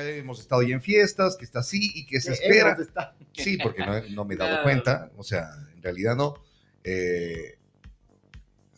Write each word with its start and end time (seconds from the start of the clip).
que 0.00 0.18
hemos 0.18 0.40
estado 0.40 0.62
ya 0.62 0.74
en 0.74 0.82
fiestas, 0.82 1.36
que 1.36 1.44
está 1.44 1.60
así 1.60 1.90
y 1.94 2.06
que 2.06 2.20
se 2.20 2.28
Que 2.32 2.34
espera. 2.34 2.76
Sí, 3.32 3.58
porque 3.62 3.84
no, 3.84 4.00
no 4.10 4.24
me 4.24 4.34
he 4.34 4.36
dado 4.36 4.62
cuenta, 4.62 5.10
o 5.16 5.22
sea, 5.22 5.50
en 5.74 5.82
realidad 5.82 6.16
no. 6.16 6.34
Eh, 6.84 7.58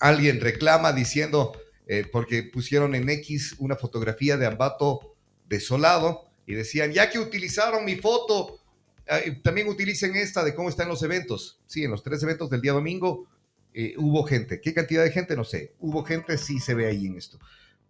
alguien 0.00 0.40
reclama 0.40 0.92
diciendo, 0.92 1.52
eh, 1.86 2.06
porque 2.10 2.42
pusieron 2.42 2.94
en 2.94 3.08
X 3.08 3.56
una 3.58 3.76
fotografía 3.76 4.36
de 4.36 4.46
Ambato 4.46 5.16
desolado 5.48 6.28
y 6.46 6.54
decían, 6.54 6.92
ya 6.92 7.10
que 7.10 7.18
utilizaron 7.18 7.84
mi 7.84 7.96
foto, 7.96 8.58
eh, 9.06 9.40
también 9.42 9.68
utilicen 9.68 10.16
esta 10.16 10.44
de 10.44 10.54
cómo 10.54 10.68
están 10.68 10.88
los 10.88 11.02
eventos. 11.02 11.60
Sí, 11.66 11.84
en 11.84 11.90
los 11.90 12.02
tres 12.02 12.22
eventos 12.22 12.50
del 12.50 12.60
día 12.60 12.72
domingo 12.72 13.28
eh, 13.74 13.94
hubo 13.96 14.24
gente. 14.24 14.60
¿Qué 14.60 14.74
cantidad 14.74 15.02
de 15.04 15.10
gente? 15.10 15.36
No 15.36 15.44
sé. 15.44 15.74
Hubo 15.78 16.04
gente, 16.04 16.36
sí 16.38 16.58
se 16.58 16.74
ve 16.74 16.86
ahí 16.86 17.06
en 17.06 17.16
esto. 17.16 17.38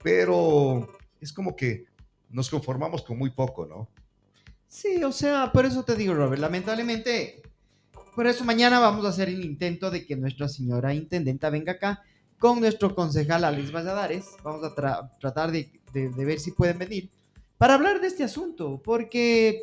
Pero 0.03 0.99
es 1.21 1.33
como 1.33 1.57
que 1.57 1.87
nos 2.33 2.51
conformamos 2.51 3.03
con 3.03 3.19
muy 3.19 3.31
poco, 3.31 3.67
¿no? 3.67 3.89
Sí, 4.69 5.05
o 5.05 5.13
sea, 5.13 5.53
por 5.53 5.67
eso 5.67 5.85
te 5.85 5.95
digo, 5.97 6.15
Robert, 6.15 6.41
lamentablemente, 6.41 7.43
por 8.17 8.27
eso 8.27 8.45
mañana 8.45 8.81
vamos 8.81 9.05
a 9.05 9.11
hacer 9.11 9.29
el 9.29 9.45
intento 9.45 9.91
de 9.91 10.07
que 10.07 10.17
nuestra 10.17 10.49
señora 10.49 10.95
intendenta 10.95 11.51
venga 11.51 11.73
acá 11.73 12.03
con 12.39 12.61
nuestro 12.61 12.95
concejal 12.95 13.45
Alex 13.45 13.71
Valladares. 13.71 14.27
Vamos 14.43 14.65
a 14.65 14.75
tra- 14.75 15.11
tratar 15.21 15.53
de, 15.53 15.71
de- 15.93 16.09
de 16.09 16.25
ver 16.25 16.41
si 16.41 16.53
pueden 16.53 16.79
venir 16.79 17.11
para 17.59 17.75
hablar 17.75 18.01
de 18.01 18.09
este 18.09 18.25
asunto, 18.25 18.81
porque 18.83 19.63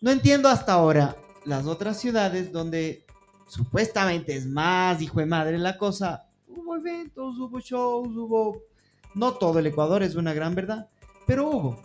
no 0.00 0.10
entiendo 0.10 0.48
hasta 0.48 0.72
ahora 0.72 1.16
las 1.44 1.66
otras 1.66 2.00
ciudades 2.00 2.50
donde 2.52 3.04
supuestamente 3.46 4.34
es 4.34 4.46
más 4.46 5.00
hijo 5.02 5.20
de 5.20 5.26
madre 5.26 5.58
la 5.58 5.76
cosa. 5.76 6.26
Hubo 6.48 6.76
eventos, 6.76 7.38
hubo 7.38 7.60
shows, 7.60 8.08
hubo... 8.16 8.62
No 9.14 9.34
todo 9.34 9.58
el 9.58 9.66
Ecuador 9.66 10.02
es 10.02 10.14
una 10.14 10.32
gran 10.32 10.54
verdad, 10.54 10.88
pero 11.30 11.48
hubo. 11.48 11.82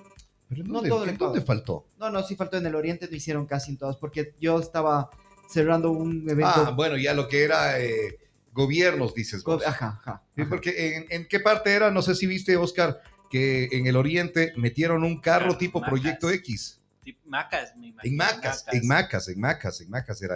Pero 0.49 0.61
¿en 0.61 0.67
No 0.67 0.73
dónde, 0.75 0.89
todo 0.89 1.03
el 1.03 1.09
en 1.09 1.17
dónde 1.17 1.41
faltó? 1.41 1.87
No, 1.97 2.09
no, 2.09 2.21
sí 2.23 2.35
faltó 2.35 2.57
en 2.57 2.65
el 2.65 2.75
Oriente, 2.75 3.07
lo 3.09 3.15
hicieron 3.15 3.45
casi 3.45 3.71
en 3.71 3.77
todas, 3.77 3.97
porque 3.97 4.35
yo 4.39 4.59
estaba 4.59 5.09
cerrando 5.49 5.91
un 5.91 6.29
evento. 6.29 6.51
Ah, 6.67 6.71
bueno, 6.75 6.97
ya 6.97 7.13
lo 7.13 7.27
que 7.27 7.43
era 7.43 7.79
eh, 7.79 8.19
gobiernos, 8.53 9.13
dices 9.15 9.43
vos. 9.43 9.65
Ajá, 9.65 9.99
ajá. 10.01 10.23
Porque 10.49 10.95
en, 10.97 11.05
en 11.09 11.27
qué 11.27 11.39
parte 11.39 11.71
era? 11.71 11.89
No 11.91 12.01
sé 12.01 12.13
si 12.15 12.27
viste, 12.27 12.57
Oscar, 12.57 13.01
que 13.29 13.69
en 13.71 13.87
el 13.87 13.95
Oriente 13.95 14.53
metieron 14.55 15.03
un 15.03 15.19
carro 15.19 15.53
Ah, 15.53 15.57
tipo 15.57 15.79
Macas. 15.79 15.89
Proyecto 15.91 16.29
X. 16.29 16.79
Tip- 17.03 17.19
Macas, 17.25 17.75
me 17.77 17.87
imagino. 17.87 18.11
En 18.11 18.17
Macas, 18.17 18.65
en 18.71 18.87
Macas, 18.87 19.27
en 19.27 19.39
Macas, 19.39 19.81
en 19.81 19.89
Macas 19.89 20.21
era, 20.21 20.35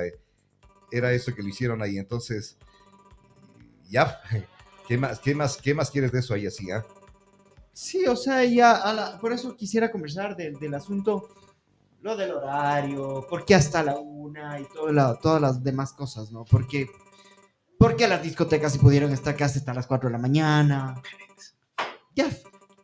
era 0.91 1.11
eso 1.13 1.33
que 1.35 1.41
lo 1.44 1.49
hicieron 1.49 1.81
ahí. 1.81 1.97
Entonces, 1.97 2.57
ya, 3.89 4.19
¿qué 4.88 4.97
más, 4.97 5.19
qué 5.19 5.35
más, 5.35 5.57
qué 5.57 5.73
más 5.73 5.91
quieres 5.91 6.11
de 6.11 6.19
eso 6.19 6.33
ahí 6.33 6.47
así, 6.47 6.69
ah? 6.71 6.83
Sí, 7.81 8.05
o 8.08 8.16
sea, 8.17 8.44
ya, 8.44 8.73
a 8.75 8.94
la- 8.94 9.17
por 9.19 9.31
eso 9.31 9.55
quisiera 9.55 9.89
conversar 9.89 10.35
del, 10.35 10.59
del 10.59 10.73
asunto, 10.73 11.30
lo 12.02 12.17
del 12.17 12.31
horario, 12.31 13.25
por 13.30 13.45
qué 13.45 13.55
hasta 13.55 13.81
la 13.81 13.97
una 13.97 14.59
y 14.59 14.66
toda 14.66 14.91
la- 14.91 15.16
todas 15.16 15.41
las 15.41 15.63
demás 15.63 15.94
cosas, 15.94 16.30
¿no? 16.30 16.44
Porque, 16.44 16.88
porque 17.77 18.05
las 18.09 18.22
discotecas 18.22 18.73
se 18.73 18.80
pudieron 18.80 19.13
estar 19.13 19.33
casi 19.38 19.59
hasta 19.59 19.73
las 19.73 19.88
4 19.88 20.09
de 20.09 20.13
la 20.13 20.19
mañana. 20.19 21.02
Ya, 22.13 22.27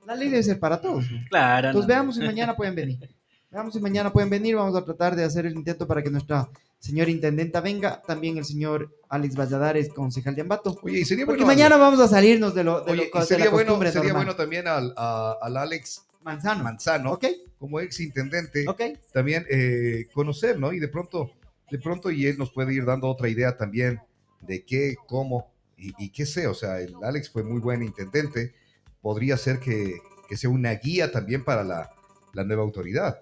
la 0.05 0.15
ley 0.15 0.29
debe 0.29 0.43
ser 0.43 0.61
para 0.61 0.79
todos, 0.79 1.11
¿no? 1.11 1.19
Claro. 1.29 1.67
Entonces 1.67 1.87
no, 1.89 1.93
veamos 1.93 2.15
si 2.15 2.21
mañana 2.21 2.55
pueden 2.55 2.75
venir. 2.75 3.13
Veamos 3.51 3.73
si 3.73 3.79
mañana 3.79 4.11
pueden 4.11 4.29
venir. 4.29 4.55
Vamos 4.55 4.75
a 4.75 4.83
tratar 4.83 5.15
de 5.15 5.23
hacer 5.23 5.45
el 5.45 5.55
intento 5.55 5.87
para 5.87 6.01
que 6.03 6.09
nuestra 6.09 6.49
señora 6.79 7.09
intendenta 7.09 7.61
venga. 7.61 8.01
También 8.05 8.37
el 8.37 8.45
señor 8.45 8.93
Alex 9.09 9.35
Valladares, 9.35 9.89
concejal 9.89 10.35
de 10.35 10.41
Ambato. 10.41 10.77
Oye, 10.83 10.99
y 10.99 11.05
sería 11.05 11.25
Porque 11.25 11.43
bueno. 11.43 11.55
mañana 11.55 11.77
vamos 11.77 11.99
a 11.99 12.07
salirnos 12.07 12.53
de 12.53 12.63
lo, 12.63 12.81
de 12.81 12.91
oye, 12.91 13.09
lo 13.13 13.19
de 13.19 13.25
sería 13.25 13.45
la 13.45 13.51
bueno, 13.51 13.67
costumbre 13.67 13.91
sería 13.91 14.09
normal. 14.09 14.25
bueno 14.25 14.35
también 14.37 14.67
al, 14.67 14.93
a- 14.97 15.37
al 15.41 15.57
Alex 15.57 16.05
Manzano. 16.23 16.63
Manzano, 16.63 17.11
¿Ok? 17.13 17.25
como 17.59 17.79
ex 17.79 17.99
intendente, 18.01 18.67
¿Ok? 18.67 18.81
también 19.13 19.45
eh, 19.49 20.07
conocer, 20.13 20.59
¿no? 20.59 20.73
Y 20.73 20.79
de 20.79 20.87
pronto, 20.87 21.31
de 21.71 21.79
pronto, 21.79 22.11
y 22.11 22.25
él 22.27 22.37
nos 22.37 22.51
puede 22.51 22.73
ir 22.73 22.83
dando 22.85 23.07
otra 23.07 23.29
idea 23.29 23.55
también 23.55 24.01
de 24.41 24.63
qué, 24.65 24.95
cómo 25.07 25.51
y, 25.77 25.93
y 25.97 26.09
qué 26.09 26.25
sé. 26.25 26.47
O 26.47 26.53
sea, 26.53 26.79
el 26.81 26.95
Alex 27.03 27.29
fue 27.29 27.43
muy 27.43 27.59
buen 27.59 27.81
intendente. 27.83 28.53
Podría 29.01 29.37
ser 29.37 29.59
que, 29.59 29.97
que 30.27 30.35
sea 30.35 30.49
una 30.49 30.73
guía 30.73 31.11
también 31.11 31.43
para 31.43 31.63
la, 31.63 31.91
la 32.33 32.43
nueva 32.43 32.63
autoridad. 32.63 33.21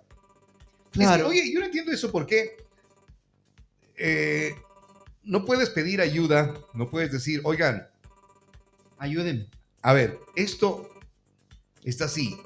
Es 0.99 1.07
que, 1.17 1.23
oye, 1.23 1.51
yo 1.51 1.59
no 1.59 1.65
entiendo 1.65 1.91
eso 1.91 2.11
porque 2.11 2.57
eh, 3.95 4.55
no 5.23 5.45
puedes 5.45 5.69
pedir 5.69 6.01
ayuda, 6.01 6.53
no 6.73 6.89
puedes 6.89 7.11
decir, 7.11 7.41
oigan, 7.43 7.87
Ayúdenme. 8.97 9.49
a 9.81 9.93
ver, 9.93 10.19
esto 10.35 10.89
está 11.83 12.05
así. 12.05 12.37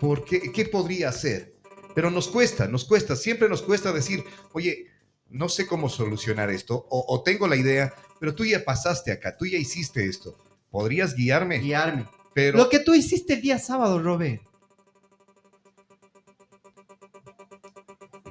¿Por 0.00 0.24
qué, 0.24 0.52
¿Qué 0.52 0.64
podría 0.66 1.08
hacer? 1.08 1.54
Pero 1.94 2.10
nos 2.10 2.28
cuesta, 2.28 2.68
nos 2.68 2.84
cuesta, 2.84 3.16
siempre 3.16 3.48
nos 3.48 3.62
cuesta 3.62 3.92
decir, 3.92 4.24
oye, 4.52 4.86
no 5.28 5.48
sé 5.48 5.66
cómo 5.66 5.88
solucionar 5.88 6.50
esto, 6.50 6.86
o, 6.88 7.04
o 7.08 7.22
tengo 7.22 7.48
la 7.48 7.56
idea, 7.56 7.92
pero 8.18 8.34
tú 8.34 8.44
ya 8.44 8.64
pasaste 8.64 9.12
acá, 9.12 9.36
tú 9.36 9.46
ya 9.46 9.58
hiciste 9.58 10.06
esto. 10.06 10.36
¿Podrías 10.70 11.14
guiarme? 11.14 11.58
Guiarme. 11.58 12.06
Pero, 12.32 12.58
Lo 12.58 12.68
que 12.68 12.78
tú 12.78 12.94
hiciste 12.94 13.34
el 13.34 13.42
día 13.42 13.58
sábado, 13.58 14.00
Robert. 14.00 14.40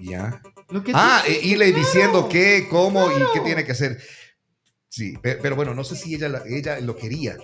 Ya. 0.02 0.42
Ah, 0.94 1.24
e- 1.28 1.40
irle 1.48 1.68
claro. 1.72 1.80
diciendo 1.86 2.30
qué, 2.30 2.68
cómo 2.70 3.08
y 3.08 3.14
qué 3.14 3.24
claro. 3.26 3.44
tiene 3.44 3.66
que 3.66 3.72
hacer. 3.72 4.02
Sí, 4.88 5.18
pe- 5.18 5.36
pero, 5.42 5.56
bueno, 5.56 5.74
no 5.74 5.84
sé 5.84 5.96
si 5.96 6.16
ella, 6.16 6.30
la- 6.30 6.44
ella 6.48 6.80
lo 6.80 6.96
quería. 6.96 7.38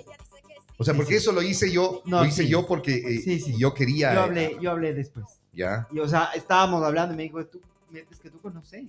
O 0.78 0.84
sea, 0.84 0.94
Sí, 0.94 0.98
porque 0.98 1.14
sí. 1.14 1.18
eso 1.18 1.32
lo 1.32 1.42
hice 1.42 1.72
yo, 1.72 2.02
No, 2.06 2.20
lo 2.22 2.26
hice 2.26 2.44
sí. 2.44 2.50
yo 2.50 2.66
porque 2.68 2.96
eh, 2.96 3.22
Sí, 3.24 3.40
sí. 3.40 3.56
yo 3.58 3.74
quería. 3.74 4.14
Yo 4.14 4.20
eh, 4.20 4.24
hablé, 4.24 4.58
yo 4.62 4.72
hablé 4.72 4.94
después. 4.94 5.26
Ya, 5.54 5.88
Y, 5.92 6.00
o 6.00 6.08
sea, 6.08 6.32
estábamos 6.36 6.84
hablando 6.84 7.14
y 7.14 7.18
me 7.18 7.24
dijo, 7.24 7.46
tú, 7.46 7.62
es 7.94 8.20
que 8.20 8.30
tú 8.30 8.42
conoces. 8.42 8.84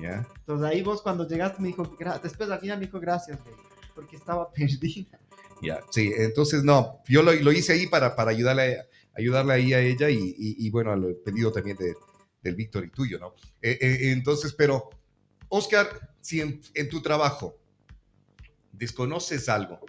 ya. 0.00 0.26
Entonces 0.38 0.66
ahí 0.68 0.82
vos 0.82 1.02
cuando 1.02 1.26
llegaste 1.28 1.60
me 1.62 1.68
dijo, 1.68 1.84
después 2.22 2.50
al 2.50 2.60
final 2.60 2.78
me 2.78 2.86
dijo 2.86 2.98
gracias, 3.00 3.38
güey, 3.42 3.54
porque 3.94 4.16
estaba 4.16 4.50
perdida. 4.52 5.18
Ya, 5.62 5.80
sí, 5.90 6.10
entonces 6.16 6.64
no, 6.64 7.00
yo 7.06 7.22
lo, 7.22 7.32
lo 7.34 7.52
hice 7.52 7.74
ahí 7.74 7.86
para, 7.86 8.16
para 8.16 8.30
ayudarle, 8.30 8.78
ayudarle 9.14 9.52
ahí 9.52 9.72
a 9.74 9.80
ella 9.80 10.08
y, 10.08 10.16
y- 10.16 10.66
y, 10.66 10.70
bueno, 10.70 10.90
al 10.92 11.16
pedido 11.24 11.52
también 11.52 11.76
de- 11.76 11.94
del 12.42 12.54
Víctor 12.56 12.84
y 12.84 12.90
tuyo, 12.90 13.18
¿no? 13.18 13.34
Eh, 13.62 13.78
eh, 13.80 14.12
entonces, 14.12 14.52
pero, 14.52 14.90
Oscar, 15.48 16.14
si 16.20 16.40
en, 16.40 16.60
en 16.74 16.88
tu 16.88 17.02
trabajo 17.02 17.58
desconoces 18.72 19.48
algo, 19.48 19.80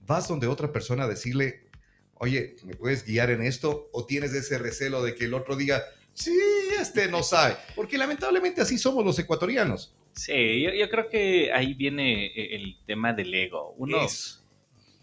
vas 0.00 0.28
donde 0.28 0.46
otra 0.46 0.72
persona 0.72 1.04
a 1.04 1.08
decirle, 1.08 1.68
oye, 2.14 2.56
¿me 2.64 2.74
puedes 2.74 3.04
guiar 3.04 3.30
en 3.30 3.42
esto? 3.42 3.88
¿O 3.92 4.06
tienes 4.06 4.32
ese 4.32 4.58
recelo 4.58 5.02
de 5.02 5.14
que 5.14 5.26
el 5.26 5.34
otro 5.34 5.56
diga, 5.56 5.84
sí, 6.14 6.36
este 6.80 7.08
no 7.08 7.22
sabe? 7.22 7.56
Porque 7.76 7.98
lamentablemente 7.98 8.60
así 8.60 8.78
somos 8.78 9.04
los 9.04 9.18
ecuatorianos. 9.18 9.94
Sí, 10.12 10.62
yo, 10.62 10.70
yo 10.72 10.90
creo 10.90 11.08
que 11.08 11.52
ahí 11.52 11.74
viene 11.74 12.26
eh, 12.26 12.56
el 12.56 12.76
tema 12.86 13.12
del 13.12 13.32
ego. 13.32 13.74
Uno 13.78 13.98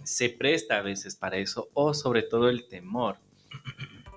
se 0.03 0.29
presta 0.29 0.77
a 0.77 0.81
veces 0.81 1.15
para 1.15 1.37
eso, 1.37 1.69
o 1.73 1.93
sobre 1.93 2.23
todo 2.23 2.49
el 2.49 2.67
temor. 2.67 3.17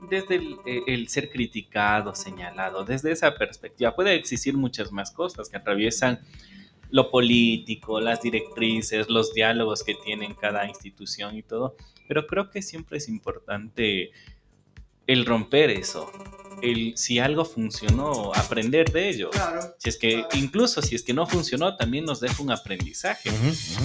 Desde 0.09 0.37
el, 0.37 0.57
eh, 0.65 0.83
el 0.87 1.09
ser 1.09 1.31
criticado, 1.31 2.15
señalado, 2.15 2.85
desde 2.85 3.13
esa 3.13 3.35
perspectiva, 3.35 3.95
puede 3.95 4.15
existir 4.15 4.57
muchas 4.57 4.93
más 4.93 5.11
cosas 5.11 5.49
que 5.49 5.57
atraviesan 5.57 6.21
lo 6.91 7.11
político, 7.11 8.01
las 8.01 8.23
directrices, 8.23 9.09
los 9.09 9.35
diálogos 9.35 9.83
que 9.83 9.95
tienen 9.95 10.35
cada 10.35 10.67
institución 10.67 11.37
y 11.37 11.43
todo, 11.43 11.77
pero 12.07 12.27
creo 12.27 12.51
que 12.51 12.63
siempre 12.63 12.99
es 12.99 13.09
importante 13.09 14.11
el 15.07 15.25
romper 15.25 15.71
eso, 15.71 16.11
el 16.63 16.93
si 16.97 17.19
algo 17.19 17.45
funcionó, 17.45 18.33
aprender 18.35 18.93
de 18.93 19.09
ello. 19.09 19.31
Claro. 19.31 19.75
Si 19.79 19.89
es 19.89 19.97
que, 19.97 20.25
incluso 20.35 20.83
si 20.83 20.95
es 20.95 21.03
que 21.03 21.15
no 21.15 21.27
funcionó, 21.27 21.77
también 21.77 22.05
nos 22.05 22.21
deja 22.21 22.43
un 22.43 22.51
aprendizaje. 22.51 23.31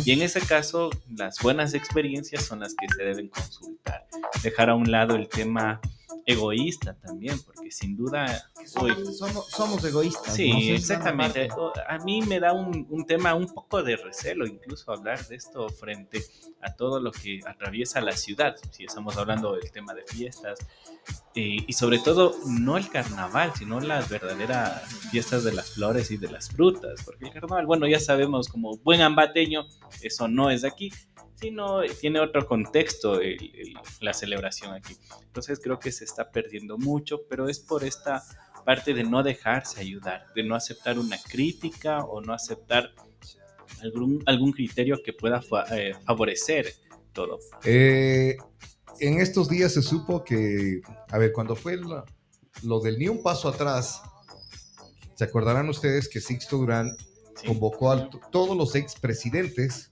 Y 0.04 0.12
en 0.12 0.22
ese 0.22 0.42
caso, 0.42 0.90
las 1.16 1.40
buenas 1.40 1.74
experiencias 1.74 2.44
son 2.46 2.60
las 2.60 2.76
que 2.76 2.88
se 2.94 3.04
deben 3.04 3.30
consultar. 3.30 4.06
Dejar 4.42 4.70
a 4.70 4.76
un 4.76 4.92
lado 4.92 5.16
el 5.16 5.30
tema 5.30 5.80
egoísta 6.26 6.96
también, 6.96 7.40
porque 7.42 7.72
sin 7.72 7.96
duda... 7.96 8.50
Somos, 8.66 9.18
somos, 9.18 9.50
somos 9.50 9.84
egoístas. 9.84 10.30
¿no? 10.30 10.36
Sí, 10.36 10.72
exactamente. 10.72 11.50
A 11.88 11.98
mí 12.00 12.22
me 12.22 12.40
da 12.40 12.54
un, 12.54 12.88
un 12.90 13.06
tema 13.06 13.34
un 13.34 13.54
poco 13.54 13.84
de 13.84 13.98
recelo 13.98 14.46
incluso 14.46 14.92
hablar 14.92 15.26
de 15.28 15.36
esto 15.36 15.68
frente 15.70 16.24
a 16.62 16.74
todo 16.74 17.00
lo 17.00 17.12
que 17.12 17.42
atraviesa 17.46 18.02
la 18.02 18.14
ciudad, 18.14 18.56
si 18.72 18.86
estamos 18.86 19.18
hablando 19.18 19.56
del 19.56 19.70
tema 19.72 19.94
de 19.94 20.04
fiestas, 20.04 20.60
eh, 21.36 21.58
y 21.68 21.74
sobre 21.74 22.00
todo 22.00 22.36
no 22.48 22.78
el 22.78 22.90
carnaval, 22.90 23.52
sino 23.58 23.80
las 23.80 24.10
verdaderas 24.10 24.84
fiestas 25.12 25.44
de 25.44 25.54
las 25.54 25.72
flores 25.72 26.12
y 26.12 26.18
de 26.18 26.32
las 26.32 26.50
frutas, 26.50 27.02
porque 27.04 27.26
el 27.26 27.32
carnaval, 27.32 27.66
bueno, 27.66 27.88
ya 27.88 28.00
sabemos 28.00 28.48
como 28.48 28.78
buen 28.78 29.02
ambateño, 29.02 29.66
eso 30.02 30.28
no 30.28 30.50
es 30.50 30.62
de 30.62 30.70
aquí, 30.70 30.92
sino 31.44 31.82
tiene 32.00 32.20
otro 32.22 32.46
contexto 32.48 33.20
el- 33.20 33.52
el- 33.54 33.74
la 34.00 34.14
celebración 34.14 34.74
aquí. 34.74 34.96
Entonces 35.26 35.60
creo 35.62 35.78
que 35.78 35.92
se 35.92 36.06
está 36.06 36.32
perdiendo 36.32 36.78
mucho, 36.78 37.22
pero 37.30 37.50
es 37.50 37.60
por 37.60 37.84
esta 37.84 38.24
parte 38.66 38.94
de 38.94 39.04
no 39.04 39.24
dejarse 39.24 39.82
ayudar, 39.82 40.26
de 40.36 40.44
no 40.44 40.56
aceptar 40.56 40.98
una 40.98 41.18
crítica 41.22 42.00
o 42.00 42.22
no 42.22 42.34
aceptar 42.34 42.92
algún, 43.82 44.24
algún 44.26 44.54
criterio 44.54 44.98
que 45.04 45.12
pueda 45.12 45.42
fa- 45.42 45.66
eh, 45.78 45.94
favorecer 46.06 46.74
todo. 47.12 47.40
Eh, 47.66 48.38
en 49.02 49.20
estos 49.20 49.50
días 49.50 49.74
se 49.74 49.82
supo 49.82 50.24
que, 50.24 50.80
a 51.10 51.18
ver, 51.18 51.34
cuando 51.34 51.56
fue 51.58 51.76
lo, 51.76 52.06
lo 52.64 52.80
del 52.80 52.98
ni 52.98 53.10
un 53.10 53.22
paso 53.22 53.50
atrás, 53.50 54.02
se 55.16 55.24
acordarán 55.26 55.68
ustedes 55.68 56.08
que 56.08 56.22
Sixto 56.22 56.58
Durán 56.58 56.96
Sí. 57.36 57.48
convocó 57.48 57.92
a 57.92 58.10
todos 58.32 58.56
los 58.56 58.76
expresidentes 58.76 59.92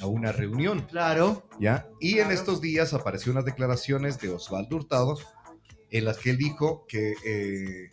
a 0.00 0.06
una 0.06 0.32
reunión, 0.32 0.82
Claro. 0.82 1.46
¿ya? 1.58 1.88
Y 2.00 2.18
en 2.18 2.30
estos 2.30 2.60
días 2.60 2.92
apareció 2.94 3.32
unas 3.32 3.44
declaraciones 3.44 4.18
de 4.18 4.30
Osvaldo 4.30 4.76
Hurtado 4.76 5.18
en 5.90 6.04
las 6.04 6.18
que 6.18 6.30
él 6.30 6.38
dijo 6.38 6.86
que 6.88 7.14
eh, 7.24 7.90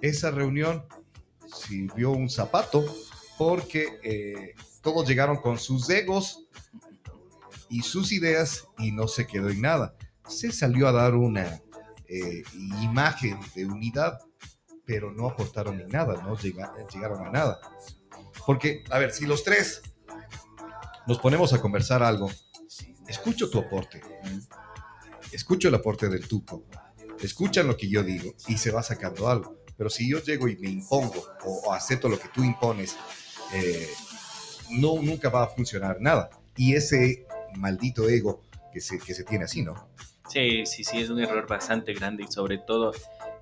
esa 0.00 0.30
reunión 0.30 0.84
sirvió 1.54 2.10
un 2.12 2.30
zapato 2.30 2.84
porque 3.38 3.98
eh, 4.02 4.54
todos 4.82 5.06
llegaron 5.08 5.36
con 5.38 5.58
sus 5.58 5.88
egos 5.90 6.46
y 7.68 7.82
sus 7.82 8.12
ideas 8.12 8.68
y 8.78 8.92
no 8.92 9.08
se 9.08 9.26
quedó 9.26 9.48
en 9.50 9.60
nada. 9.60 9.94
Se 10.28 10.52
salió 10.52 10.86
a 10.88 10.92
dar 10.92 11.14
una 11.14 11.60
eh, 12.06 12.42
imagen 12.82 13.38
de 13.54 13.66
unidad, 13.66 14.18
pero 14.84 15.10
no 15.12 15.28
aportaron 15.28 15.80
en 15.80 15.88
nada, 15.88 16.22
no 16.22 16.36
llega- 16.36 16.72
llegaron 16.92 17.26
a 17.26 17.30
nada. 17.30 17.60
Porque, 18.46 18.84
a 18.90 18.98
ver, 18.98 19.12
si 19.12 19.26
los 19.26 19.42
tres 19.44 19.82
nos 21.06 21.18
ponemos 21.18 21.52
a 21.52 21.60
conversar 21.60 22.02
algo, 22.02 22.30
escucho 23.08 23.50
tu 23.50 23.58
aporte, 23.58 24.00
escucho 25.32 25.68
el 25.68 25.74
aporte 25.74 26.08
del 26.08 26.26
tuco, 26.26 26.64
escuchan 27.20 27.66
lo 27.66 27.76
que 27.76 27.88
yo 27.88 28.02
digo 28.02 28.34
y 28.48 28.58
se 28.58 28.70
va 28.70 28.82
sacando 28.82 29.28
algo. 29.28 29.56
Pero 29.76 29.90
si 29.90 30.08
yo 30.08 30.22
llego 30.22 30.48
y 30.48 30.56
me 30.56 30.68
impongo 30.68 31.24
o, 31.44 31.72
acepto 31.72 32.08
lo 32.08 32.18
que 32.18 32.28
tú 32.28 32.44
impones, 32.44 32.96
eh, 33.54 33.88
no, 34.70 35.00
nunca 35.02 35.28
va 35.28 35.44
a 35.44 35.48
funcionar 35.48 36.00
nada. 36.00 36.30
Y 36.56 36.74
ese 36.74 37.26
maldito 37.56 38.08
ego 38.08 38.42
que 38.72 38.80
se, 38.80 38.98
que 38.98 39.14
se 39.14 39.24
tiene 39.24 39.44
así, 39.44 39.62
¿no? 39.62 39.88
Sí, 40.28 40.64
sí, 40.66 40.84
sí, 40.84 41.00
es 41.00 41.10
un 41.10 41.20
error 41.20 41.46
bastante 41.46 41.92
grande 41.94 42.24
y 42.28 42.32
sobre 42.32 42.58
todo 42.58 42.92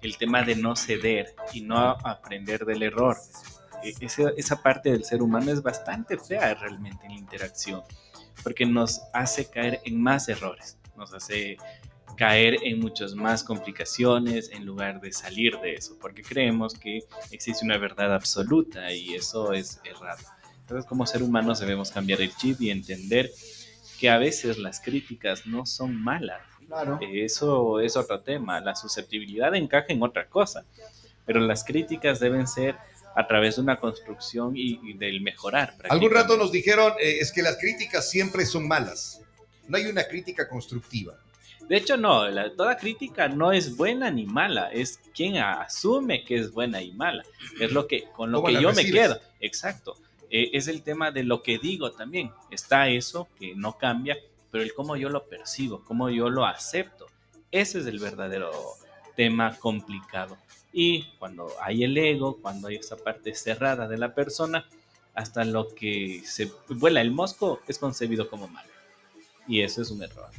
el 0.03 0.17
tema 0.17 0.43
de 0.43 0.57
no 0.57 0.75
ceder 0.77 1.35
y 1.53 1.61
no 1.61 1.79
aprender 1.79 2.65
del 2.65 2.83
error. 2.83 3.17
E- 3.83 3.95
Esa, 4.01 4.31
esa 4.37 4.63
parte 4.63 4.91
del 4.93 5.05
ser 5.05 5.23
humano 5.23 5.51
es 5.53 5.63
bastante 5.63 6.17
fea 6.19 6.55
realmente 6.55 7.07
en 7.07 7.13
la 7.13 7.19
interacción, 7.19 7.83
porque 8.43 8.65
nos 8.67 9.01
hace 9.13 9.49
caer 9.51 9.81
en 9.85 10.01
más 10.03 10.29
errores, 10.29 10.79
nos 10.97 11.13
hace 11.15 11.57
caer 12.17 12.57
en 12.63 12.81
muchas 12.81 13.15
más 13.15 13.43
complicaciones 13.45 14.51
en 14.51 14.67
lugar 14.67 15.01
de 15.01 15.13
salir 15.13 15.59
de 15.61 15.75
eso, 15.75 15.97
porque 16.01 16.23
creemos 16.23 16.75
que 16.75 17.05
existe 17.31 17.65
una 17.65 17.79
verdad 17.79 18.15
absoluta 18.15 18.93
y 18.93 19.15
eso 19.15 19.53
es 19.53 19.81
errado. 19.85 20.23
Entonces 20.61 20.87
como 20.87 21.07
ser 21.07 21.23
humanos 21.23 21.61
debemos 21.61 21.91
cambiar 21.91 22.21
el 22.21 22.35
chip 22.37 22.61
y 22.61 22.71
entender 22.71 23.31
que 23.99 24.11
a 24.11 24.19
veces 24.19 24.59
las 24.59 24.81
críticas 24.81 25.47
no 25.47 25.65
son 25.67 25.95
malas, 25.97 26.41
Claro. 26.67 26.99
eso 27.03 27.81
es 27.81 27.97
otro 27.97 28.21
tema. 28.21 28.61
La 28.61 28.77
susceptibilidad 28.77 29.53
encaja 29.57 29.87
en 29.89 30.03
otra 30.03 30.29
cosa. 30.29 30.65
Pero 31.27 31.41
las 31.41 31.65
críticas 31.65 32.21
deben 32.21 32.47
ser 32.47 32.77
a 33.17 33.27
través 33.27 33.57
de 33.57 33.63
una 33.63 33.77
construcción 33.79 34.57
y, 34.57 34.81
y 34.83 34.93
del 34.95 35.21
mejorar. 35.21 35.75
Algún 35.89 36.11
rato 36.13 36.37
nos 36.37 36.53
dijeron, 36.53 36.93
eh, 37.01 37.19
es 37.21 37.33
que 37.33 37.43
las 37.43 37.57
críticas 37.59 38.09
siempre 38.11 38.47
son 38.47 38.67
malas. 38.69 39.21
No 39.69 39.77
hay 39.77 39.87
una 39.87 40.05
crítica 40.05 40.49
constructiva. 40.49 41.15
De 41.69 41.77
hecho, 41.77 41.97
no. 41.97 42.29
la- 42.29 42.53
toda 42.55 42.77
crítica 42.77 43.29
no 43.29 43.53
es 43.53 43.77
buena 43.77 44.11
ni 44.11 44.27
mala. 44.27 44.73
Es 44.73 44.99
quien 45.15 45.37
asume 45.37 46.25
que 46.25 46.37
es 46.37 46.51
buena 46.53 46.83
y 46.83 46.93
mala. 46.93 47.23
Es 47.61 47.71
lo 47.73 47.87
que 47.87 48.05
con 48.17 48.33
lo 48.33 48.39
¿Cómo 48.43 48.49
que 48.49 48.63
yo 48.63 48.71
me 48.71 48.75
recibes? 48.77 49.01
quedo. 49.03 49.21
Exacto. 49.41 49.97
Eh, 50.31 50.51
es 50.53 50.67
el 50.69 50.83
tema 50.83 51.11
de 51.13 51.23
lo 51.25 51.43
que 51.43 51.59
digo 51.59 51.93
también. 51.93 52.33
Está 52.51 52.89
eso 52.89 53.29
que 53.39 53.55
no 53.55 53.77
cambia, 53.79 54.17
pero 54.51 54.65
el 54.65 54.75
cómo 54.75 54.97
yo 54.97 55.09
lo 55.11 55.27
percibo, 55.27 55.85
cómo 55.85 56.11
yo 56.11 56.29
lo 56.29 56.45
acepto. 56.45 57.07
Ese 57.53 57.79
es 57.81 57.87
el 57.87 57.99
verdadero 58.01 58.51
tema 59.17 59.57
complicado. 59.59 60.39
Y 60.73 61.05
cuando 61.19 61.49
hay 61.61 61.85
el 61.85 61.97
ego, 61.97 62.39
cuando 62.41 62.69
hay 62.69 62.77
esa 62.77 62.97
parte 62.97 63.35
cerrada 63.35 63.89
de 63.89 63.99
la 63.99 64.15
persona, 64.15 64.67
hasta 65.15 65.45
lo 65.45 65.69
que 65.75 66.23
se 66.25 66.51
vuela 66.69 67.01
el 67.01 67.11
mosco 67.11 67.61
es 67.67 67.79
concebido 67.79 68.31
como 68.31 68.49
malo. 68.49 68.71
Y 69.49 69.63
eso 69.63 69.83
es 69.83 69.91
un 69.91 70.03
error. 70.03 70.31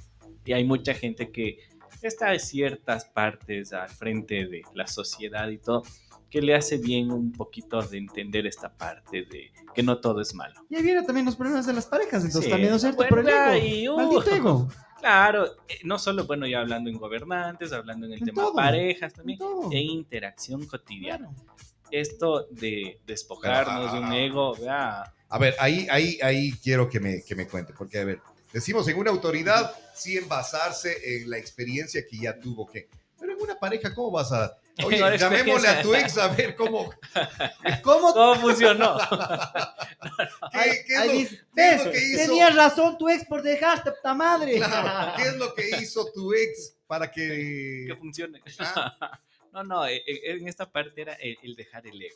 Y 0.46 0.54
hay 0.54 0.64
mucha 0.64 0.94
gente 0.94 1.32
que 1.32 1.60
está 2.02 2.34
en 2.34 2.40
ciertas 2.40 3.06
partes 3.06 3.74
al 3.74 3.90
frente 3.90 4.46
de 4.46 4.64
la 4.74 4.88
sociedad 4.88 5.50
y 5.50 5.58
todo, 5.58 5.84
que 6.30 6.42
le 6.42 6.56
hace 6.56 6.78
bien 6.78 7.12
un 7.12 7.32
poquito 7.34 7.82
de 7.82 7.98
entender 7.98 8.48
esta 8.48 8.70
parte 8.70 9.24
de 9.26 9.52
que 9.76 9.84
no 9.84 10.00
todo 10.00 10.22
es 10.22 10.34
malo. 10.34 10.66
Y 10.70 10.76
ahí 10.76 10.84
vienen 10.84 11.06
también 11.06 11.26
los 11.26 11.36
problemas 11.36 11.66
de 11.66 11.74
las 11.74 11.86
parejas, 11.86 12.24
entonces 12.24 12.46
Sí, 12.46 12.50
también, 12.50 12.70
¿no 12.70 12.78
es 12.78 12.82
cierto? 12.82 13.06
Por 13.08 13.20
el 13.20 13.28
ego. 13.28 13.66
y, 13.66 13.88
uh, 13.90 13.98
Maldito 13.98 14.32
ego. 14.36 14.70
Claro, 15.02 15.46
eh, 15.68 15.80
no 15.84 16.00
solo, 16.00 16.26
bueno, 16.26 16.48
ya 16.48 16.62
hablando 16.62 16.90
en 16.90 16.98
gobernantes, 16.98 17.74
hablando 17.74 18.06
en 18.06 18.14
el 18.14 18.20
En 18.20 18.26
tema 18.26 18.44
todo, 18.44 18.54
parejas 18.54 19.12
En 19.12 19.18
también, 19.18 19.40
todo. 19.40 19.66
en 19.72 19.78
interacción 19.80 20.66
cotidiana. 20.66 21.28
Claro. 21.30 21.56
Esto 21.92 22.48
de 22.52 23.00
despojarnos 23.06 23.92
de 23.92 24.00
un 24.00 24.06
Ah. 24.06 24.18
ego, 24.18 24.56
vea, 24.56 25.14
A 25.28 25.38
ver, 25.38 25.56
ahí, 25.60 25.88
ahí, 25.90 26.18
ahí 26.22 26.52
quiero 26.64 26.90
que 26.90 27.00
me, 27.00 27.22
que 27.24 27.36
me 27.36 27.48
cuente, 27.48 27.74
porque 27.74 28.00
a 28.00 28.06
ver, 28.06 28.20
decimos 28.54 28.88
en 28.88 28.98
una 28.98 29.12
autoridad, 29.12 29.74
sí 29.94 30.18
en 30.18 30.28
basarse 30.30 30.96
en 31.18 31.30
la 31.30 31.38
experiencia 31.38 32.02
que 32.10 32.18
ya 32.18 32.40
tuvo 32.40 32.66
que. 32.66 32.88
Pero 33.20 33.34
en 33.34 33.42
una 33.42 33.56
pareja, 33.60 33.94
¿cómo 33.94 34.12
vas 34.12 34.32
a. 34.32 34.58
Oye, 34.86 35.00
No, 35.00 35.14
llamémosle 35.16 35.68
a 35.68 35.82
tu 35.82 35.94
ex 35.96 36.18
a 36.18 36.28
ver 36.30 36.56
cómo. 36.56 36.92
¿Cómo? 37.84 38.14
¿cómo 38.14 38.36
funcionó? 38.36 38.98
¿Qué, 40.52 40.84
qué 40.88 40.96
es 41.24 41.32
lo- 41.32 41.38
"Ves, 41.62 41.86
lo 41.86 41.92
que 41.92 42.08
hizo? 42.08 42.26
Tenías 42.26 42.56
razón 42.56 42.98
tu 42.98 43.10
ex 43.10 43.26
por 43.26 43.42
dejarte, 43.42 43.92
puta 43.92 44.14
madre. 44.14 44.56
Claro, 44.58 45.14
¿qué 45.18 45.24
es 45.24 45.36
lo 45.38 45.54
que 45.54 45.70
hizo 45.82 46.12
tu 46.12 46.34
ex 46.34 46.76
para 46.88 47.12
que. 47.12 47.86
que 47.88 47.96
funcione. 47.96 48.42
Ah. 48.60 49.20
No, 49.54 49.66
no, 49.66 49.86
eh, 49.86 50.02
eh, 50.08 50.22
en 50.24 50.48
esta 50.48 50.72
parte 50.72 51.02
era 51.02 51.12
el, 51.16 51.38
el 51.44 51.56
dejar 51.58 51.86
el 51.86 52.02
ego. 52.02 52.16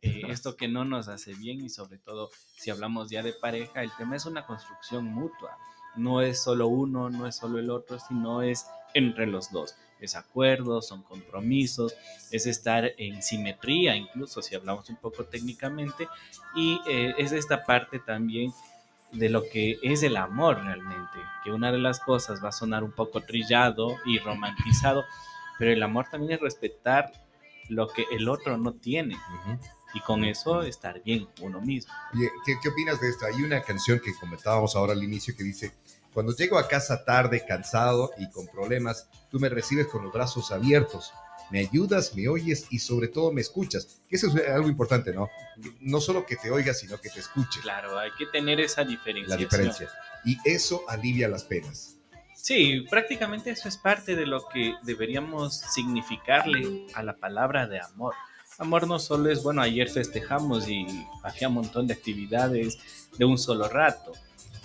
Eh, 0.00 0.22
esto 0.28 0.56
que 0.56 0.68
no 0.68 0.84
nos 0.84 1.08
hace 1.08 1.34
bien 1.34 1.64
y 1.64 1.70
sobre 1.70 1.98
todo 1.98 2.30
si 2.56 2.70
hablamos 2.70 3.10
ya 3.10 3.22
de 3.22 3.32
pareja, 3.32 3.82
el 3.82 3.90
tema 3.96 4.14
es 4.14 4.26
una 4.26 4.46
construcción 4.46 5.04
mutua. 5.04 5.58
No 5.96 6.20
es 6.22 6.40
solo 6.40 6.68
uno, 6.68 7.10
no 7.10 7.26
es 7.26 7.34
solo 7.34 7.58
el 7.58 7.70
otro, 7.70 7.98
sino 7.98 8.42
es 8.42 8.66
entre 8.94 9.26
los 9.26 9.50
dos. 9.50 9.74
Es 9.98 10.14
acuerdos, 10.14 10.86
son 10.86 11.02
compromisos, 11.02 11.96
es 12.30 12.46
estar 12.46 12.92
en 12.96 13.20
simetría, 13.20 13.96
incluso 13.96 14.40
si 14.40 14.54
hablamos 14.54 14.88
un 14.90 14.96
poco 14.96 15.24
técnicamente, 15.24 16.06
y 16.54 16.78
eh, 16.88 17.14
es 17.18 17.32
esta 17.32 17.64
parte 17.64 17.98
también 17.98 18.52
de 19.12 19.28
lo 19.28 19.42
que 19.48 19.78
es 19.82 20.02
el 20.02 20.16
amor 20.16 20.62
realmente, 20.62 21.18
que 21.44 21.50
una 21.50 21.72
de 21.72 21.78
las 21.78 22.00
cosas 22.00 22.42
va 22.42 22.48
a 22.48 22.52
sonar 22.52 22.84
un 22.84 22.92
poco 22.92 23.22
trillado 23.22 23.96
y 24.04 24.18
romantizado, 24.18 25.04
pero 25.58 25.72
el 25.72 25.82
amor 25.82 26.06
también 26.10 26.32
es 26.32 26.40
respetar 26.40 27.12
lo 27.68 27.88
que 27.88 28.04
el 28.12 28.28
otro 28.28 28.56
no 28.58 28.74
tiene 28.74 29.16
y 29.94 30.00
con 30.00 30.24
eso 30.24 30.62
estar 30.62 31.02
bien 31.02 31.28
uno 31.40 31.60
mismo. 31.60 31.92
¿qué, 32.44 32.54
qué 32.62 32.68
opinas 32.68 33.00
de 33.00 33.08
esto? 33.08 33.26
Hay 33.26 33.42
una 33.42 33.62
canción 33.62 34.00
que 34.00 34.14
comentábamos 34.14 34.76
ahora 34.76 34.92
al 34.92 35.02
inicio 35.02 35.34
que 35.36 35.44
dice, 35.44 35.74
cuando 36.12 36.34
llego 36.34 36.58
a 36.58 36.68
casa 36.68 37.04
tarde, 37.04 37.44
cansado 37.46 38.10
y 38.18 38.30
con 38.30 38.46
problemas, 38.48 39.08
tú 39.30 39.38
me 39.38 39.48
recibes 39.48 39.86
con 39.86 40.04
los 40.04 40.12
brazos 40.12 40.50
abiertos, 40.52 41.12
me 41.50 41.60
ayudas, 41.60 42.14
me 42.14 42.28
oyes 42.28 42.66
y 42.70 42.78
sobre 42.78 43.08
todo 43.08 43.32
me 43.32 43.40
escuchas. 43.40 44.00
Que 44.08 44.16
eso 44.16 44.28
es 44.28 44.48
algo 44.48 44.68
importante, 44.68 45.12
¿no? 45.12 45.28
No 45.80 46.00
solo 46.00 46.26
que 46.26 46.36
te 46.36 46.50
oigas, 46.50 46.80
sino 46.80 47.00
que 47.00 47.10
te 47.10 47.20
escuche. 47.20 47.60
Claro, 47.60 47.98
hay 47.98 48.10
que 48.18 48.26
tener 48.26 48.60
esa 48.60 48.82
La 48.82 48.88
diferenciación. 48.88 49.38
diferencia. 49.38 49.90
Y 50.24 50.38
eso 50.44 50.82
alivia 50.88 51.28
las 51.28 51.44
penas. 51.44 51.96
Sí, 52.34 52.86
prácticamente 52.88 53.50
eso 53.50 53.68
es 53.68 53.76
parte 53.76 54.14
de 54.14 54.24
lo 54.24 54.46
que 54.48 54.74
deberíamos 54.82 55.54
significarle 55.58 56.86
a 56.94 57.02
la 57.02 57.16
palabra 57.16 57.66
de 57.66 57.80
amor. 57.80 58.14
Amor 58.58 58.86
no 58.88 58.98
solo 58.98 59.30
es, 59.30 59.42
bueno, 59.42 59.62
ayer 59.62 59.88
festejamos 59.88 60.68
y 60.68 60.86
había 61.22 61.48
un 61.48 61.54
montón 61.54 61.86
de 61.86 61.94
actividades 61.94 62.78
de 63.16 63.24
un 63.24 63.38
solo 63.38 63.68
rato, 63.68 64.12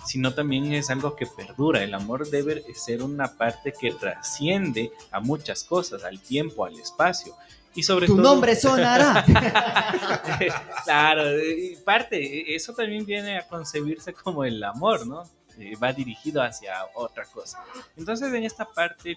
sino 0.06 0.34
también 0.34 0.72
es 0.72 0.90
algo 0.90 1.16
que 1.16 1.26
perdura. 1.26 1.82
El 1.82 1.94
amor 1.94 2.28
debe 2.28 2.64
ser 2.74 3.02
una 3.02 3.36
parte 3.36 3.72
que 3.72 3.92
trasciende 3.92 4.92
a 5.10 5.20
muchas 5.20 5.64
cosas, 5.64 6.04
al 6.04 6.20
tiempo, 6.20 6.64
al 6.64 6.78
espacio. 6.78 7.34
Y 7.74 7.82
sobre 7.82 8.06
Tu 8.06 8.16
todo... 8.16 8.22
nombre 8.22 8.54
sonará. 8.54 9.24
claro, 10.84 11.42
y 11.42 11.76
parte, 11.84 12.54
eso 12.54 12.72
también 12.72 13.04
viene 13.04 13.38
a 13.38 13.48
concebirse 13.48 14.12
como 14.12 14.44
el 14.44 14.62
amor, 14.62 15.06
¿no? 15.06 15.24
Eh, 15.58 15.76
va 15.76 15.92
dirigido 15.92 16.42
hacia 16.42 16.74
otra 16.94 17.24
cosa. 17.24 17.62
Entonces, 17.96 18.32
en 18.32 18.44
esta 18.44 18.64
parte, 18.64 19.16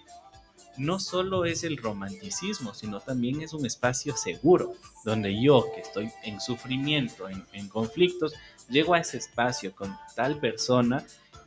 no 0.76 1.00
solo 1.00 1.44
es 1.44 1.64
el 1.64 1.76
romanticismo, 1.76 2.74
sino 2.74 3.00
también 3.00 3.42
es 3.42 3.52
un 3.52 3.66
espacio 3.66 4.16
seguro, 4.16 4.74
donde 5.04 5.40
yo, 5.40 5.66
que 5.74 5.80
estoy 5.80 6.10
en 6.22 6.40
sufrimiento, 6.40 7.28
en, 7.28 7.68
conflictos, 7.68 8.34
llego 8.68 8.94
a 8.94 9.00
ese 9.00 9.18
espacio 9.18 9.74
con 9.74 9.96
tal 10.14 10.38
persona 10.38 11.04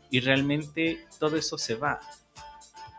y 0.10 0.20
realmente 0.20 1.06
todo 1.20 1.38
eso 1.38 1.58
se 1.58 1.76
va. 1.76 2.00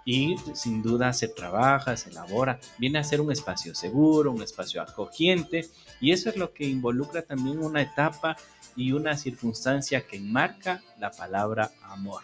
Y 0.04 0.36
sin 0.54 0.82
duda 0.82 1.12
se 1.12 1.28
trabaja, 1.28 1.96
se 1.96 2.10
elabora, 2.10 2.58
viene 2.78 2.98
a 2.98 3.04
ser 3.04 3.20
un 3.20 3.30
espacio 3.30 3.74
seguro, 3.74 4.32
un 4.32 4.42
espacio 4.42 4.82
acogiente, 4.82 5.68
y 6.00 6.10
eso 6.10 6.28
es 6.28 6.36
lo 6.36 6.52
que 6.52 6.64
involucra 6.64 7.22
también 7.22 7.62
una 7.62 7.82
etapa 7.82 8.36
y 8.74 8.92
una 8.92 9.16
circunstancia 9.16 10.06
que 10.06 10.16
enmarca 10.16 10.82
la 10.98 11.10
palabra 11.10 11.70
amor. 11.82 12.22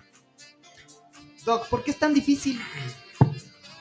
Doc, 1.44 1.68
¿por 1.68 1.84
qué 1.84 1.92
es 1.92 1.98
tan 1.98 2.12
difícil? 2.12 2.60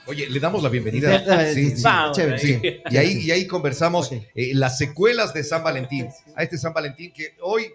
Oye, 0.08 0.30
le 0.30 0.40
damos 0.40 0.64
la 0.64 0.70
bienvenida. 0.70 1.54
Sí, 1.54 1.76
sí, 1.76 1.84
Vamos, 1.84 2.16
chévere, 2.18 2.36
ahí. 2.36 2.40
Sí, 2.42 2.62
y 2.90 2.98
ahí, 2.98 3.12
y 3.20 3.32
ahí 3.32 3.46
conversamos 3.48 4.12
eh, 4.12 4.52
las 4.54 4.78
secuelas 4.78 5.34
de 5.34 5.44
San 5.44 5.64
Valentín. 5.64 6.08
A 6.36 6.44
este 6.44 6.58
San 6.58 6.74
Valentín 6.74 7.12
que 7.12 7.34
hoy, 7.42 7.74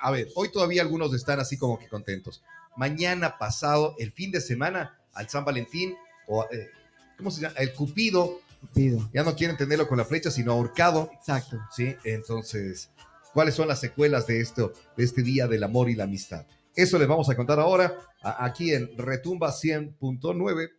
a 0.00 0.10
ver, 0.10 0.28
hoy 0.36 0.50
todavía 0.52 0.82
algunos 0.82 1.12
están 1.14 1.40
así 1.40 1.56
como 1.56 1.78
que 1.78 1.88
contentos. 1.88 2.42
Mañana 2.76 3.38
pasado, 3.38 3.94
el 3.98 4.12
fin 4.12 4.30
de 4.30 4.40
semana, 4.40 4.98
al 5.14 5.28
San 5.28 5.44
Valentín, 5.44 5.94
o 6.28 6.44
eh, 6.50 6.70
¿cómo 7.16 7.30
se 7.30 7.40
llama? 7.42 7.54
El 7.58 7.72
Cupido, 7.72 8.40
Pido. 8.72 9.08
ya 9.12 9.22
no 9.24 9.34
quieren 9.34 9.56
tenerlo 9.56 9.88
con 9.88 9.98
la 9.98 10.04
flecha, 10.04 10.30
sino 10.30 10.52
ahorcado, 10.52 11.10
Exacto. 11.12 11.58
¿sí? 11.74 11.94
Entonces, 12.04 12.90
¿cuáles 13.32 13.54
son 13.54 13.68
las 13.68 13.80
secuelas 13.80 14.26
de 14.26 14.40
esto, 14.40 14.72
de 14.96 15.04
este 15.04 15.22
día 15.22 15.46
del 15.48 15.62
amor 15.64 15.90
y 15.90 15.94
la 15.94 16.04
amistad? 16.04 16.46
Eso 16.76 16.98
les 16.98 17.06
vamos 17.06 17.28
a 17.30 17.36
contar 17.36 17.60
ahora, 17.60 17.96
a- 18.22 18.44
aquí 18.44 18.72
en 18.74 18.96
Retumba 18.98 19.52
100.9. 19.52 20.70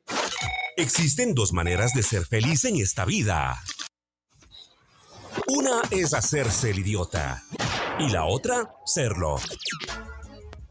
Existen 0.77 1.34
dos 1.34 1.53
maneras 1.53 1.94
de 1.94 2.03
ser 2.03 2.25
feliz 2.25 2.65
en 2.65 2.75
esta 2.75 3.05
vida. 3.05 3.63
Una 5.48 5.82
es 5.89 6.13
hacerse 6.13 6.72
el 6.72 6.79
idiota 6.79 7.44
y 7.98 8.10
la 8.10 8.25
otra, 8.25 8.74
serlo. 8.86 9.38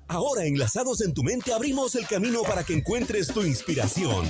Ahora, 0.06 0.44
enlazados 0.44 1.00
en 1.00 1.14
tu 1.14 1.22
mente, 1.22 1.54
abrimos 1.54 1.94
el 1.94 2.06
camino 2.06 2.42
para 2.42 2.64
que 2.64 2.74
encuentres 2.74 3.28
tu 3.28 3.42
inspiración. 3.42 4.26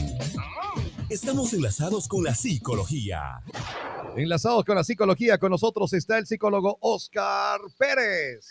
Estamos 1.09 1.53
enlazados 1.53 2.07
con 2.07 2.23
la 2.23 2.37
psicología. 2.37 3.43
Enlazados 4.17 4.65
con 4.65 4.77
la 4.77 4.85
psicología, 4.85 5.39
con 5.39 5.51
nosotros 5.51 5.93
está 5.93 6.19
el 6.19 6.27
psicólogo 6.29 6.79
Oscar 6.83 7.61
Pérez. 7.77 8.47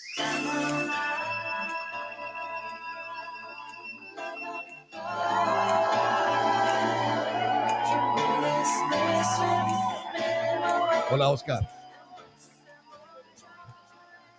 Hola 11.11 11.29
Oscar. 11.29 11.69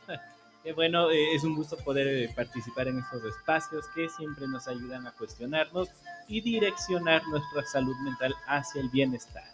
Eh, 0.67 0.73
bueno, 0.73 1.11
eh, 1.11 1.35
es 1.35 1.45
un 1.45 1.55
gusto 1.55 1.77
poder 1.77 2.07
eh, 2.07 2.33
participar 2.35 2.89
en 2.89 2.99
estos 2.99 3.23
espacios 3.23 3.85
que 3.95 4.09
siempre 4.09 4.49
nos 4.49 4.67
ayudan 4.67 5.07
a 5.07 5.13
cuestionarnos 5.13 5.91
y 6.27 6.41
direccionar 6.41 7.23
nuestra 7.29 7.67
salud 7.67 7.95
mental 8.03 8.35
hacia 8.47 8.81
el 8.81 8.89
bienestar. 8.89 9.45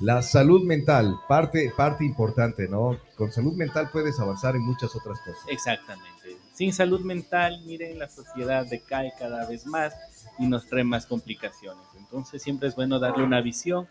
La 0.00 0.20
salud 0.22 0.64
mental, 0.64 1.16
parte, 1.28 1.72
parte 1.76 2.04
importante, 2.04 2.66
¿no? 2.68 2.98
Con 3.16 3.30
salud 3.30 3.52
mental 3.54 3.90
puedes 3.92 4.18
avanzar 4.18 4.56
en 4.56 4.62
muchas 4.62 4.96
otras 4.96 5.20
cosas. 5.20 5.44
Exactamente. 5.48 6.36
Sin 6.54 6.72
salud 6.72 7.00
mental, 7.02 7.62
miren, 7.64 8.00
la 8.00 8.08
sociedad 8.08 8.66
decae 8.66 9.12
cada 9.16 9.46
vez 9.48 9.64
más 9.64 9.94
y 10.40 10.46
nos 10.46 10.66
trae 10.66 10.82
más 10.82 11.06
complicaciones. 11.06 11.86
Entonces 11.96 12.42
siempre 12.42 12.68
es 12.68 12.74
bueno 12.74 12.98
darle 12.98 13.22
una 13.22 13.40
visión 13.40 13.86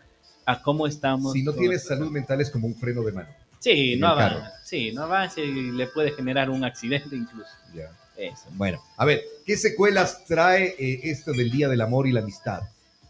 a 0.50 0.62
cómo 0.62 0.86
estamos. 0.86 1.32
Si 1.34 1.42
no 1.42 1.52
tienes 1.52 1.84
salud 1.84 2.10
mental 2.10 2.40
es 2.40 2.50
como 2.50 2.66
un 2.66 2.74
freno 2.74 3.02
de 3.02 3.12
mano. 3.12 3.28
Sí, 3.58 3.96
no 3.96 4.08
avanza. 4.08 4.52
Sí, 4.64 4.92
no 4.92 5.02
avanza 5.02 5.40
y 5.40 5.70
le 5.72 5.86
puede 5.88 6.12
generar 6.12 6.48
un 6.48 6.64
accidente 6.64 7.14
incluso. 7.16 7.50
Ya. 7.74 7.90
Eso. 8.16 8.46
Bueno, 8.52 8.82
a 8.96 9.04
ver, 9.04 9.22
¿qué 9.44 9.56
secuelas 9.56 10.24
trae 10.26 10.74
eh, 10.78 11.00
esto 11.04 11.32
del 11.32 11.50
Día 11.50 11.68
del 11.68 11.80
Amor 11.82 12.06
y 12.08 12.12
la 12.12 12.20
Amistad? 12.20 12.62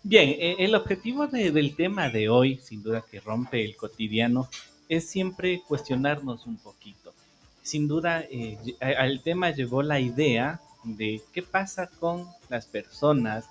Bien, 0.02 0.28
eh, 0.30 0.56
el 0.58 0.74
objetivo 0.74 1.26
de- 1.26 1.50
del 1.50 1.76
tema 1.76 2.08
de 2.10 2.28
hoy, 2.28 2.58
sin 2.62 2.82
duda 2.82 3.04
que 3.10 3.20
rompe 3.20 3.64
el 3.64 3.76
cotidiano, 3.76 4.48
es 4.88 5.08
siempre 5.08 5.62
cuestionarnos 5.66 6.46
un 6.46 6.56
poquito. 6.58 7.14
Sin 7.62 7.86
duda, 7.88 8.24
eh, 8.30 8.58
al 8.80 9.20
tema 9.22 9.50
llegó 9.50 9.82
la 9.82 10.00
idea 10.00 10.60
de 10.84 11.20
qué 11.32 11.42
pasa 11.42 11.86
con 11.86 12.26
las 12.48 12.66
personas 12.66 13.44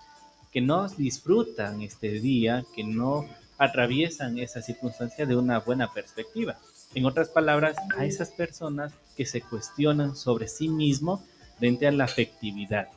que 0.52 0.62
no 0.62 0.88
disfrutan 0.90 1.82
este 1.82 2.20
día, 2.20 2.64
que 2.76 2.84
no 2.84 3.26
atraviesan 3.58 4.38
esa 4.38 4.62
circunstancia 4.62 5.26
de 5.26 5.36
una 5.36 5.60
buena 5.60 5.92
perspectiva. 5.92 6.58
En 6.94 7.06
otras 7.06 7.30
palabras, 7.30 7.76
a 7.98 8.06
esas 8.06 8.30
personas 8.32 8.94
que 9.16 9.26
se 9.26 9.42
cuestionan 9.42 10.16
sobre 10.16 10.48
sí 10.48 10.70
mismo 10.70 11.24
frente 11.58 11.88
a 11.88 11.92
la 11.92 12.06
afectividad. 12.06 12.88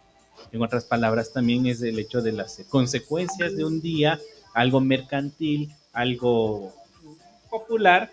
En 0.52 0.62
otras 0.62 0.84
palabras, 0.84 1.32
también 1.32 1.66
es 1.66 1.82
el 1.82 1.98
hecho 1.98 2.22
de 2.22 2.32
las 2.32 2.62
consecuencias 2.68 3.56
de 3.56 3.64
un 3.64 3.80
día, 3.80 4.18
algo 4.54 4.80
mercantil, 4.80 5.70
algo 5.92 6.72
popular, 7.50 8.12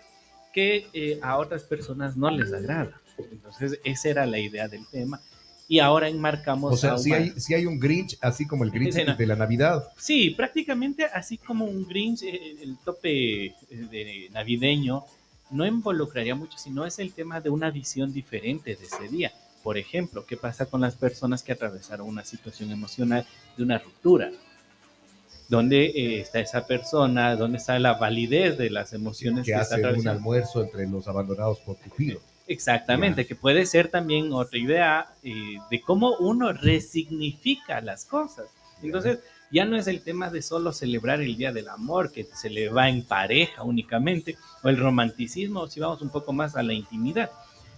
que 0.52 0.88
eh, 0.92 1.18
a 1.22 1.38
otras 1.38 1.62
personas 1.62 2.16
no 2.16 2.30
les 2.30 2.52
agrada. 2.52 3.00
Entonces, 3.30 3.78
esa 3.84 4.08
era 4.08 4.26
la 4.26 4.38
idea 4.38 4.68
del 4.68 4.86
tema. 4.88 5.20
Y 5.70 5.80
ahora 5.80 6.08
enmarcamos... 6.08 6.72
O 6.72 6.76
sea, 6.78 6.96
si 6.96 7.12
hay, 7.12 7.38
si 7.38 7.52
hay 7.52 7.66
un 7.66 7.78
Grinch, 7.78 8.16
así 8.22 8.46
como 8.46 8.64
el 8.64 8.70
Grinch 8.70 8.94
de 8.94 9.26
la 9.26 9.36
Navidad. 9.36 9.84
Sí, 9.98 10.30
prácticamente 10.30 11.04
así 11.04 11.36
como 11.36 11.66
un 11.66 11.86
Grinch, 11.86 12.22
eh, 12.22 12.56
el 12.62 12.78
tope 12.78 13.44
eh, 13.46 13.54
de 13.68 14.30
navideño 14.32 15.04
no 15.50 15.66
involucraría 15.66 16.34
mucho, 16.34 16.56
sino 16.56 16.86
es 16.86 16.98
el 16.98 17.12
tema 17.12 17.40
de 17.40 17.50
una 17.50 17.70
visión 17.70 18.12
diferente 18.12 18.76
de 18.76 18.84
ese 18.84 19.08
día. 19.08 19.30
Por 19.62 19.76
ejemplo, 19.76 20.24
¿qué 20.24 20.38
pasa 20.38 20.66
con 20.66 20.80
las 20.80 20.96
personas 20.96 21.42
que 21.42 21.52
atravesaron 21.52 22.08
una 22.08 22.24
situación 22.24 22.70
emocional 22.70 23.26
de 23.56 23.62
una 23.62 23.78
ruptura? 23.78 24.30
¿Dónde 25.48 25.86
eh, 25.86 26.20
está 26.20 26.40
esa 26.40 26.66
persona? 26.66 27.36
¿Dónde 27.36 27.58
está 27.58 27.78
la 27.78 27.94
validez 27.94 28.56
de 28.56 28.70
las 28.70 28.92
emociones 28.94 29.44
que 29.44 29.52
está 29.52 29.62
hace 29.62 29.74
un 29.74 29.80
atravesando? 29.80 30.10
almuerzo 30.12 30.62
entre 30.62 30.86
los 30.88 31.08
abandonados 31.08 31.58
por 31.60 31.76
Cupido. 31.76 32.20
Exactamente, 32.48 33.26
que 33.26 33.36
puede 33.36 33.66
ser 33.66 33.88
también 33.88 34.32
otra 34.32 34.58
idea 34.58 35.12
eh, 35.22 35.58
de 35.70 35.80
cómo 35.82 36.16
uno 36.16 36.52
resignifica 36.52 37.82
las 37.82 38.06
cosas. 38.06 38.46
Entonces, 38.82 39.18
ya 39.50 39.66
no 39.66 39.76
es 39.76 39.86
el 39.86 40.00
tema 40.00 40.30
de 40.30 40.40
solo 40.40 40.72
celebrar 40.72 41.20
el 41.20 41.36
Día 41.36 41.52
del 41.52 41.68
Amor, 41.68 42.10
que 42.10 42.24
se 42.24 42.48
le 42.48 42.70
va 42.70 42.88
en 42.88 43.02
pareja 43.02 43.62
únicamente, 43.62 44.36
o 44.62 44.68
el 44.70 44.78
romanticismo, 44.78 45.68
si 45.68 45.80
vamos 45.80 46.00
un 46.00 46.08
poco 46.08 46.32
más 46.32 46.56
a 46.56 46.62
la 46.62 46.72
intimidad, 46.72 47.30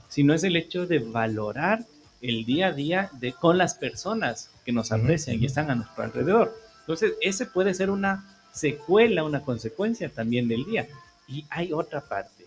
sino 0.08 0.34
es 0.34 0.44
el 0.44 0.56
hecho 0.56 0.86
de 0.86 1.00
valorar 1.00 1.84
el 2.20 2.44
día 2.44 2.68
a 2.68 2.72
día 2.72 3.10
de, 3.14 3.32
con 3.32 3.58
las 3.58 3.74
personas 3.74 4.50
que 4.64 4.72
nos 4.72 4.92
aprecian 4.92 5.42
y 5.42 5.46
están 5.46 5.70
a 5.70 5.74
nuestro 5.74 6.04
alrededor. 6.04 6.56
Entonces, 6.80 7.14
ese 7.22 7.46
puede 7.46 7.74
ser 7.74 7.90
una 7.90 8.24
secuela, 8.52 9.24
una 9.24 9.42
consecuencia 9.42 10.08
también 10.10 10.48
del 10.48 10.64
día. 10.64 10.86
Y 11.26 11.44
hay 11.50 11.72
otra 11.72 12.00
parte, 12.00 12.39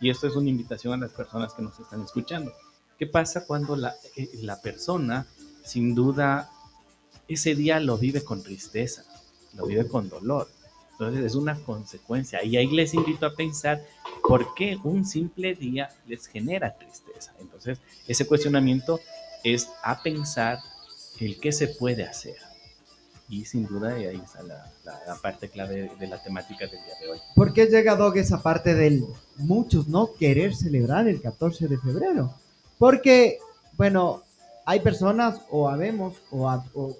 y 0.00 0.10
esto 0.10 0.26
es 0.26 0.36
una 0.36 0.48
invitación 0.48 0.94
a 0.94 1.06
las 1.06 1.12
personas 1.12 1.52
que 1.52 1.62
nos 1.62 1.78
están 1.78 2.02
escuchando. 2.02 2.52
¿Qué 2.98 3.06
pasa 3.06 3.46
cuando 3.46 3.76
la, 3.76 3.94
eh, 4.16 4.30
la 4.42 4.60
persona, 4.60 5.26
sin 5.64 5.94
duda, 5.94 6.50
ese 7.28 7.54
día 7.54 7.80
lo 7.80 7.98
vive 7.98 8.24
con 8.24 8.42
tristeza, 8.42 9.04
lo 9.54 9.66
vive 9.66 9.86
con 9.86 10.08
dolor? 10.08 10.48
Entonces 10.92 11.24
es 11.24 11.34
una 11.34 11.54
consecuencia. 11.54 12.44
Y 12.44 12.58
ahí 12.58 12.66
les 12.66 12.92
invito 12.92 13.24
a 13.24 13.34
pensar 13.34 13.82
por 14.26 14.54
qué 14.54 14.78
un 14.84 15.06
simple 15.06 15.54
día 15.54 15.88
les 16.06 16.26
genera 16.26 16.76
tristeza. 16.76 17.32
Entonces, 17.40 17.78
ese 18.06 18.26
cuestionamiento 18.26 19.00
es 19.42 19.70
a 19.82 20.02
pensar 20.02 20.58
el 21.18 21.40
qué 21.40 21.52
se 21.52 21.68
puede 21.68 22.04
hacer. 22.04 22.36
Y 23.30 23.44
sin 23.44 23.66
duda 23.66 23.94
ahí 23.94 24.20
está 24.24 24.42
la, 24.42 24.70
la- 24.84 25.00
la 25.06 25.14
parte 25.14 25.48
clave 25.48 25.90
de 26.00 26.06
la 26.08 26.20
temática 26.22 26.66
del 26.66 26.82
día 26.84 26.94
de 27.00 27.08
hoy. 27.12 27.18
¿Por 27.36 27.52
qué 27.52 27.66
llega 27.66 27.94
Dog 27.94 28.16
esa 28.18 28.42
parte 28.42 28.74
del 28.74 29.04
muchos 29.36 29.86
no 29.86 30.12
querer 30.14 30.54
celebrar 30.54 31.06
el 31.06 31.22
14 31.22 31.68
de 31.68 31.78
febrero? 31.78 32.34
Porque, 32.76 33.38
bueno, 33.76 34.24
hay 34.66 34.80
personas 34.80 35.40
o 35.48 35.68
habemos 35.68 36.16
o, 36.32 36.48
ha- 36.50 36.64
o, 36.74 36.96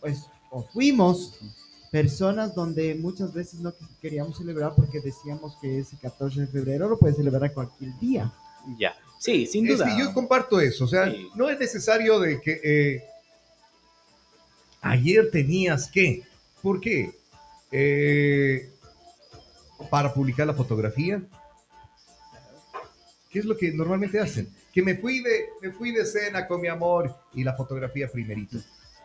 pues, 0.00 0.26
o 0.50 0.62
fuimos 0.64 1.34
personas 1.90 2.54
donde 2.54 2.94
muchas 2.94 3.32
veces 3.32 3.60
no 3.60 3.72
queríamos 4.02 4.36
celebrar 4.36 4.74
porque 4.76 5.00
decíamos 5.00 5.56
que 5.62 5.78
ese 5.78 5.96
14 5.96 6.42
de 6.42 6.46
febrero 6.46 6.88
lo 6.90 6.98
puedes 6.98 7.16
celebrar 7.16 7.52
cualquier 7.54 7.98
día. 7.98 8.30
Ya, 8.78 8.94
sí, 9.18 9.46
sin 9.46 9.66
Es 9.66 9.78
duda. 9.78 9.86
que 9.86 9.98
yo 10.02 10.12
comparto 10.12 10.60
eso, 10.60 10.84
o 10.84 10.88
sea, 10.88 11.10
Sí. 11.10 11.26
no 11.34 11.48
es 11.48 11.58
necesario 11.58 12.20
de 12.20 12.38
que 12.42 12.60
eh, 12.62 13.04
ayer 14.90 15.30
tenías 15.30 15.88
que, 15.88 16.22
¿por 16.62 16.80
qué? 16.80 17.12
Eh, 17.70 18.70
para 19.90 20.12
publicar 20.12 20.46
la 20.46 20.54
fotografía. 20.54 21.22
¿Qué 23.30 23.38
es 23.40 23.44
lo 23.44 23.56
que 23.56 23.72
normalmente 23.72 24.18
hacen? 24.18 24.48
Que 24.72 24.82
me 24.82 24.94
fui 24.94 25.20
de, 25.22 25.46
me 25.62 25.70
fui 25.70 25.92
de 25.92 26.04
cena 26.04 26.46
con 26.46 26.60
mi 26.60 26.68
amor 26.68 27.14
y 27.34 27.44
la 27.44 27.54
fotografía 27.54 28.08
primerito. 28.10 28.58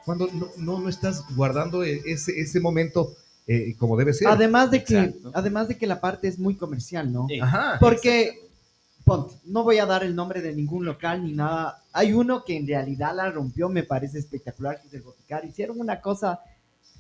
Cuando 0.05 0.27
no, 0.33 0.49
no, 0.57 0.79
no 0.79 0.89
estás 0.89 1.23
guardando 1.35 1.83
e- 1.83 2.01
ese, 2.05 2.39
ese 2.39 2.59
momento 2.59 3.15
eh, 3.47 3.75
como 3.77 3.97
debe 3.97 4.13
ser. 4.13 4.27
Además 4.29 4.71
de 4.71 4.83
que, 4.83 4.99
Exacto. 4.99 5.31
además 5.33 5.67
de 5.67 5.77
que 5.77 5.87
la 5.87 5.99
parte 5.99 6.27
es 6.27 6.39
muy 6.39 6.55
comercial, 6.55 7.11
¿no? 7.11 7.27
Sí. 7.27 7.39
Ajá. 7.39 7.77
Porque, 7.79 8.42
ponte, 9.03 9.35
no 9.45 9.63
voy 9.63 9.77
a 9.77 9.85
dar 9.85 10.03
el 10.03 10.15
nombre 10.15 10.41
de 10.41 10.53
ningún 10.53 10.85
local 10.85 11.23
ni 11.23 11.33
nada. 11.33 11.83
Hay 11.91 12.13
uno 12.13 12.43
que 12.43 12.57
en 12.57 12.67
realidad 12.67 13.15
la 13.15 13.29
rompió, 13.29 13.69
me 13.69 13.83
parece 13.83 14.19
espectacular, 14.19 14.81
que 14.81 14.87
es 14.87 14.93
el. 14.93 15.49
Hicieron 15.49 15.79
una 15.79 16.01
cosa 16.01 16.39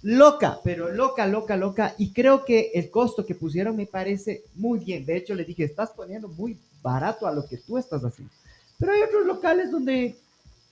loca, 0.01 0.59
pero 0.63 0.91
loca, 0.91 1.27
loca, 1.27 1.55
loca. 1.55 1.95
Y 1.97 2.11
creo 2.11 2.45
que 2.45 2.71
el 2.73 2.89
costo 2.89 3.25
que 3.25 3.35
pusieron 3.35 3.75
me 3.75 3.87
parece 3.87 4.43
muy 4.55 4.79
bien. 4.79 5.05
De 5.05 5.17
hecho, 5.17 5.33
le 5.33 5.45
dije, 5.45 5.63
estás 5.63 5.91
poniendo 5.91 6.27
muy 6.27 6.59
barato 6.81 7.25
a 7.25 7.33
lo 7.33 7.45
que 7.45 7.57
tú 7.57 7.77
estás 7.77 8.03
haciendo. 8.03 8.33
Pero 8.77 8.91
hay 8.91 9.01
otros 9.01 9.25
locales 9.25 9.71
donde 9.71 10.15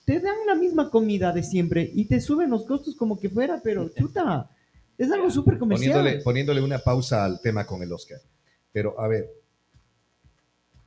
te 0.04 0.20
dan 0.20 0.36
la 0.46 0.54
misma 0.54 0.90
comida 0.90 1.32
de 1.32 1.42
siempre 1.42 1.90
y 1.94 2.04
te 2.04 2.20
suben 2.20 2.50
los 2.50 2.64
costos 2.64 2.94
como 2.94 3.18
que 3.18 3.30
fuera, 3.30 3.60
pero 3.62 3.88
chuta, 3.96 4.50
es 4.98 5.10
algo 5.10 5.30
súper 5.30 5.58
comercial. 5.58 5.92
Poniéndole, 5.92 6.22
poniéndole 6.22 6.62
una 6.62 6.78
pausa 6.78 7.24
al 7.24 7.40
tema 7.40 7.66
con 7.66 7.82
el 7.82 7.92
Oscar. 7.92 8.18
Pero, 8.72 8.98
a 8.98 9.08
ver, 9.08 9.30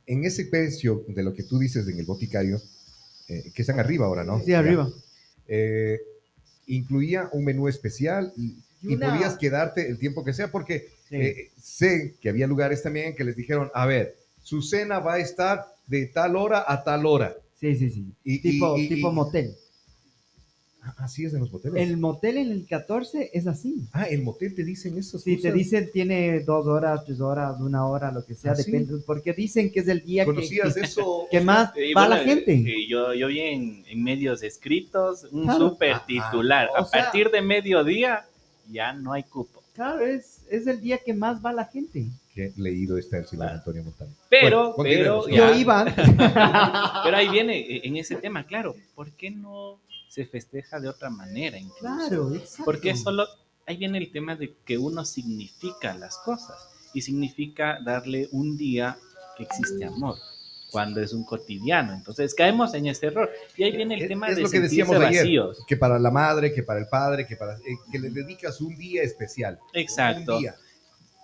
en 0.08 0.24
ese 0.26 0.46
precio 0.46 1.04
de 1.08 1.24
lo 1.24 1.34
que 1.34 1.44
tú 1.44 1.58
dices 1.60 1.88
en 1.88 2.00
el 2.00 2.06
boticario, 2.06 2.62
eh, 3.28 3.52
que 3.54 3.62
están 3.62 3.80
arriba 3.80 4.06
ahora, 4.06 4.24
¿no? 4.24 4.42
Sí, 4.44 4.54
arriba. 4.54 4.90
Eh, 5.48 6.00
incluía 6.68 7.30
un 7.34 7.44
menú 7.46 7.68
especial 7.68 8.34
y, 8.36 8.56
Y 8.82 8.92
y 8.92 8.96
una- 8.96 9.14
podías 9.14 9.38
quedarte 9.38 9.88
el 9.88 9.98
tiempo 9.98 10.24
que 10.24 10.34
sea, 10.34 10.52
porque 10.52 10.88
Sí. 11.10 11.16
eh, 11.16 11.52
sé 11.62 12.16
que 12.22 12.30
había 12.30 12.48
lugares 12.48 12.82
también 12.84 13.16
que 13.16 13.24
les 13.24 13.36
dijeron, 13.36 13.70
a 13.74 13.86
ver, 13.86 14.16
su 14.44 14.62
cena 14.62 15.00
va 15.00 15.16
a 15.16 15.20
estar 15.20 15.66
de 15.88 16.08
tal 16.08 16.36
hora 16.36 16.64
a 16.68 16.84
tal 16.84 17.06
hora. 17.06 17.36
Sí, 17.60 17.76
sí, 17.76 17.90
sí. 17.90 18.06
Y- 18.24 18.40
tipo, 18.40 18.78
y- 18.78 18.90
tipo 18.90 19.12
y- 19.12 19.14
motel. 19.14 19.56
Ah, 20.88 20.94
Así 21.00 21.26
es 21.26 21.34
en 21.34 21.40
los 21.40 21.52
moteles. 21.52 21.82
El 21.90 21.98
motel 21.98 22.38
en 22.38 22.52
el 22.52 22.68
14 22.68 23.32
es 23.34 23.48
así. 23.48 23.88
Ah, 23.92 24.04
el 24.04 24.22
motel 24.22 24.54
te 24.54 24.64
dicen 24.64 24.98
eso. 25.00 25.18
Si 25.18 25.38
te 25.38 25.52
dicen 25.52 25.90
tiene 25.92 26.42
dos 26.42 26.68
horas, 26.68 27.04
tres 27.06 27.20
horas, 27.20 27.60
una 27.60 27.88
hora, 27.88 28.12
lo 28.12 28.24
que 28.24 28.36
sea, 28.36 28.52
¿Ah, 28.52 28.56
sí? 28.56 28.72
depende. 28.72 29.02
Porque 29.06 29.34
dicen 29.34 29.72
que 29.72 29.80
es 29.80 29.88
el 29.88 30.04
día 30.06 30.26
que, 30.26 30.32
¿Conocías 30.34 30.76
que, 30.76 30.82
eso? 30.86 31.28
que 31.32 31.42
más 31.42 31.70
va 31.70 31.74
bueno, 32.08 32.10
la 32.10 32.18
gente. 32.20 32.54
eh, 32.54 32.88
yo, 32.88 33.14
yo 33.16 33.28
vi 33.28 33.40
en, 33.40 33.84
en 33.88 34.04
medios 34.04 34.44
escritos 34.44 35.24
un 35.32 35.44
Claro. 35.46 35.70
súper 35.72 35.94
Ah, 35.94 36.04
titular. 36.06 36.70
o 36.70 36.78
a 36.78 36.86
sea- 36.86 37.04
partir 37.04 37.32
de 37.32 37.42
mediodía 37.42 38.26
ya 38.72 38.94
no 38.94 39.12
hay 39.14 39.24
cupo. 39.24 39.64
Claro, 39.74 40.00
es, 40.06 40.42
es 40.50 40.68
el 40.68 40.80
día 40.82 41.00
que 41.00 41.14
más 41.14 41.44
va 41.44 41.52
la 41.52 41.66
gente. 41.66 42.06
Que 42.34 42.52
leído 42.58 42.98
está 42.98 43.18
el 43.18 43.26
señor. 43.26 43.48
Antonio 43.48 43.84
Montano. 43.84 44.12
Pero, 44.30 44.74
Bueno, 44.76 44.84
pero, 45.24 45.28
ya- 45.30 45.36
Yo 45.52 45.60
iba. 45.60 45.86
pero 47.04 47.18
ahí 47.18 47.28
viene 47.30 47.60
eh, 47.60 47.82
en 47.86 47.98
ese 47.98 48.16
tema, 48.18 48.46
claro, 48.46 48.76
¿por 48.94 49.12
qué 49.12 49.32
no 49.32 49.80
se 50.16 50.26
festeja 50.26 50.80
de 50.80 50.88
otra 50.88 51.10
manera? 51.10 51.58
incluso? 51.58 51.82
claro, 51.82 52.34
exacto. 52.36 52.64
Porque 52.64 52.96
solo, 52.96 53.28
ahí 53.68 53.76
viene 53.76 53.98
el 53.98 54.12
tema 54.14 54.36
de 54.38 54.56
que 54.66 54.78
uno 54.78 55.04
significa 55.04 55.94
las 55.94 56.18
cosas 56.20 56.58
y 56.94 57.02
significa 57.02 57.80
darle 57.84 58.30
un 58.32 58.56
día 58.58 58.98
que 59.38 59.44
existe 59.44 59.84
amor 59.84 60.16
cuando 60.72 61.02
es 61.02 61.12
un 61.12 61.26
cotidiano. 61.26 61.94
Entonces 61.94 62.34
caemos 62.34 62.74
en 62.74 62.88
ese 62.88 63.08
error. 63.08 63.30
Y 63.58 63.64
ahí 63.64 63.76
viene 63.76 63.96
el 63.96 64.04
Es- 64.04 64.08
tema 64.08 64.30
es 64.30 64.38
de 64.38 64.42
lo 64.44 64.50
que 64.50 64.60
decíamos 64.62 64.96
ayer, 64.96 65.24
vacíos. 65.24 65.64
que 65.68 65.76
para 65.76 66.00
la 66.00 66.12
madre, 66.12 66.54
que 66.54 66.64
para 66.64 66.80
el 66.80 66.88
padre, 66.88 67.28
que 67.28 67.36
para 67.36 67.56
eh, 67.58 67.76
que 67.92 68.00
le 68.00 68.10
dedicas 68.10 68.62
un 68.62 68.74
día 68.78 69.04
especial. 69.04 69.60
Exacto. 69.74 70.40
Día. 70.40 70.56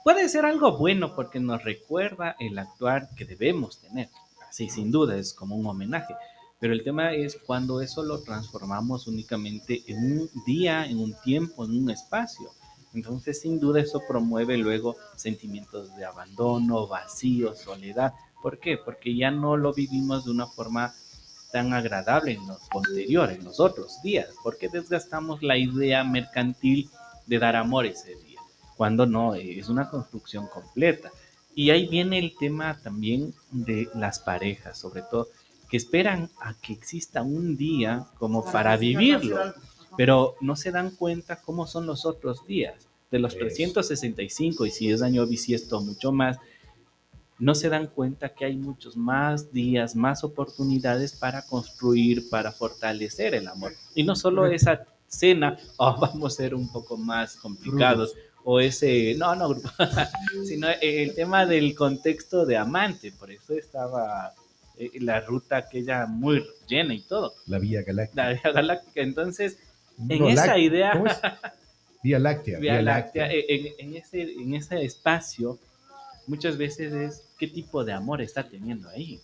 Puede 0.03 0.27
ser 0.27 0.43
algo 0.45 0.77
bueno 0.77 1.15
porque 1.15 1.39
nos 1.39 1.63
recuerda 1.63 2.35
el 2.39 2.57
actuar 2.59 3.09
que 3.15 3.23
debemos 3.23 3.79
tener. 3.79 4.09
Así, 4.49 4.69
sin 4.69 4.91
duda, 4.91 5.15
es 5.17 5.33
como 5.33 5.55
un 5.55 5.65
homenaje. 5.65 6.13
Pero 6.61 6.73
el 6.73 6.83
tema 6.83 7.13
es 7.13 7.39
cuando 7.43 7.81
eso 7.81 8.03
lo 8.03 8.21
transformamos 8.21 9.07
únicamente 9.07 9.81
en 9.87 9.97
un 10.21 10.29
día, 10.45 10.85
en 10.85 10.99
un 10.99 11.15
tiempo, 11.23 11.65
en 11.65 11.71
un 11.71 11.89
espacio. 11.89 12.51
Entonces, 12.93 13.41
sin 13.41 13.59
duda, 13.59 13.81
eso 13.81 13.99
promueve 14.07 14.59
luego 14.59 14.95
sentimientos 15.15 15.95
de 15.95 16.05
abandono, 16.05 16.85
vacío, 16.85 17.55
soledad. 17.55 18.13
¿Por 18.43 18.59
qué? 18.59 18.77
Porque 18.77 19.15
ya 19.15 19.31
no 19.31 19.57
lo 19.57 19.73
vivimos 19.73 20.25
de 20.25 20.31
una 20.31 20.45
forma 20.45 20.93
tan 21.51 21.73
agradable 21.73 22.33
en 22.33 22.45
los 22.47 22.59
posteriores, 22.69 23.39
en 23.39 23.45
los 23.45 23.59
otros 23.59 23.99
días, 24.03 24.27
porque 24.43 24.69
desgastamos 24.69 25.41
la 25.41 25.57
idea 25.57 26.03
mercantil 26.03 26.91
de 27.25 27.39
dar 27.39 27.55
amor 27.55 27.87
ese 27.87 28.15
día, 28.17 28.39
cuando 28.77 29.07
no, 29.07 29.33
eh, 29.33 29.57
es 29.57 29.67
una 29.67 29.89
construcción 29.89 30.45
completa. 30.45 31.11
Y 31.55 31.71
ahí 31.71 31.87
viene 31.87 32.19
el 32.19 32.35
tema 32.37 32.77
también 32.83 33.33
de 33.49 33.89
las 33.95 34.19
parejas, 34.19 34.77
sobre 34.77 35.01
todo, 35.01 35.27
que 35.71 35.77
esperan 35.77 36.29
a 36.41 36.53
que 36.55 36.73
exista 36.73 37.21
un 37.21 37.55
día 37.55 38.05
como 38.19 38.43
para 38.43 38.75
vivirlo, 38.75 39.37
pero 39.95 40.35
no 40.41 40.57
se 40.57 40.69
dan 40.69 40.91
cuenta 40.91 41.41
cómo 41.41 41.65
son 41.65 41.85
los 41.85 42.05
otros 42.05 42.45
días. 42.45 42.89
De 43.09 43.19
los 43.19 43.31
Eso. 43.31 43.39
365, 43.39 44.65
y 44.65 44.71
si 44.71 44.91
es 44.91 45.01
año 45.01 45.25
bisiesto, 45.25 45.79
mucho 45.79 46.11
más, 46.11 46.37
no 47.39 47.55
se 47.55 47.69
dan 47.69 47.87
cuenta 47.87 48.33
que 48.33 48.43
hay 48.43 48.57
muchos 48.57 48.97
más 48.97 49.53
días, 49.53 49.95
más 49.95 50.25
oportunidades 50.25 51.13
para 51.13 51.41
construir, 51.43 52.29
para 52.29 52.51
fortalecer 52.51 53.33
el 53.33 53.47
amor. 53.47 53.71
Y 53.95 54.03
no 54.03 54.17
solo 54.17 54.47
esa 54.47 54.85
cena, 55.07 55.57
oh, 55.77 55.97
vamos 55.97 56.33
a 56.33 56.35
ser 56.35 56.53
un 56.53 56.69
poco 56.69 56.97
más 56.97 57.37
complicados, 57.37 58.13
o 58.43 58.59
ese, 58.59 59.15
no, 59.17 59.35
no, 59.35 59.55
sino 60.45 60.67
el 60.81 61.15
tema 61.15 61.45
del 61.45 61.75
contexto 61.75 62.45
de 62.45 62.57
amante, 62.57 63.13
por 63.13 63.31
eso 63.31 63.53
estaba 63.53 64.33
eh, 64.85 64.99
la 64.99 65.19
ruta 65.21 65.57
aquella 65.57 66.05
muy 66.05 66.45
llena 66.67 66.93
y 66.93 67.01
todo, 67.01 67.33
La 67.45 67.59
Vía 67.59 67.83
Galáctica. 67.83 68.23
la 68.23 68.33
Vía 68.33 68.51
Galáctica. 68.53 69.01
Entonces, 69.01 69.57
en 70.09 70.25
esa 70.25 70.57
idea, 70.57 70.93
¿cómo 70.93 71.07
es? 71.07 71.19
Vía 72.03 72.19
Láctea. 72.19 72.59
Vía 72.59 72.81
Láctea, 72.81 73.31
eh, 73.31 73.45
en, 73.47 73.89
en 73.89 73.95
ese, 73.95 74.21
en 74.21 74.55
ese 74.55 74.83
espacio, 74.83 75.59
muchas 76.27 76.57
veces 76.57 76.93
es 76.93 77.23
qué 77.37 77.47
tipo 77.47 77.83
de 77.83 77.93
amor 77.93 78.21
está 78.21 78.47
teniendo 78.47 78.89
ahí. 78.89 79.19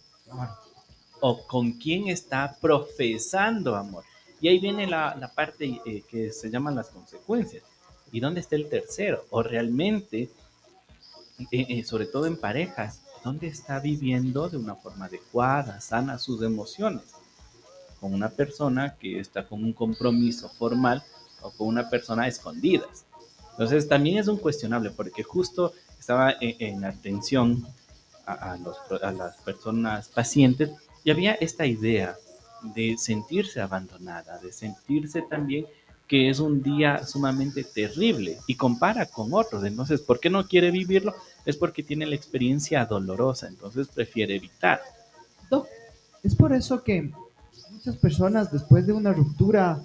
O 1.20 1.48
con 1.48 1.74
quién 1.74 2.10
está 2.10 2.58
profesando 2.62 3.76
amor. 3.76 4.04
Y 4.40 4.50
ahí 4.50 4.60
viene 4.60 4.86
la, 4.86 5.16
la 5.16 5.34
parte 5.34 5.80
eh, 5.86 6.04
que 6.10 6.32
se 6.32 6.50
llaman 6.50 6.76
las 6.76 6.90
consecuencias. 6.90 7.64
¿Y 8.12 8.20
dónde 8.20 8.42
está 8.42 8.56
el 8.56 8.70
tercero? 8.70 9.26
O 9.32 9.42
realmente, 9.42 10.30
eh, 11.52 11.66
eh, 11.70 11.84
sobre 11.84 12.06
todo 12.06 12.28
en 12.28 12.38
parejas, 12.38 13.02
¿dónde 13.28 13.48
está 13.48 13.82
viviendo 13.82 14.48
de 14.48 14.56
una 14.56 14.76
forma 14.76 15.06
adecuada, 15.06 15.82
sana 15.82 16.18
sus 16.18 16.42
emociones? 16.44 17.04
Con 18.00 18.14
una 18.14 18.30
persona 18.30 18.96
que 18.96 19.20
está 19.20 19.46
con 19.46 19.66
un 19.66 19.74
compromiso 19.74 20.48
formal 20.48 21.04
o 21.42 21.52
con 21.52 21.68
una 21.68 21.90
persona 21.90 22.24
a 22.24 22.28
escondidas. 22.30 23.06
Entonces 23.52 23.90
también 23.90 24.20
es 24.20 24.30
un 24.30 24.38
cuestionable 24.38 24.92
porque 24.92 25.24
justo 25.24 25.74
estaba 26.00 26.36
en, 26.40 26.56
en 26.78 26.86
atención 26.86 27.68
a 28.26 29.12
las 29.12 29.36
personas 29.44 30.08
pacientes 30.08 30.72
y 31.04 31.12
había 31.12 31.34
esta 31.34 31.66
idea 31.66 32.16
de 32.64 32.98
sentirse 32.98 33.60
abandonada, 33.60 34.38
de 34.40 34.54
sentirse 34.54 35.22
también 35.22 35.66
que 36.08 36.30
es 36.30 36.40
un 36.40 36.64
día 36.64 37.06
sumamente 37.06 37.64
terrible 37.64 38.38
y 38.48 38.56
compara 38.56 39.06
con 39.08 39.34
otros. 39.34 39.64
Entonces, 39.66 40.02
¿por 40.02 40.20
qué 40.20 40.30
no 40.30 40.48
quiere 40.48 40.72
vivirlo? 40.72 41.14
Es 41.46 41.58
porque 41.58 41.84
tiene 41.84 42.06
la 42.06 42.16
experiencia 42.16 42.86
dolorosa, 42.86 43.48
entonces 43.48 43.88
prefiere 43.90 44.36
evitar. 44.36 44.80
No, 45.52 45.66
es 46.24 46.34
por 46.36 46.54
eso 46.54 46.84
que 46.84 47.12
muchas 47.72 47.98
personas 47.98 48.52
después 48.52 48.88
de 48.88 48.94
una 48.94 49.12
ruptura, 49.12 49.82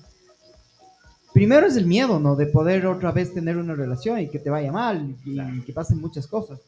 primero 1.33 1.67
es 1.67 1.77
el 1.77 1.87
miedo, 1.87 2.21
¿no? 2.21 2.37
De 2.37 2.47
poder 2.47 2.87
otra 2.87 3.11
vez 3.13 3.35
tener 3.35 3.57
una 3.57 3.75
relación 3.75 4.21
y 4.21 4.29
que 4.29 4.39
te 4.39 4.51
vaya 4.51 4.71
mal 4.71 5.17
y 5.25 5.61
que 5.63 5.73
pasen 5.73 6.01
muchas 6.01 6.27
cosas. 6.27 6.61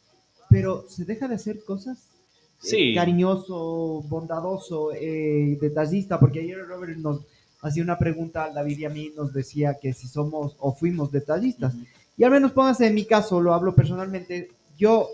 Pero 0.51 0.85
se 0.88 1.05
deja 1.05 1.29
de 1.29 1.37
hacer 1.37 1.64
cosas 1.64 1.99
eh, 1.99 2.67
Sí. 2.67 2.95
cariñoso, 2.95 4.03
bondadoso, 4.09 4.93
eh, 4.95 5.59
detallista, 5.61 6.19
porque 6.19 6.40
ayer 6.40 6.59
Robert 6.67 6.97
nos 6.99 7.21
hacía 7.64 7.83
una 7.83 7.98
pregunta, 7.98 8.50
David 8.50 8.79
y 8.79 8.85
a 8.85 8.90
mí 8.90 9.11
nos 9.16 9.33
decía 9.33 9.79
que 9.81 9.94
si 9.94 10.07
somos 10.07 10.55
o 10.59 10.74
fuimos 10.74 11.11
detallistas. 11.11 11.74
Y 12.16 12.22
al 12.22 12.31
menos 12.31 12.53
póngase 12.53 12.87
en 12.87 12.94
mi 12.94 13.07
caso, 13.07 13.40
lo 13.40 13.55
hablo 13.55 13.74
personalmente, 13.74 14.50
yo 14.77 15.09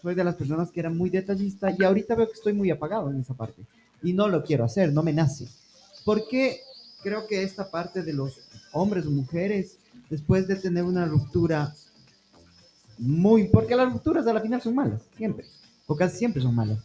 soy 0.00 0.14
de 0.14 0.24
las 0.24 0.34
personas 0.34 0.70
que 0.70 0.80
era 0.80 0.88
muy 0.88 1.10
detallista 1.10 1.74
y 1.78 1.84
ahorita 1.84 2.14
veo 2.14 2.26
que 2.26 2.32
estoy 2.32 2.54
muy 2.54 2.70
apagado 2.70 3.10
en 3.10 3.20
esa 3.20 3.34
parte. 3.34 3.66
Y 4.02 4.14
no 4.14 4.28
lo 4.28 4.42
quiero 4.42 4.64
hacer, 4.64 4.92
no 4.94 5.02
me 5.02 5.12
nace. 5.12 5.46
Porque 6.06 6.60
creo 7.02 7.26
que 7.26 7.42
esta 7.42 7.70
parte 7.70 8.02
de 8.02 8.14
los 8.14 8.40
hombres 8.72 9.04
o 9.04 9.10
mujeres, 9.10 9.76
después 10.08 10.48
de 10.48 10.56
tener 10.56 10.84
una 10.84 11.04
ruptura 11.04 11.74
muy... 12.96 13.48
Porque 13.48 13.76
las 13.76 13.92
rupturas 13.92 14.26
a 14.26 14.32
la 14.32 14.40
final 14.40 14.62
son 14.62 14.74
malas, 14.74 15.02
siempre. 15.18 15.44
O 15.86 15.94
casi 15.94 16.16
siempre 16.16 16.40
son 16.40 16.54
malas. 16.54 16.78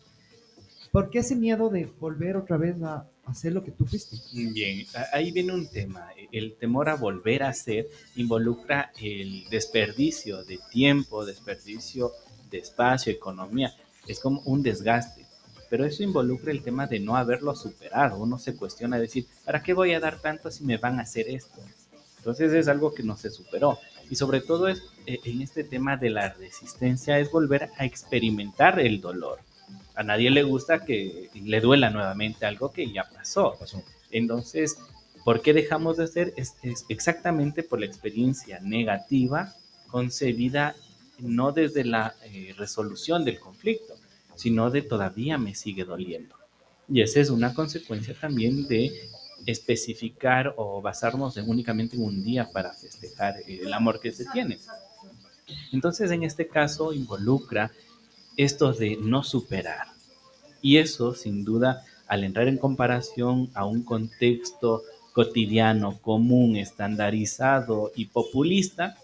¿Por 0.91 1.09
qué 1.09 1.19
ese 1.19 1.37
miedo 1.37 1.69
de 1.69 1.89
volver 2.01 2.35
otra 2.35 2.57
vez 2.57 2.83
a 2.83 3.07
hacer 3.31 3.53
lo 3.53 3.63
que 3.63 3.71
tú 3.71 3.85
fuiste? 3.85 4.17
Bien, 4.33 4.85
ahí 5.11 5.31
viene 5.31 5.53
un 5.53 5.67
tema. 5.67 6.09
El 6.31 6.55
temor 6.55 6.89
a 6.89 6.95
volver 6.95 7.43
a 7.43 7.53
ser 7.53 7.87
involucra 8.15 8.91
el 8.99 9.45
desperdicio 9.49 10.43
de 10.43 10.59
tiempo, 10.71 11.25
desperdicio 11.25 12.11
de 12.49 12.59
espacio, 12.59 13.11
economía. 13.11 13.73
Es 14.07 14.19
como 14.19 14.41
un 14.41 14.61
desgaste. 14.61 15.25
Pero 15.69 15.85
eso 15.85 16.03
involucra 16.03 16.51
el 16.51 16.61
tema 16.61 16.87
de 16.87 16.99
no 16.99 17.15
haberlo 17.15 17.55
superado. 17.55 18.17
Uno 18.17 18.37
se 18.37 18.55
cuestiona 18.55 18.99
decir, 18.99 19.25
¿para 19.43 19.63
qué 19.63 19.73
voy 19.73 19.93
a 19.93 19.99
dar 19.99 20.21
tanto 20.21 20.51
si 20.51 20.63
me 20.63 20.77
van 20.77 20.99
a 20.99 21.03
hacer 21.03 21.27
esto? 21.27 21.61
Entonces 22.17 22.53
es 22.53 22.67
algo 22.67 22.93
que 22.93 23.03
no 23.03 23.17
se 23.17 23.29
superó. 23.29 23.79
Y 24.09 24.15
sobre 24.15 24.41
todo 24.41 24.67
es 24.67 24.83
eh, 25.05 25.19
en 25.25 25.41
este 25.41 25.63
tema 25.63 25.97
de 25.97 26.09
la 26.09 26.29
resistencia 26.29 27.19
es 27.19 27.31
volver 27.31 27.69
a 27.77 27.85
experimentar 27.85 28.79
el 28.79 29.01
dolor. 29.01 29.39
A 29.95 30.03
nadie 30.03 30.29
le 30.29 30.43
gusta 30.43 30.83
que 30.83 31.29
le 31.33 31.61
duela 31.61 31.89
nuevamente 31.89 32.45
algo 32.45 32.71
que 32.71 32.91
ya 32.91 33.03
pasó. 33.09 33.55
Pasó. 33.59 33.83
Entonces, 34.11 34.77
¿por 35.23 35.41
qué 35.41 35.53
dejamos 35.53 35.97
de 35.97 36.03
hacer? 36.05 36.33
Es, 36.37 36.55
es 36.63 36.85
exactamente 36.89 37.63
por 37.63 37.79
la 37.79 37.85
experiencia 37.85 38.59
negativa 38.59 39.53
concebida 39.87 40.75
no 41.19 41.51
desde 41.51 41.83
la 41.83 42.15
eh, 42.23 42.53
resolución 42.57 43.23
del 43.23 43.39
conflicto, 43.39 43.95
sino 44.35 44.69
de 44.69 44.81
todavía 44.81 45.37
me 45.37 45.55
sigue 45.55 45.85
doliendo. 45.85 46.35
Y 46.87 47.01
esa 47.01 47.19
es 47.19 47.29
una 47.29 47.53
consecuencia 47.53 48.13
también 48.19 48.67
de 48.67 48.91
especificar 49.45 50.53
o 50.57 50.81
basarnos 50.81 51.37
en 51.37 51.49
únicamente 51.49 51.95
en 51.95 52.03
un 52.03 52.23
día 52.23 52.49
para 52.51 52.73
festejar 52.73 53.35
el 53.47 53.71
amor 53.73 53.99
que 53.99 54.11
se 54.11 54.25
tiene. 54.25 54.59
Entonces, 55.71 56.11
en 56.11 56.23
este 56.23 56.47
caso, 56.47 56.93
involucra 56.93 57.71
esto 58.37 58.73
de 58.73 58.97
no 58.97 59.23
superar. 59.23 59.87
Y 60.61 60.77
eso, 60.77 61.13
sin 61.13 61.45
duda, 61.45 61.83
al 62.07 62.23
entrar 62.23 62.47
en 62.47 62.57
comparación 62.57 63.49
a 63.53 63.65
un 63.65 63.83
contexto 63.83 64.83
cotidiano, 65.13 65.97
común, 66.01 66.57
estandarizado 66.57 67.91
y 67.95 68.07
populista, 68.07 68.97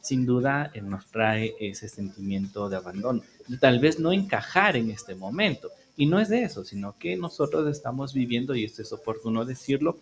sin 0.00 0.24
duda 0.24 0.70
eh, 0.74 0.80
nos 0.80 1.06
trae 1.06 1.54
ese 1.60 1.88
sentimiento 1.88 2.68
de 2.68 2.76
abandono. 2.76 3.22
Tal 3.60 3.78
vez 3.78 3.98
no 3.98 4.12
encajar 4.12 4.76
en 4.76 4.90
este 4.90 5.14
momento. 5.14 5.70
Y 5.96 6.06
no 6.06 6.20
es 6.20 6.28
de 6.28 6.44
eso, 6.44 6.64
sino 6.64 6.96
que 6.96 7.16
nosotros 7.16 7.68
estamos 7.68 8.14
viviendo, 8.14 8.54
y 8.54 8.64
esto 8.64 8.82
es 8.82 8.92
oportuno 8.92 9.44
decirlo, 9.44 9.98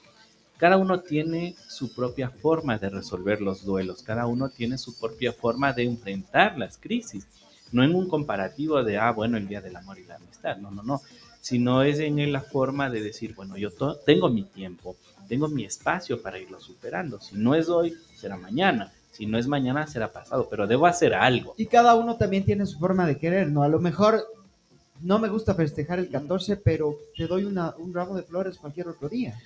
cada 0.59 0.77
uno 0.77 1.01
tiene 1.01 1.55
su 1.69 1.95
propia 1.95 2.29
forma 2.29 2.79
de 2.79 2.91
resolver 2.91 3.41
los 3.41 3.65
duelos, 3.65 4.03
cada 4.03 4.27
uno 4.27 4.51
tiene 4.51 4.77
su 4.77 4.99
propia 4.99 5.33
forma 5.33 5.73
de 5.73 5.85
enfrentar 5.85 6.59
las 6.59 6.77
crisis, 6.77 7.27
no 7.72 7.83
en 7.83 7.94
un 7.94 8.09
comparativo 8.09 8.83
de, 8.83 8.98
ah, 8.98 9.12
bueno, 9.12 9.37
el 9.37 9.48
Día 9.48 9.61
del 9.61 9.76
Amor 9.76 9.98
y 9.98 10.05
la 10.05 10.16
Amistad, 10.16 10.57
no, 10.59 10.70
no, 10.70 10.83
no, 10.83 11.00
sino 11.40 11.83
es 11.83 11.98
en 12.00 12.33
la 12.33 12.40
forma 12.40 12.90
de 12.90 13.02
decir, 13.02 13.35
bueno, 13.35 13.57
yo 13.57 13.70
tengo 14.05 14.29
mi 14.29 14.44
tiempo, 14.44 14.96
tengo 15.29 15.48
mi 15.48 15.64
espacio 15.64 16.20
para 16.20 16.38
irlo 16.38 16.61
superando, 16.61 17.20
si 17.20 17.37
no 17.37 17.55
es 17.55 17.68
hoy, 17.68 17.94
será 18.16 18.37
mañana, 18.37 18.92
si 19.12 19.26
no 19.26 19.38
es 19.38 19.46
mañana, 19.46 19.87
será 19.87 20.12
pasado, 20.12 20.48
pero 20.50 20.66
debo 20.66 20.87
hacer 20.87 21.14
algo. 21.14 21.55
Y 21.57 21.66
cada 21.66 21.94
uno 21.94 22.16
también 22.16 22.44
tiene 22.44 22.66
su 22.66 22.79
forma 22.79 23.07
de 23.07 23.16
querer, 23.16 23.48
¿no? 23.48 23.62
A 23.62 23.68
lo 23.68 23.79
mejor 23.79 24.22
no 25.02 25.18
me 25.18 25.29
gusta 25.29 25.55
festejar 25.55 25.98
el 25.98 26.09
14, 26.09 26.57
pero 26.57 26.96
te 27.16 27.26
doy 27.26 27.44
una, 27.44 27.74
un 27.76 27.94
ramo 27.94 28.14
de 28.14 28.22
flores 28.22 28.59
cualquier 28.59 28.88
otro 28.88 29.09
día. 29.09 29.38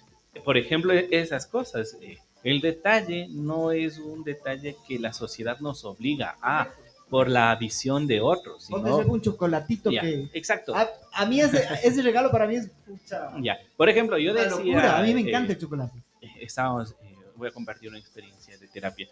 Por 0.44 0.56
ejemplo, 0.56 0.92
esas 0.92 1.46
cosas. 1.46 1.96
Eh, 2.00 2.18
el 2.42 2.61
detalle 2.61 3.28
no 3.30 3.70
es 3.72 3.98
un 3.98 4.24
detalle 4.24 4.76
que 4.88 4.98
la 4.98 5.12
sociedad 5.12 5.59
nos 5.61 5.85
obliga 5.85 6.37
a 6.40 6.68
por 7.11 7.29
la 7.29 7.55
visión 7.57 8.07
de 8.07 8.20
otros. 8.20 8.64
Sino... 8.64 8.99
un 8.99 9.20
chocolatito 9.20 9.90
que... 9.90 10.31
Exacto. 10.33 10.75
A, 10.75 11.27
mí 11.27 11.40
ese, 11.40 11.64
ese, 11.85 12.03
regalo 12.03 12.31
para 12.31 12.46
mí 12.46 12.57
es... 12.57 12.70
Pucha, 12.87 13.33
ya. 13.42 13.59
Por 13.77 13.88
ejemplo, 13.88 14.16
yo 14.16 14.33
decía... 14.33 14.99
A 14.99 15.03
mí 15.03 15.12
me 15.12 15.20
encanta 15.20 15.53
el 15.53 15.59
chocolate. 15.59 15.99
Eh, 16.23 16.29
estábamos... 16.40 16.92
Eh, 17.03 17.16
voy 17.37 17.49
a 17.49 17.53
compartir 17.53 17.88
una 17.88 17.99
experiencia 17.99 18.57
de 18.57 18.68
terapia 18.68 19.09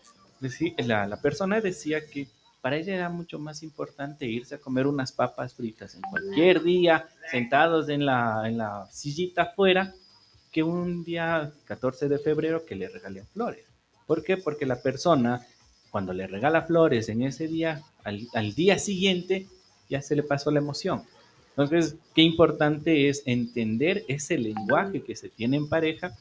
la, 0.79 1.07
la 1.07 1.21
persona 1.21 1.61
decía 1.61 2.07
que 2.07 2.29
para 2.61 2.77
ella 2.77 2.95
era 2.95 3.09
mucho 3.09 3.39
más 3.39 3.63
importante 3.63 4.27
irse 4.27 4.57
a 4.57 4.59
comer 4.59 4.87
unas 4.87 5.13
papas 5.13 5.55
fritas 5.55 5.95
en 5.95 6.03
cualquier 6.03 6.63
día, 6.63 7.09
sentados 7.31 7.89
en 7.89 8.05
la, 8.05 8.43
en 8.47 8.59
la 8.59 8.87
sillita 8.91 9.43
afuera, 9.43 9.95
que 10.51 10.63
un 10.63 11.05
día 11.05 11.53
14 11.67 12.09
de 12.09 12.19
febrero 12.19 12.65
que 12.65 12.75
le 12.75 12.89
regalé 12.89 13.25
flores. 13.25 13.65
¿Por 14.07 14.25
qué? 14.25 14.37
Porque 14.37 14.67
la 14.67 14.83
persona, 14.83 15.47
cuando 15.91 16.13
le 16.13 16.27
regala 16.27 16.63
flores 16.63 17.09
en 17.09 17.23
ese 17.23 17.49
día, 17.49 17.83
al, 18.05 18.29
al 18.35 18.55
día 18.55 18.79
siguiente 18.79 19.47
ya 19.89 20.03
se 20.03 20.17
le 20.17 20.23
pasó 20.23 20.51
la 20.51 20.59
emoción. 20.59 21.03
Entonces, 21.51 21.97
qué 22.15 22.23
importante 22.23 23.09
es 23.09 23.23
entender 23.27 24.05
ese 24.07 24.39
lenguaje 24.39 25.03
que 25.03 25.17
se 25.17 25.29
tiene 25.29 25.57
en 25.57 25.69
pareja 25.69 26.17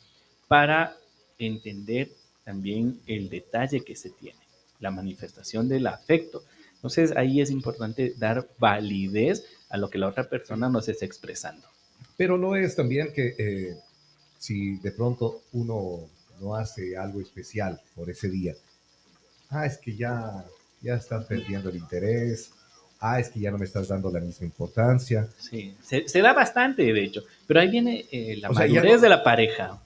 para 0.48 0.96
entender 1.38 2.10
también 2.44 3.00
el 3.06 3.30
detalle 3.30 3.82
que 3.82 3.96
se 3.96 4.10
tiene, 4.10 4.40
la 4.80 4.90
manifestación 4.90 5.68
del 5.68 5.88
afecto. 5.88 6.44
Entonces 6.76 7.12
ahí 7.16 7.42
es 7.42 7.52
importante 7.52 8.14
dar 8.18 8.48
validez 8.58 9.46
a 9.70 9.78
lo 9.78 9.90
que 9.90 9.98
la 9.98 10.08
otra 10.08 10.30
persona 10.30 10.70
nos 10.70 10.88
está 10.88 11.06
expresando. 11.06 11.68
Pero 12.16 12.38
no 12.38 12.56
es 12.56 12.76
también 12.76 13.12
que 13.14 13.36
eh, 13.38 13.76
si 14.38 14.78
de 14.78 14.92
pronto 14.92 15.42
uno 15.52 16.10
no 16.40 16.56
hace 16.56 16.96
algo 16.96 17.20
especial 17.20 17.82
por 17.96 18.10
ese 18.10 18.30
día, 18.30 18.56
ah, 19.50 19.66
es 19.66 19.78
que 19.78 19.96
ya, 19.96 20.46
ya 20.82 20.96
estás 20.96 21.26
perdiendo 21.26 21.70
el 21.70 21.78
interés, 21.78 22.52
ah, 23.00 23.20
es 23.20 23.30
que 23.30 23.40
ya 23.40 23.52
no 23.52 23.58
me 23.58 23.66
estás 23.66 23.88
dando 23.88 24.12
la 24.12 24.20
misma 24.20 24.46
importancia. 24.46 25.28
Sí, 25.38 25.76
se, 25.82 26.22
da 26.22 26.34
bastante, 26.34 26.82
de 26.94 27.04
hecho, 27.04 27.24
pero 27.46 27.60
ahí 27.60 27.70
viene 27.70 28.06
eh, 28.12 28.38
la 28.38 28.50
madurez 28.50 29.02
de 29.02 29.10
la 29.10 29.24
pareja. 29.24 29.82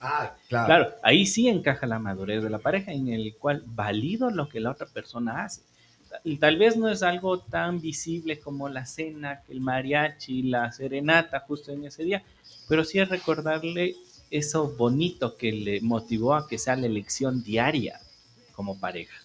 Ah, 0.00 0.34
claro. 0.48 0.66
Claro, 0.66 0.94
ahí 1.02 1.24
sí 1.24 1.48
encaja 1.48 1.86
la 1.86 1.98
madurez 1.98 2.42
de 2.42 2.50
la 2.50 2.58
pareja, 2.58 2.92
en 2.92 3.08
el 3.08 3.36
cual 3.36 3.62
valido 3.66 4.30
lo 4.30 4.48
que 4.48 4.60
la 4.60 4.70
otra 4.70 4.86
persona 4.86 5.44
hace. 5.44 5.62
Tal 6.38 6.58
vez 6.58 6.76
no 6.76 6.88
es 6.88 7.02
algo 7.02 7.40
tan 7.40 7.80
visible 7.80 8.38
como 8.38 8.68
la 8.68 8.86
cena, 8.86 9.42
el 9.48 9.60
mariachi, 9.60 10.42
la 10.42 10.70
serenata 10.70 11.40
justo 11.40 11.72
en 11.72 11.84
ese 11.84 12.04
día, 12.04 12.22
pero 12.68 12.84
sí 12.84 13.00
es 13.00 13.08
recordarle 13.08 13.96
eso 14.30 14.74
bonito 14.76 15.36
que 15.36 15.50
le 15.52 15.80
motivó 15.80 16.34
a 16.34 16.46
que 16.46 16.58
sea 16.58 16.76
la 16.76 16.86
elección 16.86 17.42
diaria 17.42 17.98
como 18.54 18.78
pareja. 18.78 19.16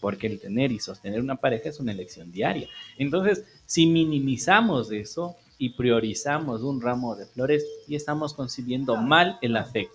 Porque 0.00 0.26
el 0.26 0.40
tener 0.40 0.72
y 0.72 0.80
sostener 0.80 1.20
una 1.20 1.36
pareja 1.36 1.68
es 1.68 1.78
una 1.78 1.92
elección 1.92 2.32
diaria. 2.32 2.68
Entonces, 2.96 3.44
si 3.66 3.86
minimizamos 3.86 4.90
eso, 4.92 5.36
y 5.60 5.68
priorizamos 5.68 6.62
un 6.62 6.80
ramo 6.80 7.14
de 7.14 7.26
flores 7.26 7.66
y 7.86 7.94
estamos 7.94 8.32
concibiendo 8.32 8.96
mal 8.96 9.38
el 9.42 9.58
afecto. 9.58 9.94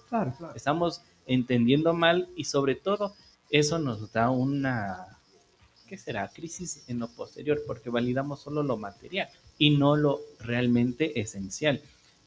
Estamos 0.54 1.02
entendiendo 1.26 1.96
mal 1.96 2.30
y 2.36 2.44
sobre 2.44 2.76
todo 2.76 3.16
eso 3.50 3.80
nos 3.80 4.14
da 4.14 4.30
una, 4.30 5.18
¿qué 5.88 5.98
será? 5.98 6.28
Crisis 6.28 6.84
en 6.88 7.00
lo 7.00 7.08
posterior 7.08 7.64
porque 7.66 7.90
validamos 7.90 8.42
solo 8.42 8.62
lo 8.62 8.78
material 8.78 9.28
y 9.58 9.76
no 9.76 9.96
lo 9.96 10.22
realmente 10.40 11.20
esencial, 11.20 11.82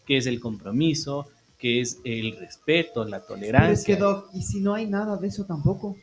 que 0.04 0.16
es 0.16 0.26
el 0.26 0.40
compromiso, 0.40 1.28
que 1.58 1.80
es 1.80 2.00
el 2.02 2.36
respeto, 2.36 3.04
la 3.04 3.24
tolerancia. 3.24 3.98
¿y 4.32 4.42
si 4.42 4.60
no 4.60 4.74
hay 4.74 4.86
nada 4.86 5.16
de 5.16 5.28
eso 5.28 5.44
tampoco? 5.44 5.96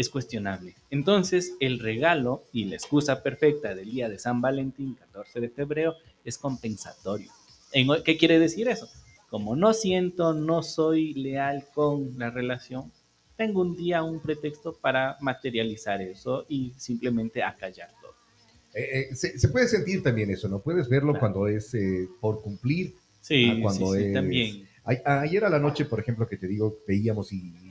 Es 0.00 0.08
cuestionable. 0.08 0.76
Entonces, 0.88 1.56
el 1.60 1.78
regalo 1.78 2.44
y 2.54 2.64
la 2.64 2.76
excusa 2.76 3.22
perfecta 3.22 3.74
del 3.74 3.90
día 3.90 4.08
de 4.08 4.18
San 4.18 4.40
Valentín, 4.40 4.94
14 4.94 5.40
de 5.40 5.50
febrero, 5.50 5.94
es 6.24 6.38
compensatorio. 6.38 7.30
¿Qué 8.02 8.16
quiere 8.16 8.38
decir 8.38 8.68
eso? 8.68 8.88
Como 9.28 9.56
no 9.56 9.74
siento, 9.74 10.32
no 10.32 10.62
soy 10.62 11.12
leal 11.12 11.66
con 11.74 12.18
la 12.18 12.30
relación, 12.30 12.90
tengo 13.36 13.60
un 13.60 13.76
día 13.76 14.02
un 14.02 14.20
pretexto 14.20 14.72
para 14.72 15.18
materializar 15.20 16.00
eso 16.00 16.46
y 16.48 16.72
simplemente 16.78 17.42
acallarlo. 17.42 18.14
Eh, 18.72 19.08
eh, 19.10 19.14
se, 19.14 19.48
puede 19.48 19.68
sentir 19.68 20.02
también 20.02 20.30
eso, 20.30 20.48
¿no? 20.48 20.62
Puedes 20.62 20.88
verlo 20.88 21.18
cuando 21.18 21.46
es 21.46 21.74
eh, 21.74 22.08
por 22.22 22.40
cumplir. 22.40 22.94
Sí, 23.20 23.60
cuando 23.60 23.92
sí, 23.92 24.14
también. 24.14 24.66
ayer 25.04 25.44
a 25.44 25.50
la 25.50 25.58
noche, 25.58 25.84
por 25.84 26.00
ejemplo, 26.00 26.26
que 26.26 26.38
te 26.38 26.46
digo, 26.46 26.78
veíamos 26.88 27.34
y, 27.34 27.69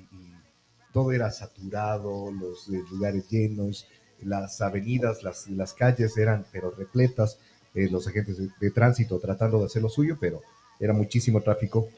todo 0.94 1.12
era 1.12 1.32
saturado, 1.32 2.32
los 2.32 2.68
lugares 2.68 3.30
llenos, 3.30 3.88
las 4.22 4.62
avenidas, 4.62 5.24
las, 5.24 5.48
las 5.50 5.74
calles 5.74 6.18
eran 6.18 6.46
pero 6.52 6.72
repletas 6.72 7.38
eh, 7.76 7.88
los 7.90 8.08
agentes 8.08 8.38
de, 8.60 8.72
tránsito 8.72 9.20
tratando 9.20 9.60
de 9.60 9.66
hacer 9.66 9.82
lo 9.82 9.90
suyo, 9.90 10.18
pero 10.20 10.42
era 10.80 10.94
muchísimo 10.94 11.42
tráfico. 11.42 11.90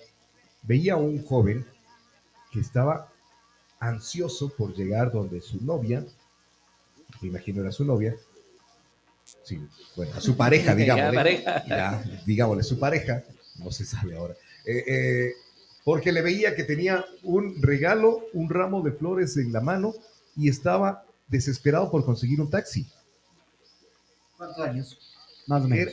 Veía 0.64 0.94
a 0.94 0.98
un 0.98 1.24
joven 1.24 1.66
que 2.52 2.60
estaba 2.60 3.10
ansioso 3.80 4.50
por 4.50 4.76
llegar 4.76 5.12
donde 5.12 5.42
su 5.42 5.64
novia, 5.64 6.06
me 7.22 7.30
imagino 7.30 7.62
era 7.62 7.72
su 7.72 7.86
novia, 7.86 8.16
sí, 9.44 9.66
bueno, 9.96 10.14
a 10.16 10.22
su 10.22 10.36
pareja, 10.36 10.76
digámosle, 10.76 11.44
digámosle, 12.26 12.64
su 12.64 12.78
pareja, 12.78 13.24
no 13.58 13.72
se 13.72 13.86
sabe 13.86 14.18
ahora, 14.18 14.36
eh, 14.66 14.84
eh, 14.88 15.32
porque 15.84 16.12
le 16.12 16.22
veía 16.22 16.56
que 16.56 16.64
tenía 16.64 17.06
un 17.24 17.62
regalo, 17.62 18.26
un 18.34 18.50
ramo 18.50 18.82
de 18.82 18.92
flores 18.92 19.38
en 19.38 19.52
la 19.52 19.62
mano 19.62 19.94
y 20.36 20.50
estaba 20.50 21.06
desesperado 21.28 21.90
por 21.90 22.06
conseguir 22.06 22.42
un 22.42 22.50
taxi. 22.50 22.88
¿Cuántos 24.38 24.60
años? 24.60 25.12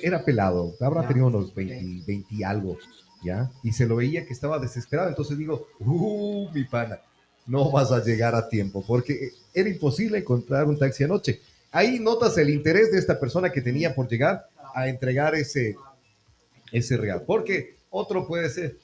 Era, 0.02 0.24
pelado, 0.24 0.74
habrá 0.80 1.06
tenido 1.08 1.26
unos 1.26 1.54
20, 1.54 2.26
y 2.30 2.42
algo, 2.42 2.78
¿ya? 3.24 3.50
Y 3.62 3.72
se 3.72 3.86
lo 3.86 3.96
veía 3.96 4.24
que 4.24 4.32
estaba 4.32 4.58
desesperado, 4.58 5.08
entonces 5.08 5.36
digo, 5.36 5.66
uh, 5.80 6.48
mi 6.52 6.64
pana, 6.64 7.00
no 7.46 7.70
vas 7.70 7.90
a 7.90 8.04
llegar 8.04 8.34
a 8.34 8.48
tiempo, 8.48 8.84
porque 8.86 9.32
era 9.54 9.68
imposible 9.68 10.18
encontrar 10.18 10.66
un 10.66 10.78
taxi 10.78 11.04
anoche. 11.04 11.40
Ahí 11.72 11.98
notas 11.98 12.36
el 12.38 12.50
interés 12.50 12.92
de 12.92 12.98
esta 12.98 13.18
persona 13.18 13.50
que 13.50 13.62
tenía 13.62 13.94
por 13.94 14.08
llegar 14.08 14.48
a 14.74 14.88
entregar 14.88 15.34
ese, 15.34 15.76
ese 16.70 16.96
regalo, 16.96 17.24
porque 17.24 17.78
otro 17.90 18.26
puede 18.26 18.48
ser, 18.50 18.76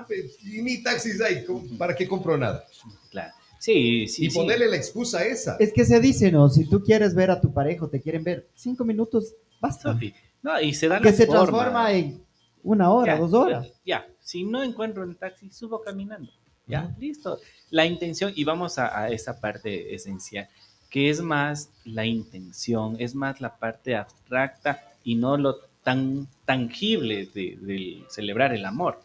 ah, 0.00 0.04
pues, 0.06 0.38
ni 0.42 0.82
taxis 0.82 1.20
hay, 1.20 1.44
¿para 1.78 1.94
qué 1.94 2.06
compro 2.06 2.36
nada? 2.36 2.64
Claro. 3.10 3.32
Sí, 3.58 4.08
sí. 4.08 4.26
Y 4.26 4.30
ponerle 4.30 4.68
la 4.68 4.76
excusa 4.76 5.24
esa. 5.24 5.56
Es 5.60 5.72
que 5.72 5.84
se 5.84 6.00
dice, 6.00 6.32
¿no? 6.32 6.48
Si 6.48 6.68
tú 6.68 6.82
quieres 6.82 7.14
ver 7.14 7.30
a 7.30 7.40
tu 7.40 7.52
pareja, 7.52 7.88
te 7.88 8.00
quieren 8.00 8.24
ver 8.24 8.48
cinco 8.54 8.84
minutos, 8.84 9.34
Basta. 9.60 9.98
No, 10.42 10.60
y 10.60 10.72
se 10.72 10.88
da 10.88 11.00
Que 11.00 11.12
se 11.12 11.26
transforma 11.26 11.92
en 11.92 12.24
una 12.62 12.90
hora, 12.90 13.18
dos 13.18 13.32
horas. 13.34 13.68
Ya, 13.84 14.06
si 14.20 14.44
no 14.44 14.62
encuentro 14.62 15.04
el 15.04 15.16
taxi, 15.16 15.50
subo 15.50 15.82
caminando. 15.82 16.32
Ya, 16.66 16.94
listo. 16.98 17.38
La 17.70 17.84
intención, 17.84 18.32
y 18.34 18.44
vamos 18.44 18.78
a, 18.78 19.08
esa 19.10 19.40
parte 19.40 19.94
esencial, 19.94 20.48
que 20.88 21.10
es 21.10 21.20
más 21.20 21.70
la 21.84 22.06
intención, 22.06 22.96
es 22.98 23.14
más 23.14 23.40
la 23.40 23.56
parte 23.58 23.96
abstracta 23.96 24.82
y 25.04 25.14
no 25.16 25.36
lo 25.36 25.56
tan 25.82 26.28
tangible 26.44 27.28
de, 27.34 28.04
celebrar 28.08 28.54
el 28.54 28.64
amor. 28.64 29.02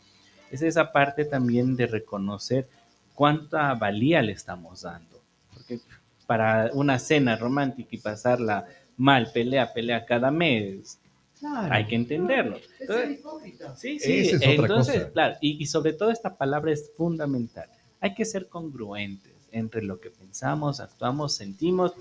Es 0.51 0.61
esa 0.61 0.91
parte 0.91 1.25
también 1.25 1.75
de 1.75 1.87
reconocer 1.87 2.67
cuánta 3.13 3.73
valía 3.75 4.21
le 4.21 4.31
estamos 4.33 4.81
dando. 4.81 5.21
Porque 5.53 5.79
para 6.27 6.69
una 6.73 6.97
cena 6.99 7.35
romántica 7.35 7.89
y 7.91 7.97
pasarla 7.97 8.65
mal, 8.97 9.31
pelea, 9.33 9.73
pelea 9.73 10.05
cada 10.05 10.31
mes, 10.31 10.99
Claro. 11.39 11.73
hay 11.73 11.85
que 11.85 11.95
entenderlo. 11.95 12.55
Es 12.55 12.63
Entonces, 12.79 13.19
hipócrita. 13.19 13.75
Sí, 13.75 13.99
sí, 13.99 14.19
es 14.29 14.35
otra 14.35 14.53
entonces, 14.53 14.95
cosa. 15.01 15.11
claro, 15.11 15.35
y, 15.41 15.61
y 15.61 15.65
sobre 15.65 15.93
todo 15.93 16.09
esta 16.11 16.35
palabra 16.37 16.71
es 16.71 16.91
fundamental. 16.95 17.69
Hay 17.99 18.13
que 18.15 18.23
ser 18.25 18.47
congruentes 18.47 19.33
entre 19.51 19.81
lo 19.83 19.99
que 19.99 20.09
pensamos, 20.09 20.79
actuamos, 20.79 21.35
sentimos 21.35 21.93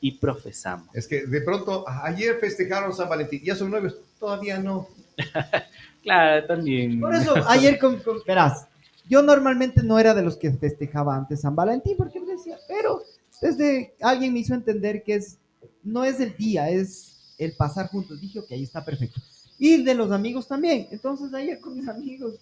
y 0.00 0.12
profesamos. 0.12 0.88
Es 0.94 1.08
que 1.08 1.26
de 1.26 1.40
pronto, 1.40 1.86
a- 1.88 2.06
ayer 2.06 2.36
festejaron 2.38 2.92
San 2.94 3.08
Valentín, 3.08 3.42
ya 3.42 3.56
son 3.56 3.70
novios, 3.72 3.96
todavía 4.20 4.58
no. 4.58 4.88
Claro, 6.06 6.46
también. 6.46 7.00
Por 7.00 7.14
eso, 7.14 7.34
ayer 7.48 7.78
con, 7.80 7.98
con- 7.98 8.20
verás, 8.24 8.66
yo 9.08 9.22
normalmente 9.22 9.82
no 9.82 9.98
era 9.98 10.14
de 10.14 10.22
los 10.22 10.36
que 10.36 10.52
festejaba 10.52 11.16
antes 11.16 11.40
San 11.40 11.56
Valentín, 11.56 11.96
porque 11.96 12.20
me 12.20 12.32
decía, 12.32 12.56
pero 12.68 13.02
desde 13.42 13.94
alguien 14.00 14.32
me 14.32 14.38
hizo 14.38 14.54
entender 14.54 15.02
que 15.02 15.16
es, 15.16 15.38
no 15.82 16.04
es 16.04 16.20
el 16.20 16.36
día, 16.36 16.70
es 16.70 17.34
el 17.38 17.56
pasar 17.56 17.88
juntos. 17.88 18.20
Dije, 18.20 18.38
ok, 18.38 18.46
está 18.52 18.84
perfecto. 18.84 19.20
Y 19.58 19.82
de 19.82 19.94
los 19.94 20.12
amigos 20.12 20.46
también. 20.46 20.86
Entonces, 20.92 21.34
ayer 21.34 21.58
con 21.60 21.76
mis 21.76 21.88
amigos, 21.88 22.34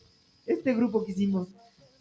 este 0.46 0.74
grupo 0.74 1.02
que 1.04 1.12
hicimos, 1.12 1.48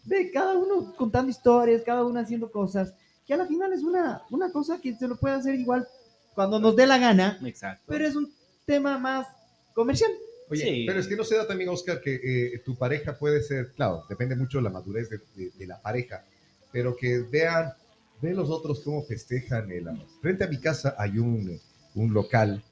de 0.04 0.30
cada 0.30 0.52
uno 0.52 0.94
contando 0.96 1.30
historias, 1.30 1.80
cada 1.82 2.04
uno 2.04 2.20
haciendo 2.20 2.50
cosas, 2.52 2.92
que 3.26 3.32
a 3.32 3.38
la 3.38 3.46
final 3.46 3.72
es 3.72 3.82
una, 3.82 4.20
una 4.30 4.52
cosa 4.52 4.78
que 4.82 4.94
se 4.94 5.08
lo 5.08 5.16
puede 5.16 5.34
hacer 5.36 5.54
igual 5.54 5.88
cuando 6.34 6.60
nos 6.60 6.76
dé 6.76 6.86
la 6.86 6.98
gana, 6.98 7.38
Exacto. 7.42 7.82
pero 7.86 8.06
es 8.06 8.14
un 8.16 8.30
tema 8.66 8.98
más 8.98 9.26
comercial. 9.72 10.10
Oye, 10.50 10.62
Sí. 10.62 10.84
pero 10.86 11.00
es 11.00 11.06
que 11.08 11.16
no 11.16 11.24
se 11.24 11.36
da 11.36 11.46
también, 11.46 11.70
Oscar, 11.70 12.00
que 12.00 12.20
eh, 12.54 12.58
tu 12.64 12.76
pareja 12.76 13.16
puede 13.18 13.42
ser, 13.42 13.72
claro, 13.72 14.04
depende 14.08 14.36
mucho 14.36 14.58
de 14.58 14.64
la 14.64 14.70
madurez 14.70 15.08
de, 15.08 15.18
de- 15.34 15.50
de 15.50 15.66
la 15.66 15.80
pareja, 15.80 16.24
pero 16.70 16.94
que 16.96 17.18
vean, 17.20 17.72
ve 18.20 18.34
los 18.34 18.50
otros 18.50 18.80
cómo 18.80 19.02
festejan 19.04 19.70
el 19.70 19.88
amor. 19.88 20.06
Frente 20.20 20.44
a 20.44 20.48
mi 20.48 20.58
casa 20.60 20.94
hay 20.98 21.18
un, 21.18 21.58
un 21.94 22.12
local, 22.12 22.62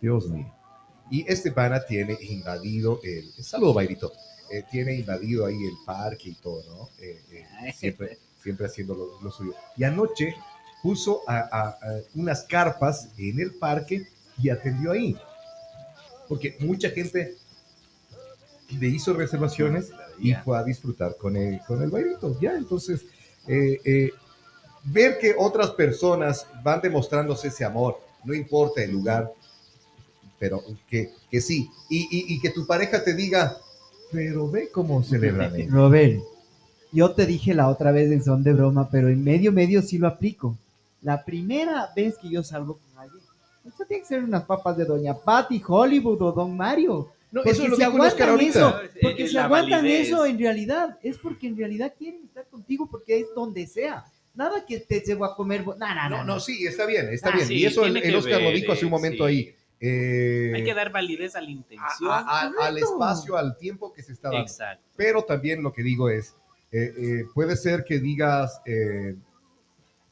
Dios 0.00 0.28
mío, 0.28 0.52
y 1.10 1.24
este 1.30 1.50
pana 1.52 1.84
tiene 1.84 2.16
invadido 2.20 3.00
el, 3.02 3.32
saludo 3.42 3.74
Bairito, 3.74 4.12
eh, 4.50 4.62
tiene 4.70 4.94
invadido 4.96 5.46
ahí 5.46 5.56
el 5.64 5.74
parque 5.84 6.30
y 6.30 6.34
todo, 6.34 6.62
¿no? 6.68 6.88
Eh, 7.02 7.20
eh, 7.32 7.72
siempre, 7.74 8.18
siempre 8.42 8.66
haciendo 8.66 8.94
lo, 8.94 9.20
lo 9.20 9.30
suyo. 9.30 9.54
Y 9.76 9.84
anoche 9.84 10.34
puso 10.82 11.22
a- 11.26 11.38
a- 11.50 11.68
a 11.70 12.00
unas 12.14 12.44
carpas 12.44 13.10
en 13.18 13.40
el 13.40 13.54
parque 13.54 14.06
y 14.40 14.48
atendió 14.50 14.92
ahí 14.92 15.16
porque 16.28 16.56
mucha 16.60 16.90
gente 16.90 17.34
le 18.78 18.88
hizo 18.88 19.14
reservaciones 19.14 19.90
y 20.20 20.34
fue 20.34 20.58
a 20.58 20.62
disfrutar 20.64 21.16
con 21.16 21.36
el, 21.36 21.60
con 21.66 21.82
el 21.82 21.90
bailito, 21.90 22.38
ya, 22.40 22.52
entonces, 22.56 23.04
eh, 23.46 23.80
eh, 23.84 24.10
ver 24.84 25.18
que 25.18 25.34
otras 25.38 25.70
personas 25.70 26.46
van 26.62 26.80
demostrándose 26.80 27.48
ese 27.48 27.64
amor, 27.64 27.98
no 28.24 28.34
importa 28.34 28.82
el 28.82 28.90
lugar, 28.92 29.32
pero 30.38 30.62
que, 30.88 31.10
que 31.30 31.40
sí, 31.40 31.68
y, 31.88 31.98
y- 32.10 32.34
y 32.34 32.40
que 32.40 32.50
tu 32.50 32.66
pareja 32.66 33.02
te 33.02 33.14
diga, 33.14 33.56
pero 34.12 34.50
ve 34.50 34.68
cómo 34.70 35.02
celebran 35.02 35.54
ellos". 35.56 35.72
Robert, 35.72 36.20
yo 36.92 37.12
te 37.12 37.26
dije 37.26 37.54
la 37.54 37.68
otra 37.68 37.90
vez 37.92 38.10
en 38.10 38.22
son 38.22 38.42
de 38.42 38.52
broma, 38.52 38.88
pero 38.90 39.08
en 39.08 39.22
medio 39.24 39.50
medio 39.52 39.82
sí 39.82 39.98
lo 39.98 40.08
aplico. 40.08 40.56
La 41.02 41.24
primera 41.24 41.90
vez 41.94 42.16
que 42.18 42.28
yo 42.28 42.42
salgo 42.42 42.78
esto 43.68 43.84
tiene 43.86 44.02
que 44.02 44.08
ser 44.08 44.22
unas 44.24 44.44
papas 44.44 44.76
de 44.76 44.84
Doña 44.84 45.14
Patty, 45.14 45.62
Hollywood 45.66 46.20
o 46.22 46.32
Don 46.32 46.56
Mario. 46.56 47.12
No, 47.30 47.42
Porque 47.42 47.50
eso 47.50 47.68
lo 47.68 47.76
si 47.76 47.82
Oscar 47.82 47.92
aguantan 47.94 48.28
ahorita. 48.30 48.58
eso, 48.58 48.80
porque 49.02 49.22
Es 49.24 49.28
si 49.30 49.34
la 49.36 49.44
aguantan 49.44 49.80
validez. 49.82 50.06
eso 50.08 50.24
en 50.26 50.38
realidad, 50.38 50.98
es 51.02 51.18
porque 51.18 51.46
en 51.46 51.56
realidad 51.58 51.92
quieren 51.98 52.22
estar 52.24 52.46
contigo 52.46 52.88
porque 52.90 53.20
es 53.20 53.26
donde 53.34 53.66
sea. 53.66 54.04
Nada 54.34 54.64
que 54.64 54.78
te 54.80 55.00
llevo 55.00 55.24
a 55.26 55.34
comer. 55.36 55.66
No, 55.66 55.74
no, 55.76 55.94
No, 55.94 56.08
no. 56.18 56.24
no, 56.24 56.40
sí, 56.40 56.66
está 56.66 56.86
bien, 56.86 57.08
está 57.12 57.28
Ah, 57.30 57.32
bien. 57.34 57.46
sí, 57.48 57.54
y 57.54 57.66
eso 57.66 57.84
el, 57.84 58.00
que 58.00 58.16
Oscar 58.16 58.40
lo 58.40 58.50
dijo 58.50 58.72
hace 58.72 58.84
un 58.86 58.88
eh, 58.88 58.92
momento 58.92 59.26
sí. 59.28 59.30
ahí. 59.34 59.54
eh, 59.80 60.52
Hay 60.54 60.64
que 60.64 60.74
dar 60.74 60.90
validez 60.90 61.36
a 61.36 61.40
la 61.42 61.50
intención. 61.50 62.10
a- 62.10 62.18
a- 62.42 62.52
al 62.66 62.78
espacio, 62.78 63.36
al 63.36 63.56
tiempo 63.58 63.92
que 63.92 64.02
se 64.02 64.12
está 64.12 64.28
dando. 64.28 64.42
Exacto. 64.44 64.82
Pero 64.96 65.22
también 65.22 65.62
lo 65.62 65.72
que 65.72 65.82
digo 65.82 66.08
es, 66.08 66.34
eh, 66.72 66.92
eh, 66.96 67.24
puede 67.34 67.56
ser 67.56 67.84
que 67.84 67.98
digas, 67.98 68.60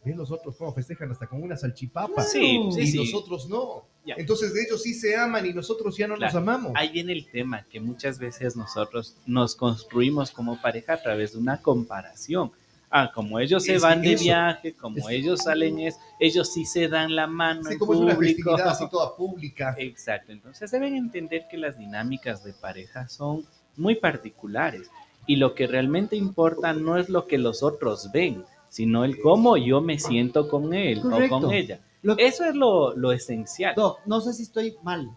ven 0.06 0.16
los 0.16 0.30
otros 0.30 0.56
cómo 0.56 0.72
festejan 0.72 1.10
hasta 1.10 1.26
con 1.26 1.42
una 1.42 1.56
salchipapa. 1.56 2.22
Sí, 2.22 2.58
sí, 2.72 2.80
y 2.80 2.86
sí. 2.86 2.96
nosotros 2.98 3.48
no. 3.48 3.84
Ya. 4.04 4.14
Entonces 4.16 4.52
ellos 4.56 4.82
sí 4.82 4.94
se 4.94 5.16
aman 5.16 5.44
y 5.44 5.52
nosotros 5.52 5.96
ya 5.98 6.06
no 6.06 6.14
nos 6.16 6.30
Claro. 6.30 6.38
amamos. 6.38 6.72
Ahí 6.76 6.90
viene 6.90 7.12
el 7.12 7.28
tema 7.30 7.64
que 7.68 7.80
muchas 7.80 8.18
veces 8.18 8.56
nosotros 8.56 9.16
nos 9.26 9.54
construimos 9.56 10.30
como 10.30 10.60
pareja 10.62 10.94
a 10.94 11.02
través 11.02 11.32
de 11.32 11.38
una 11.38 11.60
comparación. 11.60 12.52
Ah, 12.88 13.10
como 13.12 13.40
ellos 13.40 13.64
se 13.64 13.74
Es 13.74 13.82
van 13.82 14.00
de 14.00 14.12
eso- 14.12 14.22
viaje, 14.22 14.72
como 14.74 15.08
ellos 15.10 15.40
salen, 15.42 15.80
es, 15.80 15.98
ellos 16.20 16.52
sí 16.52 16.64
se 16.64 16.86
dan 16.86 17.16
la 17.16 17.26
mano 17.26 17.62
Así 17.62 17.72
en 17.72 17.78
como 17.80 17.94
es 17.94 17.98
una 17.98 18.14
público. 18.14 18.50
festividad 18.52 18.68
así 18.68 18.84
toda 18.90 19.16
pública. 19.16 19.74
Exacto, 19.76 20.30
entonces 20.30 20.70
deben 20.70 20.94
entender 20.94 21.46
que 21.50 21.58
las 21.58 21.76
dinámicas 21.76 22.44
de 22.44 22.52
pareja 22.52 23.08
son 23.08 23.44
muy 23.76 23.96
particulares 23.96 24.88
y 25.26 25.34
lo 25.36 25.56
que 25.56 25.66
realmente 25.66 26.14
importa 26.14 26.72
no 26.74 26.96
es 26.96 27.08
lo 27.08 27.26
que 27.26 27.38
los 27.38 27.64
otros 27.64 28.10
ven, 28.12 28.44
sino 28.68 29.04
el 29.04 29.20
cómo 29.20 29.56
yo 29.56 29.80
me 29.80 29.98
siento 29.98 30.48
con 30.48 30.74
él 30.74 31.00
Correcto. 31.00 31.36
o 31.36 31.40
con 31.40 31.52
ella. 31.52 31.80
Lo- 32.02 32.16
Eso 32.18 32.44
es 32.44 32.54
lo, 32.54 32.94
lo 32.96 33.12
esencial. 33.12 33.74
No, 33.76 33.96
no 34.06 34.20
sé 34.20 34.32
si 34.32 34.42
estoy 34.44 34.76
mal. 34.82 35.10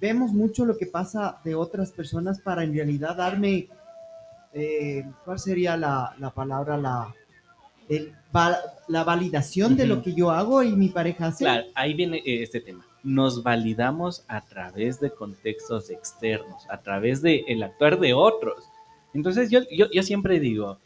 Vemos 0.00 0.32
mucho 0.32 0.64
lo 0.64 0.76
que 0.76 0.86
pasa 0.86 1.38
de 1.44 1.54
otras 1.54 1.92
personas 1.92 2.40
para 2.40 2.64
en 2.64 2.74
realidad 2.74 3.16
darme, 3.16 3.68
eh, 4.52 5.04
¿cuál 5.24 5.38
sería 5.38 5.76
la, 5.76 6.14
la 6.18 6.30
palabra? 6.30 6.76
La, 6.76 7.14
el 7.88 8.12
va- 8.34 8.58
la 8.88 9.04
validación 9.04 9.76
de 9.76 9.86
lo 9.86 10.02
que 10.02 10.14
yo 10.14 10.30
hago 10.30 10.62
y 10.62 10.72
mi 10.72 10.88
pareja 10.88 11.28
hace. 11.28 11.44
Claro, 11.44 11.66
ahí 11.74 11.94
viene 11.94 12.18
eh, 12.18 12.42
este 12.42 12.60
tema. 12.60 12.84
Nos 13.04 13.42
validamos 13.42 14.24
a 14.28 14.40
través 14.40 14.98
de 15.00 15.10
contextos 15.10 15.90
externos, 15.90 16.66
a 16.68 16.78
través 16.80 17.22
de 17.22 17.44
el 17.46 17.62
actuar 17.62 17.98
de 18.00 18.14
otros. 18.14 18.64
Entonces 19.14 19.50
yo, 19.50 19.60
yo, 19.70 19.86
yo 19.92 20.02
siempre 20.02 20.40
digo, 20.40 20.78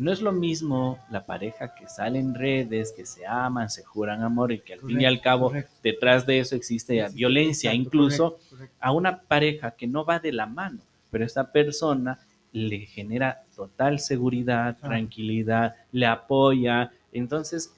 no 0.00 0.10
es 0.10 0.20
lo 0.22 0.32
mismo 0.32 0.98
la 1.10 1.26
pareja 1.26 1.74
que 1.74 1.86
sale 1.88 2.18
en 2.18 2.34
redes, 2.34 2.92
que 2.96 3.04
se 3.04 3.26
aman, 3.26 3.68
se 3.70 3.84
juran 3.84 4.22
amor 4.22 4.50
y 4.50 4.60
que 4.60 4.72
al 4.74 4.80
fin 4.80 5.00
y 5.00 5.04
al 5.04 5.20
cabo 5.20 5.48
correcto. 5.48 5.72
detrás 5.82 6.26
de 6.26 6.40
eso 6.40 6.56
existe 6.56 7.06
Sí, 7.08 7.14
violencia, 7.14 7.70
exacto, 7.70 7.86
incluso 7.86 8.38
correcto. 8.50 8.76
a 8.80 8.92
una 8.92 9.20
pareja 9.20 9.72
que 9.72 9.86
no 9.86 10.04
va 10.04 10.18
de 10.18 10.32
la 10.32 10.46
mano, 10.46 10.80
pero 11.10 11.24
esta 11.24 11.52
persona 11.52 12.18
le 12.52 12.80
genera 12.86 13.42
total 13.54 14.00
seguridad, 14.00 14.76
Ah. 14.80 14.86
tranquilidad, 14.88 15.76
le 15.92 16.06
apoya. 16.06 16.90
Entonces, 17.12 17.72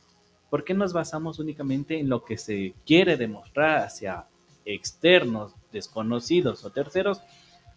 ¿por 0.49 0.65
qué 0.65 0.75
nos 0.75 0.93
basamos 0.93 1.39
únicamente 1.41 1.99
en 1.99 2.09
lo 2.09 2.25
que 2.25 2.39
se 2.39 2.73
quiere 2.87 3.17
demostrar 3.17 3.79
hacia 3.85 4.25
externos, 4.65 5.55
desconocidos 5.73 6.65
o 6.65 6.71
terceros, 6.71 7.21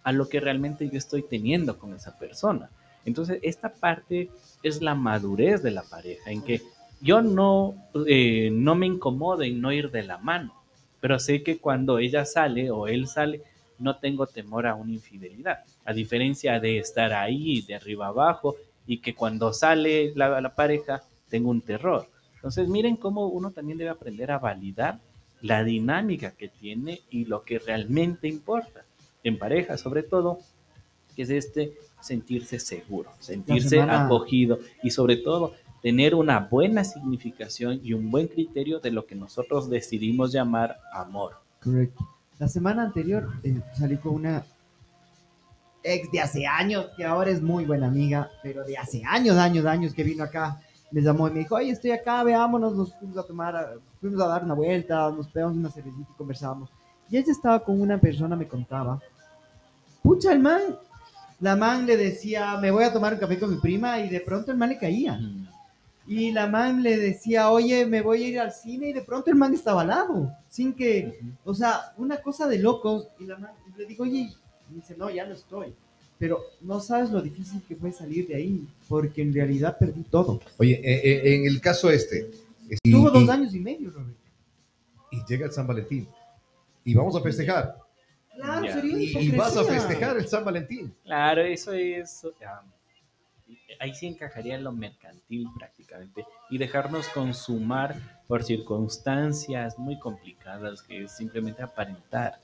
a 0.04 0.12
lo 0.12 0.30
que 0.30 0.40
realmente 0.40 0.88
yo 0.90 0.98
estoy 0.98 1.24
teniendo 1.24 1.78
con 1.80 1.94
esa 1.96 2.18
persona? 2.18 2.70
Entonces, 3.06 3.40
esta 3.44 3.74
parte 3.74 4.30
es 4.64 4.82
la 4.82 4.96
madurez 4.96 5.62
de 5.62 5.72
la 5.72 5.84
pareja, 5.84 6.32
en 6.32 6.42
que 6.42 6.62
yo 7.02 7.22
no, 7.22 7.76
eh, 8.08 8.50
no 8.52 8.76
me 8.76 8.88
incomodo 8.88 9.44
en 9.44 9.62
no 9.62 9.72
ir 9.72 9.92
de 9.92 10.04
la 10.04 10.18
mano, 10.18 10.54
pero 11.00 11.20
sé 11.20 11.44
que 11.44 11.60
cuando 11.60 12.00
ella 12.00 12.26
sale 12.26 12.72
o 12.72 12.88
él 12.88 13.08
sale, 13.08 13.44
no 13.78 13.98
tengo 13.98 14.26
temor 14.26 14.66
a 14.68 14.76
una 14.76 14.94
infidelidad, 14.94 15.60
a 15.84 15.94
diferencia 15.94 16.60
de 16.60 16.80
estar 16.80 17.14
ahí 17.14 17.62
de 17.62 17.76
arriba 17.76 18.08
abajo 18.08 18.56
y 18.88 19.00
que 19.00 19.14
cuando 19.14 19.54
sale 19.54 20.14
la, 20.16 20.42
la 20.42 20.56
pareja 20.56 21.04
tengo 21.30 21.50
un 21.50 21.62
terror. 21.62 22.08
Entonces 22.36 22.68
miren 22.70 22.96
cómo 22.96 23.28
uno 23.28 23.52
también 23.52 23.78
debe 23.78 23.90
aprender 23.90 24.32
a 24.32 24.40
validar 24.40 25.00
la 25.42 25.64
dinámica 25.64 26.32
que 26.32 26.48
tiene 26.48 27.02
y 27.10 27.26
lo 27.26 27.44
que 27.44 27.60
realmente 27.60 28.28
importa 28.28 28.86
en 29.24 29.38
pareja, 29.38 29.78
sobre 29.78 30.04
todo, 30.04 30.40
que 31.16 31.24
es 31.24 31.30
este 31.30 31.74
sentirse 32.06 32.60
seguro, 32.60 33.10
sentirse 33.20 33.82
acogido 33.82 34.60
y 34.84 34.92
sobre 34.92 35.18
todo 35.18 35.54
tener 35.82 36.14
una 36.14 36.40
buena 36.40 36.84
significación 36.84 37.80
y 37.84 37.94
un 37.94 38.12
buen 38.12 38.28
criterio 38.28 38.80
de 38.80 38.92
lo 38.92 39.06
que 39.06 39.16
nosotros 39.16 39.70
decidimos 39.70 40.32
llamar 40.32 40.78
amor. 40.94 41.34
Correcto. 41.64 42.08
La 42.38 42.48
semana 42.48 42.84
anterior 42.84 43.28
eh, 43.44 43.60
salí 43.74 43.98
con 43.98 44.16
una 44.16 44.46
ex 45.84 46.12
de 46.12 46.22
hace 46.22 46.46
años, 46.46 46.88
que 46.96 47.06
ahora 47.06 47.32
es 47.32 47.42
muy 47.42 47.66
buena 47.66 47.88
amiga, 47.88 48.30
pero 48.44 48.64
de 48.64 48.78
hace 48.78 49.04
años, 49.04 49.38
años, 49.38 49.66
años 49.66 49.94
que 49.94 50.04
vino 50.04 50.24
acá. 50.24 50.62
Me 50.92 51.02
llamó 51.02 51.28
y 51.28 51.32
me 51.32 51.40
dijo, 51.40 51.56
oye, 51.56 51.72
estoy 51.72 51.92
acá, 51.92 52.24
veámonos, 52.24 52.74
nos 52.76 52.94
fuimos 52.96 53.18
a 53.18 53.24
tomar, 53.24 53.80
fuimos 54.00 54.22
a 54.22 54.28
dar 54.28 54.44
una 54.44 54.54
vuelta, 54.54 55.10
nos 55.12 55.28
pegamos 55.28 55.58
una 55.58 55.72
cervecita 55.72 56.10
y 56.12 56.18
conversábamos. 56.18 56.70
Y 57.10 57.18
ella 57.18 57.32
estaba 57.32 57.64
con 57.64 57.82
una 57.82 58.00
persona, 58.00 58.36
me 58.36 58.48
contaba, 58.48 59.00
pucha, 60.02 60.32
el 60.32 60.40
man, 60.40 60.62
la 61.40 61.56
man 61.56 61.86
le 61.86 61.98
decía, 61.98 62.58
me 62.58 62.72
voy 62.72 62.84
a 62.84 62.94
tomar 62.94 63.14
un 63.14 63.20
café 63.20 63.38
con 63.40 63.50
mi 63.52 63.58
prima, 63.60 64.00
y 64.00 64.10
de 64.10 64.20
pronto 64.22 64.52
el 64.52 64.58
man 64.58 64.70
le 64.70 64.78
caía. 64.78 65.20
Y 66.08 66.32
la 66.32 66.46
man 66.48 66.84
le 66.84 66.98
decía, 66.98 67.50
oye, 67.50 67.86
me 67.86 68.02
voy 68.02 68.24
a 68.24 68.28
ir 68.28 68.40
al 68.40 68.52
cine 68.52 68.90
y 68.90 68.94
de 68.94 69.02
pronto 69.02 69.32
el 69.32 69.36
man 69.36 69.54
estaba 69.54 69.82
al 69.82 69.88
lado, 69.88 70.32
sin 70.50 70.74
que, 70.74 71.20
o 71.44 71.54
sea, 71.54 71.94
una 71.98 72.18
cosa 72.18 72.48
de 72.48 72.60
locos. 72.60 73.08
Y 73.20 73.26
la 73.26 73.38
man, 73.38 73.50
le 73.76 73.86
digo, 73.86 74.04
oye, 74.04 74.32
y 74.72 74.76
dice, 74.76 74.96
no, 74.98 75.10
ya 75.10 75.26
no 75.26 75.34
estoy. 75.34 75.74
Pero 76.20 76.40
no 76.62 76.80
sabes 76.80 77.10
lo 77.12 77.22
difícil 77.22 77.62
que 77.68 77.76
fue 77.76 77.92
salir 77.92 78.28
de 78.28 78.36
ahí, 78.36 78.68
porque 78.88 79.22
en 79.24 79.34
realidad 79.34 79.78
perdí 79.80 80.04
todo. 80.04 80.40
Oye, 80.58 80.74
eh, 80.84 81.02
eh, 81.04 81.36
en 81.36 81.46
el 81.48 81.60
caso 81.60 81.90
este, 81.90 82.30
y- 82.70 82.76
Estuvo 82.76 83.10
dos 83.10 83.24
y- 83.24 83.30
años 83.30 83.54
y 83.56 83.60
medio, 83.60 83.90
Robert. 83.92 84.16
y 85.12 85.18
llega 85.28 85.48
el 85.48 85.52
San 85.52 85.66
Valentín 85.68 86.08
y 86.84 86.94
vamos 86.94 87.16
a 87.16 87.22
festejar 87.22 87.78
Claro, 88.36 88.66
Ya. 88.66 88.74
sería 88.74 88.98
y, 88.98 89.18
y 89.18 89.32
vas 89.32 89.56
a 89.58 89.64
festejar 89.64 90.18
el 90.18 90.28
San 90.28 90.44
Valentín. 90.46 90.94
Claro, 91.04 91.42
eso 91.42 91.72
es. 91.74 92.26
ah, 92.46 92.62
ahí 93.80 93.94
sí 93.94 94.08
encajaría 94.08 94.58
lo 94.58 94.72
mercantil 94.72 95.48
prácticamente 95.58 96.26
y 96.50 96.58
dejarnos 96.58 97.08
consumar 97.10 97.96
por 98.28 98.44
circunstancias 98.44 99.78
muy 99.78 100.00
complicadas 100.00 100.82
que 100.82 101.04
es 101.04 101.12
simplemente 101.16 101.62
aparentar. 101.62 102.40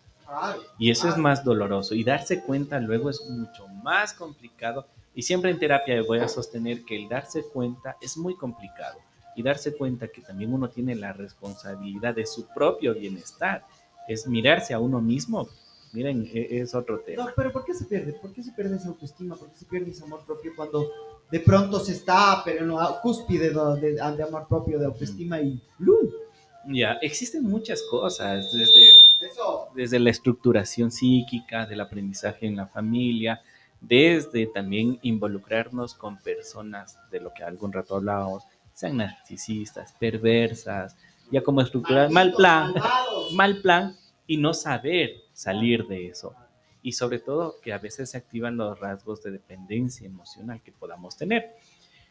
Y 0.77 0.89
eso 0.91 1.10
es 1.10 1.17
más 1.17 1.43
doloroso 1.43 1.93
y 1.93 2.04
darse 2.06 2.41
cuenta 2.41 2.80
luego 2.80 3.10
es 3.10 3.21
mucho 3.30 3.67
más 3.67 4.13
complicado. 4.13 4.88
Y 5.13 5.23
siempre 5.23 5.51
en 5.51 5.60
terapia 5.60 6.01
voy 6.04 6.19
a 6.19 6.27
sostener 6.30 6.84
que 6.86 6.95
el 6.95 7.10
darse 7.10 7.43
cuenta 7.43 7.97
es 8.01 8.15
muy 8.15 8.36
complicado. 8.38 8.97
Y 9.36 9.43
darse 9.43 9.75
cuenta 9.75 10.08
que 10.08 10.21
también 10.21 10.54
uno 10.54 10.69
tiene 10.69 10.95
la 10.95 11.12
responsabilidad 11.13 12.15
de 12.15 12.25
su 12.25 12.47
propio 12.47 12.93
bienestar. 12.93 13.65
Es 14.08 14.25
mirarse 14.27 14.73
a 14.73 14.80
uno 14.80 15.01
mismo. 15.01 15.49
Miren, 15.93 16.30
e- 16.34 16.60
es 16.62 16.73
otro 16.73 16.99
tema. 17.01 17.25
No, 17.25 17.32
pero 17.36 17.51
¿por 17.51 17.65
qué 17.65 17.73
se 17.73 17.86
pierde? 17.86 18.13
¿Por 18.13 18.32
qué 18.34 18.41
se 18.43 18.51
pierde 18.54 18.77
esa 18.77 18.89
autoestima? 18.89 19.36
¿Por 19.36 19.49
qué 19.51 19.58
se 19.58 19.65
pierde 19.65 19.91
ese 19.91 20.04
amor 20.04 20.25
propio 20.25 20.54
cuando 20.56 20.89
de 21.32 21.39
pronto 21.39 21.80
se 21.80 21.93
está, 21.93 22.41
pero 22.45 22.60
en 22.63 22.73
la 22.73 22.99
cúspide 23.01 23.49
de, 23.51 23.82
de- 23.82 23.93
de 23.93 24.23
amor 24.23 24.47
propio, 24.47 24.80
de 24.80 24.86
autoestima 24.86 25.39
y 25.41 25.62
¡lum! 25.80 26.10
Ya, 26.67 26.93
existen 27.01 27.43
muchas 27.43 27.82
cosas, 27.89 28.51
desde, 28.54 28.89
Eso. 29.25 29.69
desde 29.73 29.97
la 29.99 30.12
estructuración 30.12 30.91
psíquica, 30.91 31.65
del 31.65 31.82
aprendizaje 31.82 32.45
en 32.45 32.56
la 32.56 32.67
familia, 32.67 33.41
desde 33.80 34.45
también 34.45 34.99
involucrarnos 35.01 35.95
con 35.95 36.17
personas 36.19 36.99
de 37.10 37.19
lo 37.19 37.34
que 37.34 37.43
algún 37.43 37.73
rato 37.73 37.95
hablábamos, 37.95 38.43
sean 38.73 38.97
narcisistas, 38.97 39.93
perversas, 39.99 40.95
ya 41.32 41.41
como 41.41 41.62
estructurar 41.62 42.12
mal 42.12 42.32
plan, 42.34 42.73
malvados. 42.73 43.34
mal 43.34 43.62
plan 43.62 43.95
y 44.32 44.38
no 44.38 44.54
saber 44.54 45.24
salir 45.34 45.88
de 45.88 46.08
eso. 46.08 46.34
Y 46.82 46.94
sobre 46.94 47.20
todo 47.20 47.56
que 47.62 47.74
a 47.74 47.80
veces 47.80 48.12
se 48.12 48.17
activan 48.17 48.56
los 48.56 48.80
rasgos 48.80 49.22
de 49.22 49.30
dependencia 49.32 50.08
emocional 50.08 50.62
que 50.63 50.72
podamos 50.72 51.17
tener. 51.17 51.50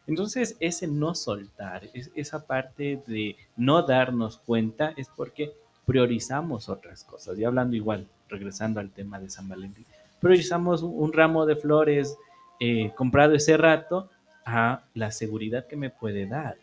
Entonces, 0.05 0.55
ese 0.59 0.85
no 0.87 1.15
soltar, 1.15 1.89
es- 1.95 2.11
esa 2.13 2.45
parte 2.45 3.01
de 3.07 3.37
no 3.57 3.81
darnos 3.81 4.37
cuenta 4.37 4.93
es 4.97 5.07
porque 5.09 5.51
priorizamos 5.87 6.69
otras 6.69 7.03
cosas. 7.05 7.39
Y 7.39 7.43
hablando 7.43 7.75
igual, 7.75 8.07
regresando 8.29 8.79
al 8.79 8.91
tema 8.91 9.19
de 9.19 9.31
San 9.31 9.49
Valentín, 9.49 9.87
priorizamos 10.19 10.83
un, 10.83 11.11
ramo 11.11 11.47
de 11.47 11.55
flores 11.55 12.15
eh, 12.59 12.91
comprado 12.95 13.33
ese 13.33 13.57
rato 13.57 14.11
a 14.45 14.83
la 14.93 15.09
seguridad 15.09 15.65
que 15.65 15.75
me 15.75 15.89
puede 15.89 16.27
dar. 16.27 16.57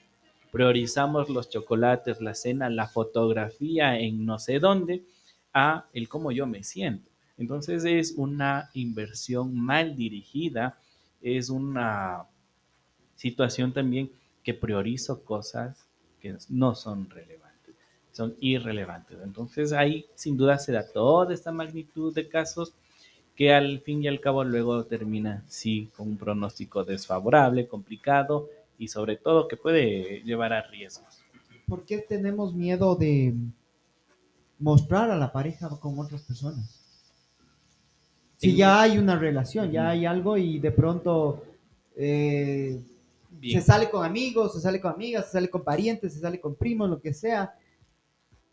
Priorizamos 0.52 1.28
los 1.28 1.50
chocolates, 1.50 2.20
la 2.20 2.34
cena, 2.34 2.70
la 2.70 2.86
fotografía 2.86 3.98
en 3.98 4.24
no 4.24 4.38
sé 4.38 4.60
dónde 4.60 5.02
a 5.52 5.86
el 5.92 6.08
cómo 6.08 6.32
yo 6.32 6.46
me 6.46 6.62
siento. 6.62 7.10
Entonces 7.36 7.84
es 7.84 8.14
una 8.16 8.70
inversión 8.74 9.56
mal 9.56 9.96
dirigida, 9.96 10.78
es 11.22 11.50
una 11.50 12.24
situación 13.14 13.72
también 13.72 14.10
que 14.42 14.54
priorizo 14.54 15.22
cosas 15.24 15.86
que 16.20 16.36
no 16.48 16.74
son 16.74 17.08
relevantes, 17.10 17.74
son 18.12 18.34
irrelevantes. 18.40 19.18
Entonces 19.22 19.72
ahí 19.72 20.06
sin 20.14 20.36
duda 20.36 20.58
se 20.58 20.72
da 20.72 20.86
toda 20.86 21.32
esta 21.32 21.52
magnitud 21.52 22.12
de 22.12 22.28
casos 22.28 22.72
que 23.36 23.52
al 23.54 23.80
fin 23.82 24.02
y 24.02 24.08
al 24.08 24.20
cabo 24.20 24.42
luego 24.42 24.84
termina 24.84 25.44
sí 25.46 25.90
con 25.96 26.08
un 26.08 26.16
pronóstico 26.16 26.82
desfavorable, 26.82 27.68
complicado 27.68 28.48
y 28.78 28.88
sobre 28.88 29.16
todo 29.16 29.46
que 29.46 29.56
puede 29.56 30.22
llevar 30.24 30.52
a 30.52 30.62
riesgos. 30.62 31.22
¿Por 31.68 31.84
qué 31.84 31.98
tenemos 31.98 32.52
miedo 32.52 32.96
de 32.96 33.34
mostrar 34.58 35.10
a 35.10 35.16
la 35.16 35.32
pareja 35.32 35.68
con 35.80 35.98
otras 35.98 36.22
personas? 36.22 36.84
Si 38.36 38.54
ya 38.54 38.80
hay 38.82 38.98
una 38.98 39.18
relación, 39.18 39.70
ya 39.72 39.88
hay 39.90 40.06
algo 40.06 40.36
y 40.36 40.60
de 40.60 40.70
pronto 40.70 41.44
eh, 41.96 42.80
se 43.42 43.60
sale 43.60 43.90
con 43.90 44.04
amigos, 44.04 44.52
se 44.54 44.60
sale 44.60 44.80
con 44.80 44.92
amigas, 44.92 45.26
se 45.26 45.32
sale 45.32 45.50
con 45.50 45.64
parientes, 45.64 46.14
se 46.14 46.20
sale 46.20 46.40
con 46.40 46.54
primos, 46.54 46.88
lo 46.88 47.00
que 47.00 47.12
sea. 47.12 47.54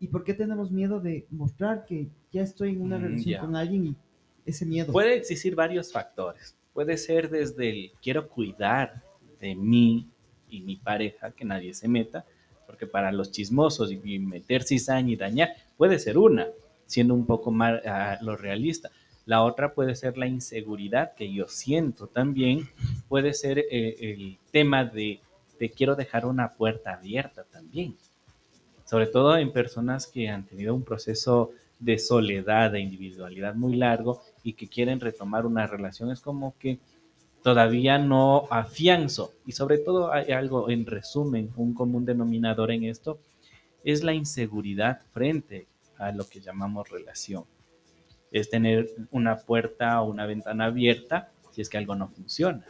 ¿Y 0.00 0.08
por 0.08 0.24
qué 0.24 0.34
tenemos 0.34 0.70
miedo 0.72 1.00
de 1.00 1.26
mostrar 1.30 1.86
que 1.86 2.08
ya 2.32 2.42
estoy 2.42 2.70
en 2.70 2.82
una 2.82 2.98
Mm, 2.98 3.02
relación 3.02 3.40
con 3.40 3.56
alguien 3.56 3.86
y 3.86 3.96
ese 4.44 4.66
miedo? 4.66 4.92
Puede 4.92 5.14
existir 5.16 5.54
varios 5.54 5.92
factores. 5.92 6.56
Puede 6.74 6.98
ser 6.98 7.30
desde 7.30 7.70
el 7.70 7.92
quiero 8.02 8.28
cuidar 8.28 9.02
de 9.40 9.54
mí 9.54 10.08
y 10.50 10.60
mi 10.62 10.76
pareja, 10.76 11.30
que 11.30 11.44
nadie 11.44 11.72
se 11.74 11.86
meta, 11.88 12.24
porque 12.66 12.86
para 12.86 13.12
los 13.12 13.30
chismosos 13.30 13.90
y- 13.92 14.00
y 14.04 14.18
meter 14.18 14.64
cizaña 14.64 15.12
y 15.12 15.16
dañar, 15.16 15.50
puede 15.76 15.98
ser 15.98 16.18
una, 16.18 16.48
siendo 16.86 17.14
un 17.14 17.26
poco 17.26 17.50
más 17.50 17.80
ah, 17.86 18.18
lo 18.20 18.36
realista. 18.36 18.90
La 19.24 19.42
otra 19.42 19.74
puede 19.74 19.94
ser 19.96 20.16
la 20.16 20.26
inseguridad 20.26 21.14
que 21.14 21.32
yo 21.32 21.48
siento 21.48 22.06
también. 22.06 22.68
Puede 23.08 23.34
ser 23.34 23.58
eh, 23.58 23.96
el 23.98 24.38
tema 24.52 24.84
de, 24.84 25.20
de 25.58 25.70
quiero 25.70 25.96
dejar 25.96 26.26
una 26.26 26.52
puerta 26.52 26.92
abierta 26.94 27.44
también. 27.44 27.96
Sobre 28.84 29.08
todo 29.08 29.36
en 29.36 29.52
personas 29.52 30.06
que 30.06 30.28
han 30.28 30.44
tenido 30.46 30.74
un 30.74 30.84
proceso 30.84 31.50
de 31.78 31.98
soledad, 31.98 32.70
de 32.70 32.80
individualidad 32.80 33.54
muy 33.54 33.76
largo 33.76 34.22
y 34.42 34.54
que 34.54 34.68
quieren 34.68 35.00
retomar 35.00 35.44
una 35.44 35.66
relación. 35.66 36.10
Es 36.10 36.20
como 36.20 36.54
que 36.58 36.78
todavía 37.42 37.98
no 37.98 38.46
afianzo. 38.50 39.32
Y 39.46 39.52
sobre 39.52 39.78
todo 39.78 40.12
hay 40.12 40.32
algo, 40.32 40.70
en 40.70 40.86
resumen, 40.86 41.50
un 41.56 41.74
común 41.74 42.04
denominador 42.04 42.70
en 42.70 42.84
esto, 42.84 43.18
es 43.86 44.02
la 44.02 44.12
inseguridad 44.14 45.02
frente 45.12 45.68
a 45.96 46.10
lo 46.10 46.28
que 46.28 46.40
llamamos 46.40 46.90
relación. 46.90 47.44
Es 48.32 48.50
tener 48.50 48.90
una 49.12 49.36
puerta 49.38 50.02
o 50.02 50.10
una 50.10 50.26
ventana 50.26 50.64
abierta 50.66 51.30
si 51.52 51.60
es 51.60 51.68
que 51.68 51.78
algo 51.78 51.94
no 51.94 52.08
funciona. 52.08 52.66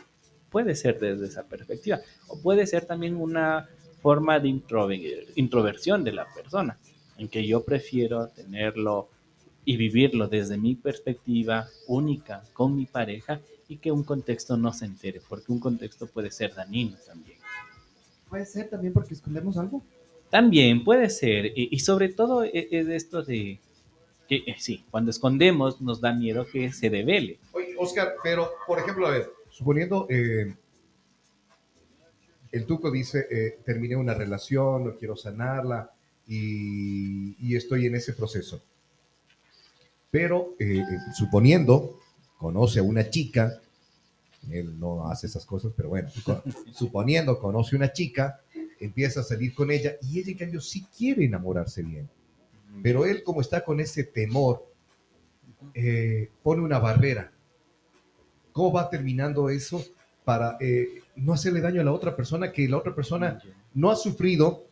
Puede 0.50 0.76
ser 0.76 1.00
desde 1.00 1.26
esa 1.26 1.44
perspectiva. 1.44 2.00
O 2.28 2.38
puede 2.42 2.66
ser 2.66 2.84
también 2.84 3.16
una 3.16 3.66
forma 4.02 4.38
de 4.38 4.50
introver- 4.50 5.26
introversión 5.36 6.04
de 6.04 6.12
la 6.12 6.26
persona, 6.34 6.78
en 7.16 7.28
que 7.28 7.46
yo 7.46 7.64
prefiero 7.64 8.28
tenerlo 8.28 9.08
y 9.64 9.78
vivirlo 9.78 10.28
desde 10.28 10.58
mi 10.58 10.74
perspectiva 10.74 11.66
única 11.88 12.42
con 12.52 12.76
mi 12.76 12.84
pareja 12.84 13.40
y 13.68 13.78
que 13.78 13.90
un 13.90 14.04
contexto 14.04 14.58
no 14.58 14.70
se 14.74 14.84
entere, 14.84 15.22
porque 15.26 15.50
un 15.50 15.60
contexto 15.60 16.06
puede 16.06 16.30
ser 16.30 16.54
dañino 16.54 16.98
también. 17.06 17.38
Puede 18.28 18.44
ser 18.44 18.68
también 18.68 18.92
porque 18.92 19.14
escondemos 19.14 19.56
algo. 19.56 19.82
También 20.30 20.84
puede 20.84 21.08
ser, 21.10 21.46
y, 21.46 21.68
y 21.70 21.78
sobre 21.80 22.08
todo 22.08 22.42
es 22.42 22.88
esto 22.88 23.22
de 23.22 23.60
que 24.28 24.36
eh, 24.46 24.56
sí, 24.58 24.84
cuando 24.90 25.10
escondemos 25.10 25.80
nos 25.80 26.00
da 26.00 26.12
miedo 26.12 26.46
que 26.50 26.72
se 26.72 26.90
devele. 26.90 27.38
Oye, 27.52 27.74
Oscar, 27.78 28.14
pero, 28.22 28.50
por 28.66 28.78
ejemplo, 28.80 29.06
a 29.06 29.10
ver, 29.10 29.30
suponiendo, 29.50 30.06
eh, 30.10 30.52
el 32.56 32.64
Tuco 32.64 32.90
dice, 32.90 33.26
eh, 33.30 33.58
terminé 33.64 33.96
una 33.96 34.14
relación, 34.14 34.84
no 34.84 34.96
quiero 34.96 35.14
sanarla 35.14 35.90
y, 36.26 37.54
estoy 37.54 37.86
en 37.86 37.96
ese 37.96 38.12
proceso. 38.12 38.62
Pero, 40.10 40.54
eh, 40.58 40.78
eh, 40.78 40.84
suponiendo, 41.14 42.00
conoce 42.38 42.80
a 42.80 42.82
una 42.82 43.10
chica, 43.10 43.60
él 44.50 44.78
no 44.78 45.08
hace 45.08 45.26
esas 45.26 45.44
cosas, 45.44 45.72
pero 45.76 45.90
bueno, 45.90 46.08
suponiendo, 46.72 47.38
conoce 47.38 47.76
una 47.76 47.92
chica, 47.92 48.40
empieza 48.80 49.20
a 49.20 49.24
salir 49.24 49.54
con 49.54 49.70
ella 49.70 49.96
y 50.02 50.18
ella, 50.18 50.32
en 50.32 50.38
cambio, 50.38 50.60
sí 50.60 50.86
quiere 50.96 51.24
enamorarse 51.24 51.82
bien. 51.82 52.08
Pero 52.82 53.06
él, 53.06 53.22
como 53.22 53.40
está 53.40 53.64
con 53.64 53.80
ese 53.80 54.04
temor, 54.04 54.66
eh, 55.74 56.30
pone 56.42 56.62
una 56.62 56.78
barrera. 56.78 57.32
¿Cómo 58.52 58.72
va 58.72 58.88
terminando 58.88 59.48
eso 59.48 59.84
para 60.24 60.56
eh, 60.60 61.02
no 61.14 61.32
hacerle 61.32 61.60
daño 61.60 61.80
a 61.80 61.84
la 61.84 61.92
otra 61.92 62.16
persona 62.16 62.52
que 62.52 62.68
la 62.68 62.78
otra 62.78 62.94
persona 62.94 63.38
no 63.74 63.90
ha 63.90 63.96
sufrido 63.96 64.66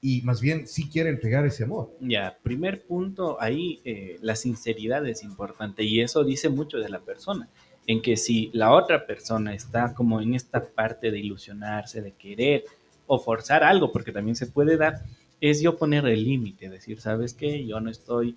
y 0.00 0.22
más 0.22 0.40
bien 0.40 0.66
sí 0.66 0.88
quiere 0.88 1.10
entregar 1.10 1.44
ese 1.46 1.64
amor? 1.64 1.90
Ya, 2.00 2.36
primer 2.42 2.82
punto, 2.82 3.40
ahí 3.40 3.80
eh, 3.84 4.18
la 4.20 4.36
sinceridad 4.36 5.06
es 5.06 5.22
importante 5.22 5.82
y 5.82 6.00
eso 6.00 6.24
dice 6.24 6.48
mucho 6.48 6.78
de 6.78 6.88
la 6.88 7.00
persona, 7.00 7.48
en 7.86 8.02
que 8.02 8.16
si 8.16 8.50
la 8.52 8.72
otra 8.72 9.06
persona 9.06 9.54
está 9.54 9.94
como 9.94 10.20
en 10.20 10.34
esta 10.34 10.64
parte 10.64 11.10
de 11.10 11.18
ilusionarse, 11.18 12.02
de 12.02 12.12
querer 12.12 12.64
o 13.06 13.18
forzar 13.18 13.62
algo, 13.64 13.92
porque 13.92 14.12
también 14.12 14.36
se 14.36 14.46
puede 14.46 14.76
dar, 14.76 15.02
es 15.40 15.60
yo 15.60 15.76
poner 15.76 16.06
el 16.06 16.24
límite, 16.24 16.68
decir, 16.70 17.00
¿sabes 17.00 17.34
qué? 17.34 17.66
Yo 17.66 17.80
no 17.80 17.90
estoy 17.90 18.36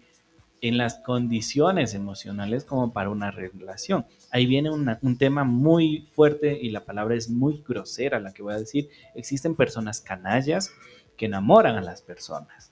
en 0.59 0.77
las 0.77 0.95
condiciones 0.95 1.93
emocionales 1.93 2.63
como 2.65 2.91
para 2.91 3.09
una 3.11 3.29
relación. 3.31 4.05
Ahí 4.31 4.45
viene 4.47 4.71
una- 4.71 4.97
un 5.03 5.17
tema 5.17 5.43
muy 5.43 6.07
fuerte 6.15 6.57
y 6.59 6.71
la 6.71 6.83
palabra 6.83 7.15
es 7.15 7.29
muy 7.29 7.63
grosera 7.67 8.19
la 8.19 8.33
que 8.33 8.41
voy 8.41 8.53
a 8.55 8.59
decir. 8.59 8.89
Existen 9.13 9.55
personas 9.55 10.01
canallas 10.01 10.71
que 11.15 11.27
enamoran 11.27 11.75
a 11.75 11.81
las 11.81 12.01
personas. 12.01 12.71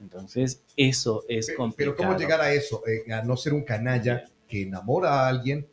Entonces, 0.00 0.62
eso 0.76 1.24
es 1.28 1.46
Pero, 1.48 1.58
complicado. 1.58 1.96
pero 1.96 2.08
¿cómo 2.08 2.18
llegar 2.18 2.40
a 2.40 2.52
eso? 2.52 2.82
Eh, 2.86 3.12
a 3.12 3.22
no 3.22 3.36
ser 3.36 3.52
un 3.52 3.64
canalla 3.64 4.24
que 4.48 4.62
enamora 4.62 5.10
a 5.26 5.28
alguien 5.28 5.66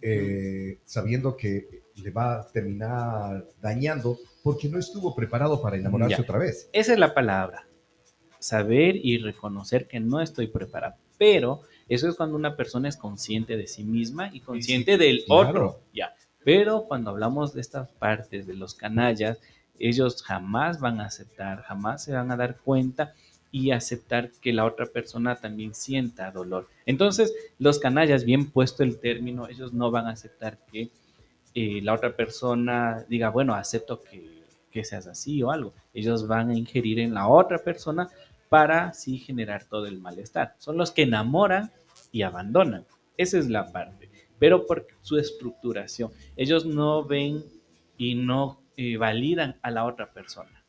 eh, 0.00 0.78
sabiendo 0.84 1.36
que 1.36 1.81
le 1.96 2.10
va 2.10 2.40
a 2.40 2.46
terminar 2.48 3.46
dañando 3.60 4.18
porque 4.42 4.68
no 4.68 4.78
estuvo 4.78 5.14
preparado 5.14 5.60
para 5.60 5.76
enamorarse 5.76 6.16
Ya. 6.16 6.22
otra 6.22 6.38
vez. 6.38 6.68
Esa 6.72 6.92
es 6.92 6.98
la 6.98 7.14
palabra. 7.14 7.66
Saber 8.38 8.96
y 8.96 9.18
reconocer 9.18 9.86
que 9.86 10.00
no 10.00 10.20
estoy 10.20 10.48
preparado. 10.48 10.96
Pero 11.18 11.60
eso 11.88 12.08
es 12.08 12.16
cuando 12.16 12.36
una 12.36 12.56
persona 12.56 12.88
es 12.88 12.96
consciente 12.96 13.56
de 13.56 13.66
sí 13.68 13.84
misma 13.84 14.30
y 14.32 14.40
consciente 14.40 14.98
del 14.98 15.24
claro. 15.24 15.48
otro. 15.48 15.80
Ya. 15.94 16.14
Pero 16.44 16.86
cuando 16.88 17.10
hablamos 17.10 17.54
de 17.54 17.60
estas 17.60 17.88
partes 17.90 18.46
de 18.46 18.54
los 18.54 18.74
canallas, 18.74 19.38
ellos 19.78 20.22
jamás 20.22 20.80
van 20.80 21.00
a 21.00 21.06
aceptar, 21.06 21.62
jamás 21.62 22.02
se 22.04 22.12
van 22.12 22.30
a 22.32 22.36
dar 22.36 22.58
cuenta 22.58 23.14
y 23.52 23.70
aceptar 23.70 24.30
que 24.40 24.52
la 24.52 24.64
otra 24.64 24.86
persona 24.86 25.36
también 25.36 25.74
sienta 25.74 26.30
dolor. 26.32 26.68
Entonces, 26.86 27.32
los 27.58 27.78
canallas, 27.78 28.24
bien 28.24 28.50
puesto 28.50 28.82
el 28.82 28.98
término, 28.98 29.46
ellos 29.48 29.72
no 29.72 29.90
van 29.90 30.06
a 30.06 30.12
aceptar 30.12 30.58
que 30.72 30.90
eh, 31.54 31.80
la 31.82 31.94
otra 31.94 32.14
persona 32.16 33.04
diga, 33.08 33.30
bueno, 33.30 33.54
acepto 33.54 34.00
que, 34.00 34.44
que 34.70 34.84
seas 34.84 35.06
así 35.06 35.42
o 35.42 35.50
algo. 35.50 35.72
Ellos 35.94 36.26
van 36.26 36.50
a 36.50 36.56
ingerir 36.56 36.98
en 36.98 37.14
la 37.14 37.28
otra 37.28 37.58
persona 37.58 38.08
para 38.48 38.88
así 38.88 39.18
generar 39.18 39.64
todo 39.64 39.86
el 39.86 39.98
malestar. 39.98 40.54
Son 40.58 40.76
los 40.76 40.90
que 40.90 41.02
enamoran 41.02 41.70
y 42.10 42.22
abandonan. 42.22 42.84
Esa 43.16 43.38
es 43.38 43.48
la 43.48 43.72
parte. 43.72 44.10
Pero 44.38 44.66
por 44.66 44.86
su 45.00 45.18
estructuración, 45.18 46.10
ellos 46.36 46.66
no 46.66 47.04
ven 47.04 47.44
y 47.96 48.14
no 48.14 48.60
eh, 48.76 48.96
validan 48.96 49.56
a 49.62 49.70
la 49.70 49.84
otra 49.84 50.12
persona. 50.12 50.64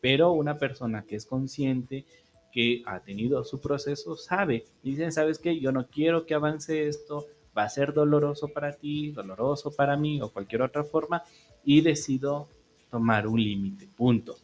Pero 0.00 0.32
una 0.32 0.58
persona 0.58 1.04
que 1.04 1.16
es 1.16 1.26
consciente, 1.26 2.06
que 2.52 2.82
ha 2.86 3.00
tenido 3.00 3.44
su 3.44 3.60
proceso, 3.60 4.16
sabe. 4.16 4.64
Dicen, 4.82 5.12
¿sabes 5.12 5.38
qué? 5.38 5.60
Yo 5.60 5.72
no 5.72 5.86
quiero 5.86 6.26
que 6.26 6.34
avance 6.34 6.88
esto, 6.88 7.26
va 7.56 7.64
a 7.64 7.68
ser 7.68 7.92
doloroso 7.92 8.48
para 8.48 8.72
ti, 8.72 9.10
doloroso 9.12 9.70
para 9.72 9.96
mí 9.96 10.20
o 10.22 10.30
cualquier 10.30 10.62
otra 10.62 10.84
forma, 10.84 11.22
y 11.64 11.80
decido 11.80 12.48
tomar 12.90 13.26
un 13.26 13.42
límite, 13.42 13.88
punto. 13.96 14.36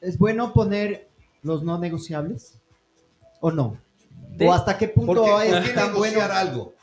¿Es 0.00 0.18
bueno 0.18 0.52
poner 0.52 1.08
los 1.42 1.62
no 1.62 1.78
negociables? 1.78 2.58
¿O 3.40 3.50
no? 3.50 3.78
De- 4.36 4.48
¿O 4.48 4.52
hasta 4.52 4.76
qué 4.78 4.88
punto 4.88 5.14
Porque 5.14 5.48
es 5.48 5.54
¿por 5.54 5.62
qué 5.64 5.72
tan 5.72 5.94
bueno? 5.94 6.20
algo? 6.22 6.74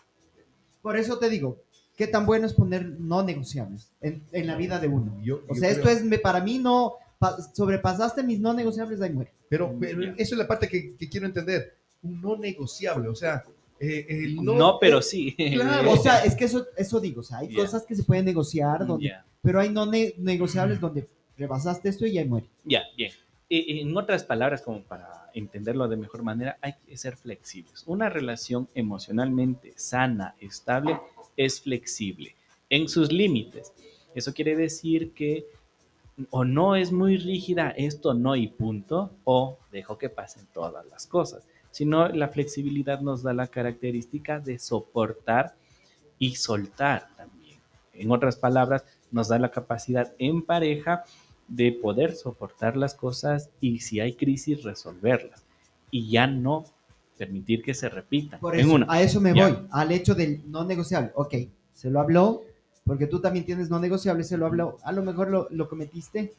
Por 0.81 0.97
eso 0.97 1.17
te 1.17 1.29
digo, 1.29 1.57
¿qué 1.95 2.07
tan 2.07 2.25
bueno 2.25 2.45
es 2.45 2.53
poner 2.53 2.85
no 2.99 3.23
negociables 3.23 3.91
en, 4.01 4.23
en 4.31 4.47
la 4.47 4.55
vida 4.55 4.79
de 4.79 4.87
uno? 4.87 5.17
Yo- 5.23 5.41
O 5.47 5.53
yo 5.53 5.59
sea, 5.59 5.69
esto 5.69 5.83
creo- 5.83 5.95
es, 5.97 6.03
me- 6.03 6.19
para 6.19 6.41
mí 6.41 6.59
no, 6.59 6.93
pa- 7.19 7.37
sobrepasaste 7.53 8.23
mis 8.23 8.39
no 8.39 8.53
negociables, 8.53 9.01
ahí 9.01 9.11
muere. 9.11 9.33
Pero, 9.49 9.73
pero 9.79 10.01
Ya. 10.01 10.13
eso 10.17 10.35
es 10.35 10.39
la 10.39 10.47
parte 10.47 10.67
que, 10.67 10.95
que 10.95 11.09
quiero 11.09 11.25
entender. 11.25 11.75
Un 12.03 12.21
no 12.21 12.37
negociable, 12.37 13.07
o 13.09 13.15
sea, 13.15 13.43
eh, 13.79 14.05
el 14.09 14.35
no, 14.37 14.53
No, 14.55 14.77
pero 14.79 15.01
sí. 15.01 15.35
Claro. 15.53 15.91
O 15.91 15.97
sea, 15.97 16.19
es 16.23 16.35
que 16.35 16.45
eso, 16.45 16.65
eso 16.77 16.99
digo, 16.99 17.21
o 17.21 17.23
sea, 17.23 17.39
hay 17.39 17.49
Ya. 17.49 17.61
cosas 17.61 17.85
que 17.85 17.95
se 17.95 18.03
pueden 18.03 18.25
negociar, 18.25 18.85
donde, 18.85 19.07
Ya. 19.07 19.25
pero 19.41 19.59
hay 19.59 19.69
no 19.69 19.85
ne- 19.85 20.13
negociables 20.17 20.79
donde 20.79 21.07
rebasaste 21.37 21.89
esto 21.89 22.05
y 22.05 22.17
ahí 22.17 22.27
muere. 22.27 22.47
Ya, 22.63 22.83
bien. 22.95 23.11
En 23.49 23.95
otras 23.95 24.23
palabras, 24.25 24.61
como 24.61 24.81
para 24.83 25.29
entenderlo 25.33 25.87
de 25.87 25.95
mejor 25.95 26.21
manera, 26.23 26.57
hay 26.61 26.73
que 26.85 26.97
ser 26.97 27.15
flexibles. 27.15 27.83
Una 27.85 28.09
relación 28.09 28.67
emocionalmente 28.75 29.73
sana, 29.77 30.35
estable, 30.41 30.99
es 31.37 31.61
flexible 31.61 32.35
en 32.69 32.89
sus 32.89 33.11
límites. 33.11 33.71
Eso 34.15 34.33
quiere 34.33 34.55
decir 34.55 35.11
que 35.13 35.45
o 36.31 36.43
no 36.43 36.75
es 36.75 36.91
muy 36.91 37.17
rígida, 37.17 37.69
esto 37.77 38.15
no 38.15 38.35
y 38.35 38.47
punto, 38.47 39.11
o 39.23 39.59
dejo 39.71 39.97
que 39.99 40.09
pasen 40.09 40.47
todas 40.51 40.83
las 40.87 41.05
cosas, 41.05 41.43
sino 41.77 42.07
la 42.09 42.29
flexibilidad 42.29 43.01
nos 43.01 43.21
da 43.21 43.33
la 43.33 43.45
característica 43.45 44.39
de 44.39 44.57
soportar 44.57 45.53
y 46.17 46.33
soltar 46.33 47.07
también. 47.15 47.59
En 47.93 48.09
otras 48.11 48.35
palabras, 48.35 48.83
nos 49.11 49.27
da 49.27 49.37
la 49.37 49.51
capacidad 49.51 50.11
en 50.17 50.41
pareja 50.41 51.03
de 51.47 51.71
poder 51.71 52.15
soportar 52.15 52.75
las 52.75 52.95
cosas 52.95 53.51
y 53.61 53.81
si 53.81 53.99
hay 53.99 54.13
crisis 54.15 54.63
resolverlas 54.63 55.45
y 55.91 56.09
ya 56.09 56.25
no 56.25 56.65
permitir 57.15 57.61
que 57.61 57.75
se 57.75 57.89
repitan. 57.89 58.39
Por 58.39 58.55
en 58.55 58.61
eso, 58.61 58.73
una. 58.73 58.87
a 58.89 59.03
eso 59.03 59.21
me 59.21 59.35
Ya. 59.35 59.47
voy, 59.47 59.67
al 59.69 59.91
hecho 59.91 60.15
del 60.15 60.49
no 60.49 60.63
negociable. 60.65 61.11
Ok, 61.13 61.35
se 61.73 61.91
lo 61.91 61.99
habló, 61.99 62.41
porque 62.85 63.05
tú 63.05 63.21
también 63.21 63.45
tienes 63.45 63.69
no 63.69 63.79
negociable, 63.79 64.23
se 64.23 64.35
lo 64.37 64.47
habló. 64.47 64.79
A 64.81 64.91
lo 64.91 65.03
mejor 65.03 65.29
lo, 65.29 65.47
lo 65.51 65.69
cometiste, 65.69 66.33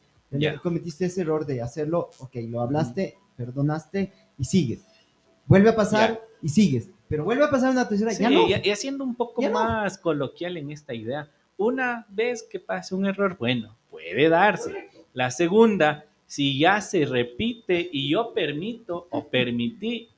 cometiste 0.64 1.06
ese 1.06 1.20
error 1.20 1.46
de 1.46 1.62
hacerlo, 1.62 2.10
ok, 2.18 2.34
lo 2.48 2.60
hablaste, 2.60 3.16
perdonaste 3.36 4.12
y 4.36 4.44
sigues. 4.44 4.80
Vuelve 5.48 5.70
a 5.70 5.74
pasar 5.76 6.20
y 6.42 6.48
sigues, 6.48 6.90
pero 7.08 7.24
vuelve 7.24 7.44
a 7.44 7.50
pasar 7.50 7.70
una 7.70 7.88
tercera, 7.88 8.12
Sí, 8.12 8.22
ya 8.22 8.30
no. 8.30 8.46
y, 8.46 8.52
haciendo 8.70 9.02
un 9.02 9.14
poco 9.16 9.42
Ya 9.42 9.48
no. 9.48 9.54
más 9.54 9.98
coloquial 9.98 10.56
en 10.56 10.70
esta 10.70 10.94
idea, 10.94 11.28
una 11.56 12.06
vez 12.10 12.42
que 12.44 12.60
pase 12.60 12.94
un 12.94 13.06
error, 13.06 13.36
bueno, 13.38 13.76
puede 13.90 14.28
darse. 14.28 14.88
La 15.14 15.30
segunda, 15.30 16.04
si 16.26 16.58
ya 16.58 16.80
se 16.80 17.04
repite 17.06 17.88
y 17.92 18.10
yo 18.10 18.32
permito 18.32 19.08
o 19.10 19.26
permití, 19.26 20.10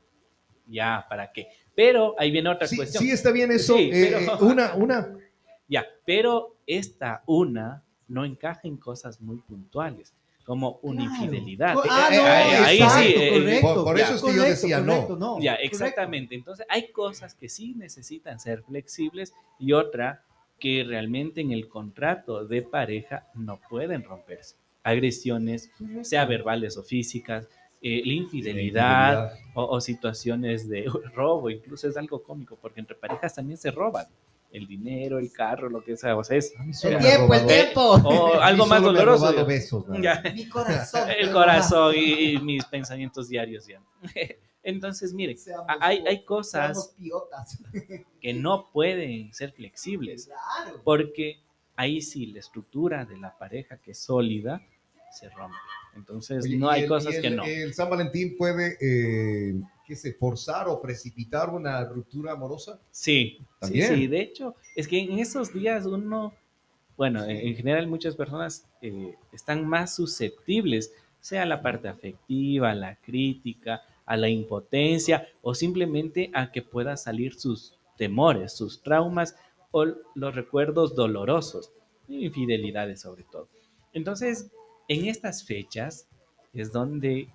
ya, 0.66 1.06
¿para 1.08 1.32
qué? 1.32 1.48
Pero 1.74 2.14
ahí 2.18 2.30
viene 2.30 2.50
otra 2.50 2.66
Sí, 2.66 2.76
cuestión. 2.76 3.02
sí 3.04 3.10
está 3.10 3.30
bien 3.30 3.50
eso. 3.52 3.76
Sí, 3.76 3.90
eh, 3.92 4.10
pero- 4.12 4.18
eh, 4.34 4.52
una, 4.52 4.74
una, 4.74 5.16
Ya, 5.68 5.86
pero 6.04 6.56
esta 6.66 7.22
una 7.26 7.84
no 8.08 8.24
encaja 8.24 8.62
en 8.64 8.76
cosas 8.76 9.20
muy 9.20 9.36
puntuales, 9.38 10.12
como 10.50 10.80
una 10.82 11.02
Claro. 11.06 11.14
infidelidad. 11.26 11.74
Co- 11.74 11.82
Ah, 11.88 12.08
Eh, 12.10 12.16
no, 12.16 12.22
eh, 12.26 12.26
ahí 12.56 12.76
sí, 12.78 12.82
eh, 13.14 13.28
correcto. 13.38 13.74
por- 13.74 13.84
por 13.84 14.00
eso 14.00 14.14
es 14.16 14.20
que 14.22 14.34
yo 14.34 14.42
decía 14.42 14.80
no. 14.80 14.86
correcto, 14.94 15.16
no. 15.16 15.40
Ya, 15.40 15.52
correcto. 15.54 15.76
exactamente. 15.76 16.34
Entonces, 16.34 16.66
hay 16.68 16.90
cosas 16.90 17.36
que 17.36 17.48
sí 17.48 17.74
necesitan 17.76 18.40
ser 18.40 18.64
flexibles 18.64 19.32
y 19.60 19.74
otra 19.74 20.24
que 20.58 20.82
realmente 20.82 21.40
en 21.40 21.52
el 21.52 21.68
contrato 21.68 22.44
de 22.44 22.62
pareja 22.62 23.28
no 23.34 23.60
pueden 23.70 24.02
romperse. 24.02 24.56
Agresiones, 24.82 25.70
sea 26.02 26.24
verbales 26.24 26.76
o 26.76 26.82
físicas, 26.82 27.46
eh, 27.80 28.02
la 28.04 28.12
infidelidad 28.12 29.32
o, 29.54 29.66
o 29.66 29.80
situaciones 29.80 30.68
de 30.68 30.84
robo, 31.14 31.48
incluso 31.48 31.88
es 31.88 31.96
algo 31.96 32.24
cómico 32.24 32.58
porque 32.60 32.80
entre 32.80 32.96
parejas 32.96 33.36
también 33.36 33.56
se 33.56 33.70
roban 33.70 34.06
el 34.52 34.66
dinero, 34.66 35.18
el 35.18 35.32
carro, 35.32 35.68
lo 35.70 35.82
que 35.84 35.96
sea, 35.96 36.16
o 36.16 36.24
sea, 36.24 36.36
es 36.38 36.52
El 36.84 36.98
tiempo, 36.98 37.32
el 37.34 37.46
tiempo. 37.46 37.80
o 37.80 38.34
mí 38.34 38.38
algo 38.42 38.66
más 38.66 38.80
me 38.80 38.86
doloroso. 38.88 39.46
besos. 39.46 39.84
Ya. 40.02 40.22
Mi 40.34 40.48
corazón. 40.48 41.08
el 41.18 41.30
corazón 41.32 41.94
y, 41.96 42.32
y 42.32 42.38
mis 42.38 42.64
pensamientos 42.64 43.28
diarios 43.28 43.66
ya. 43.66 43.80
Entonces, 44.62 45.14
mire, 45.14 45.36
Seamos- 45.36 45.66
hay, 45.80 46.04
hay 46.06 46.24
cosas 46.24 46.94
piotas. 46.98 47.58
que 48.20 48.34
no 48.34 48.70
pueden 48.72 49.32
ser 49.32 49.52
flexibles, 49.52 50.26
Claro. 50.26 50.80
porque 50.84 51.40
ahí 51.76 52.02
sí 52.02 52.26
la 52.26 52.40
estructura 52.40 53.04
de 53.06 53.16
la 53.16 53.38
pareja 53.38 53.78
que 53.78 53.92
es 53.92 53.98
sólida 54.00 54.60
se 55.12 55.28
rompe. 55.30 55.56
Entonces, 55.96 56.44
Oye, 56.44 56.56
no 56.58 56.68
hay 56.68 56.82
el- 56.82 56.88
cosas 56.88 57.14
el- 57.14 57.22
que 57.22 57.30
no. 57.30 57.44
¿El 57.44 57.72
San 57.72 57.88
Valentín 57.88 58.36
puede, 58.36 58.76
eh, 58.80 59.54
qué 59.90 59.96
sé, 59.96 60.12
forzar 60.12 60.68
o 60.68 60.80
precipitar 60.80 61.50
una 61.50 61.84
ruptura 61.84 62.30
amorosa? 62.30 62.80
Sí, 62.92 63.38
sí, 63.40 63.46
También. 63.58 63.96
sí. 63.96 64.06
De 64.06 64.20
hecho, 64.20 64.54
es 64.76 64.86
que 64.86 65.00
en 65.00 65.18
esos 65.18 65.52
días 65.52 65.84
uno, 65.84 66.32
bueno, 66.96 67.24
en 67.24 67.38
en 67.38 67.56
general 67.56 67.88
muchas 67.88 68.14
personas 68.14 68.68
eh, 68.82 69.16
están 69.32 69.66
más 69.66 69.96
susceptibles, 69.96 70.92
sea 71.18 71.44
la 71.44 71.60
parte 71.60 71.88
afectiva, 71.88 72.70
a 72.70 72.74
la 72.76 72.94
crítica, 73.00 73.82
a 74.06 74.16
la 74.16 74.28
impotencia 74.28 75.26
o 75.42 75.56
simplemente 75.56 76.30
a 76.34 76.52
que 76.52 76.62
pueda 76.62 76.96
salir 76.96 77.34
sus 77.34 77.76
temores, 77.98 78.52
sus 78.52 78.82
traumas 78.84 79.34
o 79.72 79.86
los 80.14 80.34
recuerdos 80.36 80.94
dolorosos, 80.94 81.72
infidelidades 82.06 83.00
sobre 83.00 83.24
todo. 83.24 83.48
Entonces, 83.92 84.52
en 84.86 85.06
estas 85.06 85.42
fechas 85.42 86.06
es 86.52 86.70
donde 86.70 87.28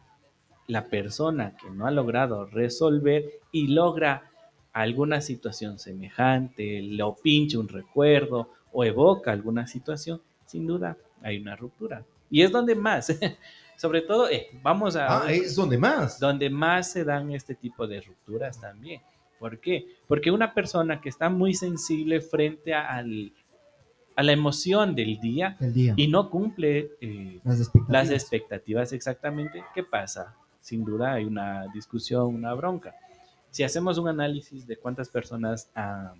la 0.68 0.86
persona 0.86 1.56
que 1.58 1.70
no 1.70 1.86
ha 1.88 1.92
logrado 1.92 2.46
resolver 2.46 3.26
y 3.52 3.68
logra 3.68 4.30
alguna 4.74 5.22
situación 5.22 5.80
semejante, 5.80 6.82
lo 6.82 7.16
pincha 7.16 7.60
un 7.60 7.68
recuerdo 7.70 8.50
o 8.74 8.84
evoca 8.84 9.32
alguna 9.32 9.68
situación, 9.68 10.22
sin 10.46 10.68
duda 10.68 10.98
hay 11.22 11.38
una 11.40 11.56
ruptura. 11.56 12.04
Y 12.30 12.42
es 12.42 12.52
donde 12.52 12.76
más, 12.76 13.08
sobre 13.78 14.02
todo, 14.02 14.30
eh, 14.30 14.48
vamos 14.62 14.96
a... 14.96 15.24
Ah, 15.26 15.32
es 15.32 15.56
donde 15.56 15.78
más. 15.78 16.20
donde 16.20 16.50
más 16.50 16.92
se 16.92 17.04
dan 17.06 17.32
este 17.32 17.56
tipo 17.56 17.88
de 17.88 18.02
rupturas 18.02 18.60
también. 18.60 19.02
¿Por 19.40 19.60
qué? 19.60 19.86
Porque 20.08 20.32
una 20.32 20.54
persona 20.54 21.00
que 21.00 21.10
está 21.10 21.30
muy 21.30 21.54
sensible 21.54 22.20
frente 22.22 22.74
a, 22.74 22.96
al- 22.96 23.32
a 24.16 24.24
la 24.24 24.32
emoción 24.32 24.96
del 24.96 25.20
día 25.20 25.58
El 25.60 25.74
día. 25.74 25.94
y 25.98 26.08
no 26.08 26.30
cumple 26.30 26.92
eh, 27.02 27.40
Las 27.44 27.60
expectativas. 27.60 27.90
las 27.90 28.12
expectativas 28.12 28.94
exactamente, 28.94 29.64
¿qué 29.74 29.84
pasa? 29.84 30.36
Sin 30.66 30.84
duda 30.84 31.14
hay 31.14 31.26
una 31.26 31.68
discusión, 31.72 32.34
una 32.34 32.52
bronca. 32.56 32.96
Si 33.52 33.62
hacemos 33.62 34.00
un 34.00 34.08
análisis 34.08 34.66
de 34.66 34.78
cuántas 34.78 35.10
personas 35.10 35.70
ah, 35.76 36.16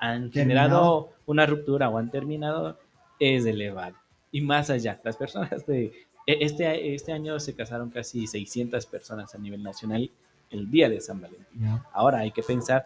han 0.00 0.30
Terminado. 0.30 0.32
generado 0.32 1.08
una 1.24 1.46
ruptura 1.46 1.88
o 1.88 1.96
han 1.96 2.10
terminado, 2.10 2.78
es 3.18 3.46
elevado. 3.46 3.96
Y 4.30 4.42
más 4.42 4.68
allá, 4.68 5.00
las 5.02 5.16
personas 5.16 5.64
de... 5.66 5.86
e- 6.26 6.38
Este, 6.44 6.94
este 6.94 7.10
año 7.12 7.40
se 7.40 7.54
casaron 7.54 7.88
casi 7.88 8.26
600 8.26 8.84
personas 8.84 9.34
a 9.34 9.38
nivel 9.38 9.62
nacional 9.62 10.10
el 10.50 10.70
día 10.70 10.90
de 10.90 11.00
San 11.00 11.18
Valentín. 11.22 11.80
Ahora 11.94 12.18
hay 12.18 12.30
que 12.32 12.42
pensar 12.42 12.84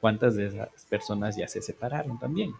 ¿Cuántas 0.00 0.36
de 0.36 0.46
esas 0.46 0.68
personas 0.88 1.36
ya 1.36 1.48
se 1.48 1.60
separaron 1.60 2.18
también? 2.20 2.52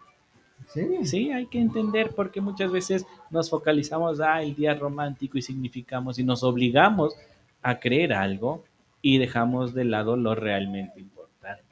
¿Sí? 0.67 1.05
Sí, 1.05 1.31
hay 1.31 1.45
que 1.47 1.57
entender 1.59 2.13
porque 2.13 2.41
muchas 2.41 2.69
veces 2.69 3.05
nos 3.31 3.49
focalizamos 3.49 4.19
a 4.19 4.41
el 4.43 4.53
día 4.55 4.75
romántico 4.75 5.37
y 5.37 5.41
significamos 5.41 6.19
y 6.19 6.23
nos 6.25 6.43
obligamos 6.43 7.15
a 7.61 7.79
creer 7.79 8.13
algo 8.13 8.63
y 9.01 9.17
dejamos 9.17 9.73
de 9.73 9.85
lado 9.85 10.15
lo 10.15 10.35
realmente 10.35 10.99
importante. 10.99 11.63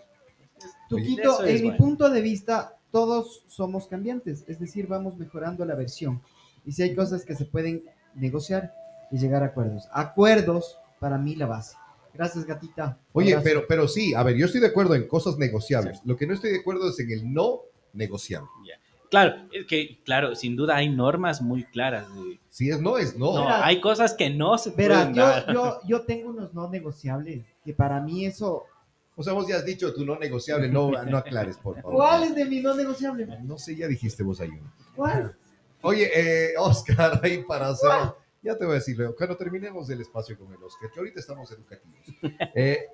Tuquito, 0.89 1.43
es 1.43 1.57
en 1.57 1.61
mi 1.61 1.69
bueno. 1.69 1.77
punto 1.77 2.09
de 2.09 2.21
vista, 2.21 2.77
todos 2.91 3.43
somos 3.47 3.88
cambiantes, 3.88 4.45
es 4.47 4.59
decir, 4.59 4.88
vamos 4.88 5.17
mejorando 5.17 5.65
la 5.65 5.75
versión. 5.75 6.21
Y 6.65 6.71
si 6.71 6.83
hay 6.83 6.95
cosas 6.95 7.25
que 7.25 7.35
se 7.35 7.45
pueden 7.45 7.83
negociar 8.15 8.73
y 9.11 9.17
llegar 9.17 9.43
a 9.43 9.47
acuerdos. 9.47 9.88
Acuerdos, 9.91 10.77
para 10.99 11.17
mí, 11.17 11.35
la 11.35 11.45
base. 11.45 11.75
Gracias, 12.13 12.45
gatita. 12.45 12.97
Oye, 13.13 13.38
pero, 13.43 13.65
pero 13.67 13.88
sí, 13.88 14.13
a 14.13 14.23
ver, 14.23 14.35
yo 14.35 14.47
estoy 14.47 14.61
de 14.61 14.67
acuerdo 14.67 14.95
en 14.95 15.07
cosas 15.07 15.38
negociables. 15.38 16.01
Lo 16.03 16.15
que 16.15 16.25
no 16.25 16.33
estoy 16.33 16.51
de 16.51 16.59
acuerdo 16.59 16.89
es 16.89 16.99
en 16.99 17.11
el 17.11 17.31
no 17.31 17.61
negociable. 17.93 18.49
Claro, 19.09 19.35
es 19.53 19.65
que, 19.67 19.99
claro, 20.03 20.35
sin 20.35 20.55
duda 20.55 20.75
hay 20.75 20.89
normas 20.89 21.41
muy 21.41 21.63
claras. 21.63 22.13
de- 22.13 22.39
Si 22.49 22.69
es 22.69 22.81
no, 22.81 22.97
es 22.97 23.17
no. 23.17 23.33
no, 23.35 23.41
Mira, 23.41 23.65
hay 23.65 23.79
cosas 23.79 24.13
que 24.13 24.29
no 24.29 24.57
se 24.57 24.71
Verá, 24.71 24.97
pueden 24.99 25.13
yo, 25.13 25.21
dar. 25.25 25.53
yo, 25.53 25.79
yo 25.87 26.01
tengo 26.01 26.29
unos 26.31 26.53
no 26.53 26.69
negociables 26.69 27.45
que 27.63 27.73
para 27.73 28.01
mí 28.01 28.25
eso... 28.25 28.63
O 29.15 29.23
sea, 29.23 29.33
vos 29.33 29.47
ya 29.47 29.55
has 29.55 29.65
dicho 29.65 29.93
tu 29.93 30.05
no 30.05 30.19
negociable, 30.19 30.67
no, 30.69 30.91
no 30.91 31.17
aclares, 31.17 31.57
por 31.57 31.75
favor. 31.81 31.95
¿Cuál 31.95 32.23
es 32.23 32.35
de 32.35 32.45
mi 32.45 32.59
no 32.61 32.75
negociable? 32.75 33.25
No 33.43 33.57
sé, 33.57 33.75
ya 33.75 33.87
dijiste 33.87 34.21
vos 34.23 34.39
ahí 34.41 34.49
uno. 34.49 34.71
¿Cuál? 34.95 35.35
Oye, 35.81 36.09
eh, 36.13 36.53
Oscar, 36.59 37.19
ahí 37.23 37.43
para 37.47 37.69
hacer. 37.69 37.89
Ya 38.43 38.55
te 38.55 38.65
voy 38.65 38.73
a 38.73 38.75
decir, 38.75 38.97
Leo, 38.97 39.15
cuando 39.15 39.35
terminemos 39.35 39.89
el 39.89 40.01
espacio 40.01 40.37
con 40.37 40.53
el 40.53 40.61
Oscar, 40.61 40.91
que 40.91 40.99
ahorita 40.99 41.19
estamos 41.19 41.51
educativos. 41.51 41.99
Eh, 42.53 42.85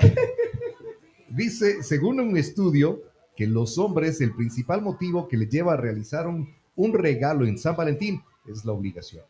dice, 1.28 1.82
según 1.82 2.20
un 2.20 2.36
estudio, 2.36 3.02
que 3.36 3.46
los 3.46 3.78
hombres, 3.78 4.20
el 4.20 4.34
principal 4.34 4.82
motivo 4.82 5.28
que 5.28 5.36
les 5.36 5.50
lleva 5.50 5.74
a 5.74 5.76
realizar 5.76 6.26
un, 6.26 6.54
un 6.74 6.94
regalo 6.94 7.46
en 7.46 7.58
San 7.58 7.76
Valentín 7.76 8.22
es 8.46 8.64
la 8.64 8.72
obligación. 8.72 9.24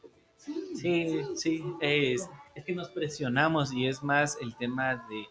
Sí, 0.75 1.23
sí, 1.35 1.65
es, 1.81 2.29
es 2.55 2.65
que 2.65 2.75
nos 2.75 2.89
presionamos 2.91 3.73
y 3.73 3.87
es 3.87 4.03
más 4.03 4.39
el 4.41 4.55
tema 4.57 5.07
de 5.09 5.25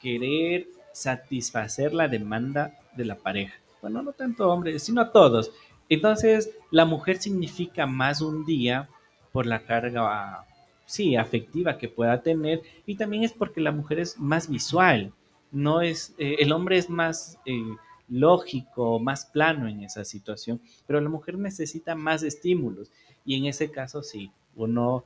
querer 0.00 0.68
satisfacer 0.92 1.92
la 1.92 2.08
demanda 2.08 2.78
de 2.96 3.04
la 3.04 3.16
pareja. 3.16 3.54
Bueno, 3.80 4.02
no 4.02 4.12
tanto 4.12 4.48
hombres, 4.48 4.82
sino 4.82 5.00
a 5.00 5.12
todos. 5.12 5.52
Entonces, 5.88 6.50
la 6.70 6.84
mujer 6.84 7.18
significa 7.18 7.86
más 7.86 8.20
un 8.20 8.44
día 8.44 8.88
por 9.32 9.46
la 9.46 9.60
carga, 9.60 10.44
sí, 10.86 11.16
afectiva 11.16 11.78
que 11.78 11.88
pueda 11.88 12.22
tener 12.22 12.62
y 12.86 12.96
también 12.96 13.22
es 13.22 13.32
porque 13.32 13.60
la 13.60 13.72
mujer 13.72 14.00
es 14.00 14.18
más 14.18 14.48
visual. 14.48 15.12
No 15.50 15.80
es, 15.80 16.14
eh, 16.18 16.36
el 16.40 16.52
hombre 16.52 16.76
es 16.76 16.90
más 16.90 17.38
eh, 17.46 17.76
lógico, 18.08 18.98
más 18.98 19.26
plano 19.26 19.68
en 19.68 19.82
esa 19.82 20.04
situación, 20.04 20.60
pero 20.86 21.00
la 21.00 21.08
mujer 21.08 21.38
necesita 21.38 21.94
más 21.94 22.22
estímulos 22.22 22.90
y 23.24 23.36
en 23.36 23.46
ese 23.46 23.70
caso 23.70 24.02
sí, 24.02 24.30
uno 24.56 25.04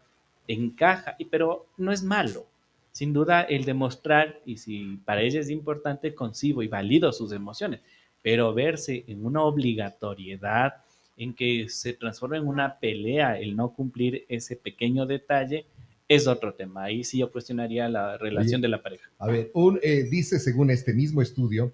encaja, 0.49 1.15
y- 1.19 1.25
pero 1.27 1.67
no 1.77 1.93
es 1.93 2.03
malo. 2.03 2.47
Sin 2.93 3.13
duda 3.13 3.43
el 3.43 3.65
demostrar, 3.65 4.41
y 4.45 4.59
si 4.59 4.99
para 5.05 5.23
ella 5.23 5.41
es 5.41 5.49
importante, 5.51 6.15
concibo 6.15 6.63
y 6.63 6.69
valido 6.69 7.13
sus 7.13 7.33
emociones, 7.33 7.81
pero 8.23 8.53
verse 8.55 9.05
en 9.09 9.25
una 9.25 9.43
obligatoriedad, 9.43 10.75
en 11.17 11.35
que 11.35 11.69
se 11.69 11.93
transforma 11.95 12.37
en 12.37 12.47
una 12.47 12.79
pelea 12.79 13.39
el 13.39 13.55
no 13.57 13.71
cumplir 13.75 14.25
ese 14.29 14.57
pequeño 14.57 15.07
detalle, 15.07 15.67
es 16.09 16.27
otro 16.27 16.53
tema. 16.55 16.85
Ahí 16.85 17.05
sí 17.05 17.19
yo 17.19 17.31
cuestionaría 17.31 17.89
la 17.89 18.19
relación 18.19 18.57
Oye. 18.59 18.63
de 18.63 18.69
la 18.69 18.83
pareja. 18.83 19.09
A 19.19 19.27
ver, 19.29 19.51
un, 19.55 19.79
eh, 19.83 20.05
dice 20.11 20.39
según 20.39 20.71
este 20.71 20.93
mismo 20.93 21.23
estudio, 21.23 21.73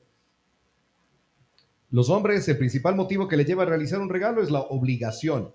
los 1.90 2.10
hombres, 2.10 2.46
el 2.48 2.58
principal 2.58 2.94
motivo 2.94 3.28
que 3.28 3.36
les 3.36 3.46
lleva 3.46 3.62
a 3.62 3.66
realizar 3.66 4.00
un 4.00 4.10
regalo 4.10 4.42
es 4.42 4.50
la 4.50 4.60
obligación. 4.60 5.54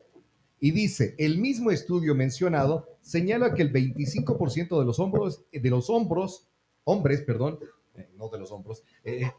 Y 0.60 0.72
dice, 0.72 1.14
el 1.18 1.38
mismo 1.38 1.72
estudio 1.72 2.16
mencionado 2.16 2.88
señala 3.02 3.54
que 3.54 3.62
el 3.62 3.72
25% 3.72 4.80
de 4.80 4.86
los 4.86 5.00
hombros, 5.00 5.44
de 5.52 5.70
los 5.70 5.90
hombros, 5.90 6.48
hombres, 6.86 7.22
perdón, 7.22 7.60
eh, 7.96 8.10
no 8.18 8.30
de 8.30 8.40
los 8.40 8.52
hombros, 8.52 8.82
eh, 9.04 9.30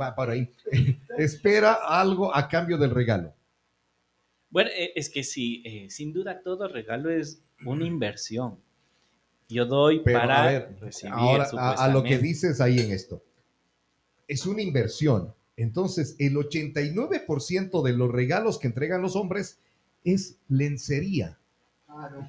va 0.00 0.14
para 0.14 0.32
ahí, 0.32 0.50
espera 1.18 1.74
algo 1.74 2.34
a 2.34 2.48
cambio 2.48 2.78
del 2.78 2.90
regalo. 2.90 3.34
Bueno, 4.50 4.70
eh, 4.72 4.92
es 4.94 5.10
que 5.10 5.24
sí, 5.24 5.88
sin 5.90 6.12
duda 6.12 6.40
todo 6.42 6.68
regalo 6.68 7.10
es 7.10 7.42
una 7.66 7.84
inversión. 7.84 8.58
Yo 9.48 9.66
doy 9.66 10.00
Pero 10.04 10.20
para 10.20 10.42
a 10.42 10.46
ver, 10.46 10.76
recibir, 10.80 11.12
ahora 11.14 11.48
a, 11.56 11.84
a 11.84 11.88
lo 11.88 12.02
que 12.02 12.18
dices 12.18 12.60
ahí 12.60 12.78
en 12.78 12.92
esto. 12.92 13.22
Es 14.26 14.46
una 14.46 14.62
inversión. 14.62 15.34
Entonces, 15.58 16.14
el 16.18 16.36
89% 16.36 17.82
de 17.82 17.92
los 17.92 18.10
regalos 18.10 18.58
que 18.58 18.68
entregan 18.68 19.02
los 19.02 19.16
hombres 19.16 19.58
es 20.04 20.36
lencería. 20.48 21.38
Claro. 21.86 22.28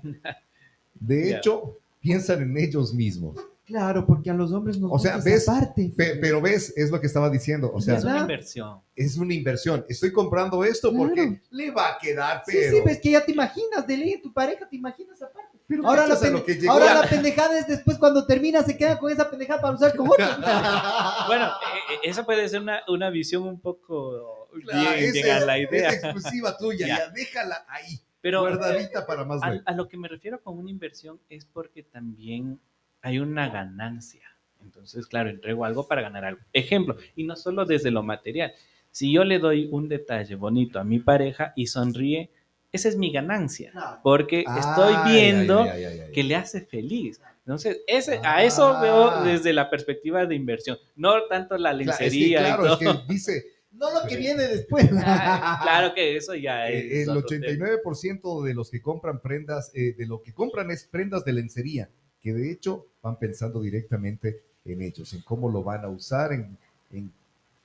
De 0.95 1.29
Ya. 1.29 1.37
hecho, 1.37 1.77
piensan 2.01 2.41
en 2.41 2.57
ellos 2.57 2.93
mismos. 2.93 3.37
Claro, 3.65 4.03
porque 4.07 4.31
a 4.31 4.33
los 4.33 4.51
hombres 4.51 4.79
nos 4.79 4.91
O 4.91 4.97
sea, 4.97 5.15
gusta 5.17 5.29
¿ves? 5.29 5.43
esa 5.43 5.59
parte. 5.59 5.93
Pe- 5.95 6.15
pero 6.15 6.41
ves, 6.41 6.73
es 6.75 6.89
lo 6.89 6.99
que 6.99 7.05
estaba 7.05 7.29
diciendo. 7.29 7.71
O 7.71 7.79
sea, 7.79 7.97
es 7.97 8.03
una 8.03 8.21
inversión. 8.21 8.79
es 8.95 9.15
una 9.17 9.33
inversión. 9.35 9.85
Estoy 9.87 10.11
comprando 10.11 10.63
esto 10.63 10.89
Claro. 10.89 11.05
porque 11.05 11.39
le 11.51 11.69
va 11.69 11.89
a 11.93 11.97
quedar, 11.99 12.41
Sí, 12.47 12.53
pero. 12.59 12.77
sí, 12.77 12.81
ves 12.83 12.99
que 12.99 13.11
ya 13.11 13.23
te 13.23 13.31
imaginas 13.31 13.85
de 13.85 13.95
ley 13.95 14.19
tu 14.23 14.33
pareja, 14.33 14.67
te 14.67 14.75
imaginas 14.75 15.21
aparte. 15.21 15.38
Pero 15.69 15.87
Ahora, 15.87 16.05
la, 16.07 16.15
pende- 16.15 16.31
lo 16.31 16.43
que 16.43 16.59
ahora 16.67 16.93
la 16.95 17.07
pendejada 17.07 17.57
es 17.59 17.67
después 17.67 17.97
cuando 17.99 18.25
termina 18.25 18.63
se 18.63 18.75
queda 18.75 18.97
con 18.99 19.11
esa 19.11 19.29
pendejada 19.29 19.61
para 19.61 19.75
usar 19.75 19.95
con 19.95 20.09
otro. 20.09 20.25
Bueno, 21.27 21.45
eh, 21.45 21.93
eh, 21.93 21.99
eso 22.03 22.25
puede 22.25 22.49
ser 22.49 22.61
una, 22.61 22.81
una 22.87 23.09
visión 23.11 23.43
un 23.43 23.59
poco 23.61 24.49
Claro, 24.65 24.97
bien, 24.97 25.03
esa 25.03 25.13
bien 25.13 25.29
a 25.29 25.37
es, 25.37 25.45
la 25.45 25.57
idea. 25.59 25.89
es 25.89 26.03
exclusiva 26.03 26.57
tuya, 26.57 26.87
Ya. 26.87 26.97
ya. 26.97 27.09
déjala 27.11 27.65
ahí, 27.69 27.99
Pero 28.19 28.41
guardadita 28.41 29.05
para 29.05 29.23
más 29.23 29.41
a, 29.43 29.61
a 29.63 29.71
lo 29.73 29.87
que 29.87 29.95
me 29.95 30.07
refiero 30.07 30.41
con 30.41 30.57
una 30.57 30.71
inversión 30.71 31.19
es 31.29 31.45
porque 31.45 31.83
también 31.83 32.59
hay 33.03 33.19
una 33.19 33.47
ganancia. 33.49 34.23
Entonces, 34.61 35.05
claro, 35.07 35.29
entrego 35.29 35.63
algo 35.65 35.87
para 35.87 36.01
ganar 36.01 36.25
algo. 36.25 36.41
Ejemplo, 36.51 36.97
y 37.15 37.23
no 37.23 37.35
solo 37.35 37.63
desde 37.65 37.91
lo 37.91 38.01
material. 38.03 38.51
Si 38.91 39.13
yo 39.13 39.23
le 39.23 39.37
doy 39.39 39.69
un 39.71 39.87
detalle 39.87 40.33
bonito 40.35 40.79
a 40.79 40.83
mi 40.83 40.99
pareja 40.99 41.53
y 41.55 41.67
sonríe, 41.67 42.31
esa 42.71 42.89
es 42.89 42.95
mi 42.97 43.11
ganancia. 43.11 43.71
Porque 44.03 44.39
estoy 44.57 44.93
Ay, 44.97 45.11
viendo 45.13 45.61
ay, 45.63 45.69
ay, 45.69 45.83
ay, 45.85 45.99
ay. 46.01 46.11
que 46.11 46.23
le 46.23 46.35
hace 46.35 46.61
feliz. 46.61 47.19
Entonces, 47.45 47.79
ese, 47.87 48.19
a 48.23 48.43
eso 48.43 48.63
Ah. 48.75 48.81
veo 48.81 49.23
desde 49.23 49.53
la 49.53 49.69
perspectiva 49.69 50.25
de 50.25 50.35
inversión, 50.35 50.77
no 50.95 51.23
tanto 51.27 51.57
la 51.57 51.73
Cla- 51.73 51.89
es 51.91 51.97
que, 51.97 52.03
lencería 52.03 52.39
claro, 52.39 52.63
y 52.63 52.67
todo. 52.67 52.91
es 52.91 52.99
que 53.07 53.13
dice 53.13 53.45
No 53.71 53.91
lo 53.93 54.07
que 54.07 54.17
viene 54.17 54.43
después. 54.47 54.89
Ah, 55.03 55.59
claro 55.63 55.93
que 55.95 56.15
eso 56.17 56.35
ya 56.35 56.67
es. 56.69 56.83
eh, 56.83 57.01
el 57.03 57.09
otro 57.09 57.23
tema. 57.39 57.45
89% 57.47 58.43
de 58.43 58.53
los 58.53 58.69
que 58.69 58.81
compran 58.81 59.19
prendas, 59.21 59.71
eh, 59.73 59.93
de 59.97 60.05
lo 60.05 60.21
que 60.21 60.33
compran 60.33 60.69
es 60.69 60.83
prendas 60.85 61.23
de 61.25 61.33
lencería, 61.33 61.89
que 62.21 62.33
de 62.33 62.51
hecho 62.51 62.85
van 63.01 63.17
pensando 63.17 63.61
directamente 63.61 64.43
en 64.65 64.81
ellos, 64.83 65.11
en 65.13 65.21
cómo 65.21 65.49
lo 65.49 65.63
van 65.63 65.85
a 65.85 65.87
usar, 65.87 66.33
en, 66.33 66.55
en 66.91 67.11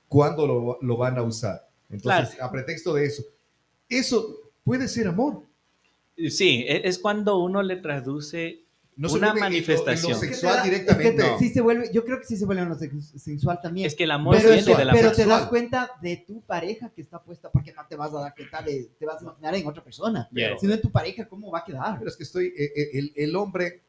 cuándo 0.07 0.47
lo, 0.47 0.77
lo 0.81 0.97
van 0.97 1.17
a 1.17 1.21
usar. 1.23 1.67
Entonces, 1.91 2.41
a 2.41 2.49
pretexto 2.51 2.93
de 2.93 3.05
eso, 3.05 3.23
eso 3.89 4.39
puede 4.65 4.89
ser 4.89 5.07
amor. 5.07 5.43
Sí, 6.29 6.65
e- 6.67 6.81
es 6.87 6.99
cuando 6.99 7.37
uno 7.39 7.63
le 7.63 7.77
traduce 7.77 8.61
No 8.97 9.11
Una 9.11 9.11
vuelve 9.11 9.27
en 9.27 9.33
lo- 9.33 9.35
en 9.35 9.35
lo 9.35 9.41
manifestación. 9.41 10.17
sexual 10.19 10.55
Es 10.55 10.63
que 10.63 10.69
directamente. 10.69 11.21
te- 11.21 11.29
No. 11.29 11.37
sí 11.37 11.49
se 11.49 11.59
vuelve, 11.59 11.89
yo 11.93 12.05
creo 12.05 12.17
que 12.17 12.23
sí 12.25 12.37
se 12.37 12.45
vuelve 12.45 12.63
uno 12.63 12.75
sex- 12.75 13.11
sensual 13.21 13.59
también. 13.61 13.87
Es 13.87 13.93
que 13.93 14.05
el 14.05 14.11
amor 14.11 14.37
pero 14.37 14.47
viene 14.51 14.61
eso- 14.61 14.77
de 14.77 14.85
la 14.85 14.93
pero 14.93 15.11
te 15.11 15.25
das 15.25 15.47
cuenta 15.47 15.91
de 16.01 16.15
tu 16.25 16.39
pareja 16.39 16.89
que 16.95 17.01
está 17.01 17.21
puesta, 17.21 17.51
porque 17.51 17.73
no 17.73 17.85
te 17.89 17.97
vas 17.97 18.13
a 18.13 18.21
dar 18.21 18.33
cuenta 18.33 18.61
de, 18.61 18.89
te 18.97 19.05
vas 19.05 19.19
a 19.19 19.23
imaginar 19.25 19.53
en 19.55 19.67
otra 19.67 19.83
persona, 19.83 20.29
Yes. 20.31 20.61
sino 20.61 20.73
en 20.73 20.81
tu 20.81 20.89
pareja, 20.91 21.27
¿cómo 21.27 21.51
va 21.51 21.59
a 21.59 21.65
quedar? 21.65 21.97
Pero 21.99 22.09
es 22.09 22.15
que 22.15 22.23
estoy, 22.23 22.45
eh, 22.57 22.71
eh, 22.73 22.89
el, 22.93 23.11
el 23.17 23.35
hombre 23.35 23.81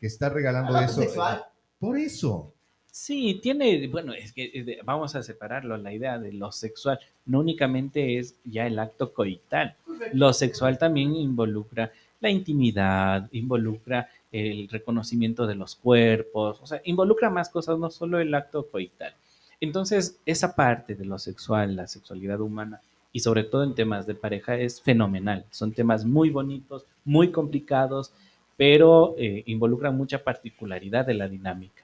que 0.00 0.08
está 0.08 0.28
regalando 0.28 0.76
eso. 0.80 1.00
sexual. 1.02 1.44
Por 1.78 1.96
eso. 1.96 2.52
Sí, 2.94 3.40
tiene, 3.42 3.88
bueno, 3.88 4.12
es 4.12 4.32
que 4.32 4.50
de- 4.64 4.80
vamos 4.84 5.16
a 5.16 5.22
separarlo, 5.22 5.76
la 5.78 5.92
idea 5.94 6.18
de 6.18 6.32
lo 6.32 6.52
sexual 6.52 6.98
no 7.24 7.40
únicamente 7.40 8.18
es 8.18 8.36
ya 8.44 8.66
el 8.66 8.78
acto 8.78 9.12
coital, 9.14 9.74
lo 10.12 10.32
sexual 10.34 10.76
también 10.78 11.14
involucra 11.16 11.90
la 12.20 12.28
intimidad, 12.30 13.28
involucra 13.32 14.08
el 14.30 14.68
reconocimiento 14.68 15.46
de 15.46 15.54
los 15.54 15.74
cuerpos, 15.74 16.60
o 16.62 16.66
sea, 16.66 16.80
involucra 16.84 17.30
más 17.30 17.48
cosas, 17.48 17.78
no 17.78 17.90
solo 17.90 18.20
el 18.20 18.34
acto 18.34 18.68
coital. 18.70 19.14
Entonces, 19.60 20.18
esa 20.26 20.54
parte 20.54 20.94
de 20.94 21.04
lo 21.06 21.18
sexual, 21.18 21.74
la 21.76 21.86
sexualidad 21.86 22.40
humana, 22.40 22.80
y 23.12 23.20
sobre 23.20 23.44
todo 23.44 23.64
en 23.64 23.74
temas 23.74 24.06
de 24.06 24.14
pareja, 24.14 24.56
es 24.58 24.80
fenomenal. 24.82 25.44
Son 25.50 25.72
temas 25.72 26.04
muy 26.04 26.30
bonitos, 26.30 26.84
muy 27.04 27.30
complicados, 27.32 28.12
pero 28.56 29.14
eh, 29.18 29.42
involucran 29.46 29.96
mucha 29.96 30.22
particularidad 30.22 31.06
de 31.06 31.14
la 31.14 31.28
dinámica. 31.28 31.82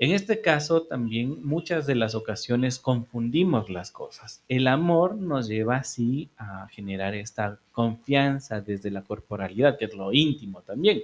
En 0.00 0.12
este 0.12 0.40
caso, 0.40 0.82
también 0.82 1.44
muchas 1.44 1.84
de 1.86 1.96
las 1.96 2.14
ocasiones 2.14 2.78
confundimos 2.78 3.68
las 3.68 3.90
cosas. 3.90 4.44
El 4.48 4.68
amor 4.68 5.16
nos 5.16 5.48
lleva 5.48 5.76
así 5.76 6.28
a 6.38 6.68
generar 6.68 7.16
esta 7.16 7.58
confianza 7.72 8.60
desde 8.60 8.92
la 8.92 9.02
corporalidad, 9.02 9.76
que 9.76 9.86
es 9.86 9.94
lo 9.94 10.12
íntimo 10.12 10.62
también. 10.62 11.02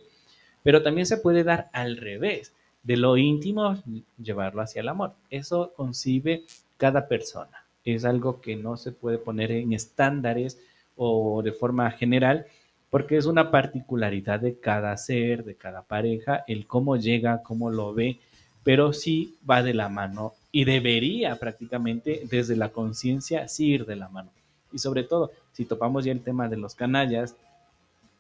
Pero 0.63 0.83
también 0.83 1.07
se 1.07 1.17
puede 1.17 1.43
dar 1.43 1.71
al 1.73 1.97
revés. 1.97 2.53
de 2.85 2.99
lo 2.99 3.17
íntimo 3.17 3.83
llevarlo 4.23 4.61
hacia 4.61 4.81
el 4.81 4.89
amor. 4.89 5.15
Eso 5.31 5.73
concibe 5.75 6.45
cada 6.77 7.09
persona. 7.09 7.65
Es 7.83 8.05
algo 8.05 8.41
que 8.43 8.57
no 8.57 8.77
se 8.77 8.93
puede 8.93 9.19
poner 9.19 9.51
en 9.53 9.73
estándares 9.73 10.61
o 10.95 11.43
de 11.43 11.53
forma 11.53 11.91
general, 11.91 12.47
porque 12.91 13.17
es 13.17 13.27
una 13.27 13.51
particularidad 13.51 14.41
de 14.41 14.61
cada 14.61 14.97
ser, 14.97 15.45
de 15.45 15.57
cada 15.57 15.83
pareja, 15.83 16.45
el 16.47 16.67
cómo 16.67 16.97
llega, 16.97 17.43
cómo 17.43 17.71
lo 17.71 17.95
ve, 17.95 18.21
pero 18.65 18.93
sí 18.93 19.37
va 19.49 19.63
de 19.63 19.75
la 19.75 19.89
mano 19.89 20.33
y 20.51 20.65
debería 20.65 21.39
prácticamente 21.39 22.23
desde 22.31 22.57
la 22.57 22.71
conciencia 22.71 23.47
sí 23.49 23.67
ir 23.67 23.87
de 23.87 23.97
la 23.97 24.09
mano. 24.09 24.31
Y 24.73 24.79
sobre 24.79 25.05
todo, 25.05 25.31
si 25.53 25.65
topamos 25.65 26.05
ya 26.05 26.13
el 26.13 26.23
tema 26.23 26.49
de 26.49 26.57
los 26.57 26.75
canallas 26.75 27.37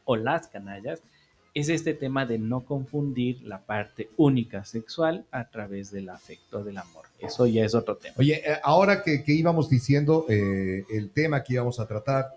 o 0.04 0.16
las 0.16 0.46
canallas, 0.46 1.00
es 1.54 1.68
este 1.68 1.94
tema 1.94 2.26
de 2.26 2.38
no 2.38 2.60
confundir 2.60 3.42
la 3.42 3.60
parte 3.60 4.10
única 4.16 4.64
sexual 4.64 5.24
a 5.30 5.48
través 5.48 5.90
del 5.92 6.08
afecto 6.08 6.64
del 6.64 6.78
amor. 6.78 7.04
Eso 7.20 7.46
ya 7.46 7.64
es 7.64 7.74
otro 7.74 7.96
tema. 7.96 8.14
Oye, 8.18 8.42
eh, 8.44 8.58
ahora 8.62 9.02
que, 9.02 9.22
que 9.22 9.32
íbamos 9.32 9.70
diciendo 9.70 10.26
eh, 10.28 10.84
el 10.90 11.10
tema 11.10 11.42
que 11.42 11.54
íbamos 11.54 11.78
a 11.78 11.86
tratar, 11.86 12.36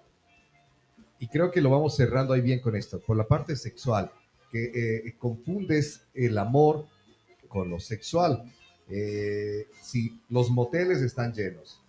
y 1.19 1.27
creo 1.27 1.51
que 1.51 1.61
lo 1.61 1.71
vamos 1.71 1.95
cerrando 1.95 2.33
ahí 2.33 2.41
bien 2.41 2.59
con 2.59 2.75
esto, 2.75 2.99
por 2.99 3.17
la 3.17 3.27
parte 3.27 3.55
sexual, 3.55 4.11
que 4.51 5.07
eh, 5.07 5.15
confundes 5.17 6.03
el 6.13 6.37
amor 6.37 6.85
con 7.47 7.69
lo 7.69 7.79
sexual. 7.79 8.43
Eh, 8.89 9.67
si 9.81 10.19
los 10.29 10.49
moteles 10.49 11.01
están 11.01 11.33
llenos, 11.33 11.81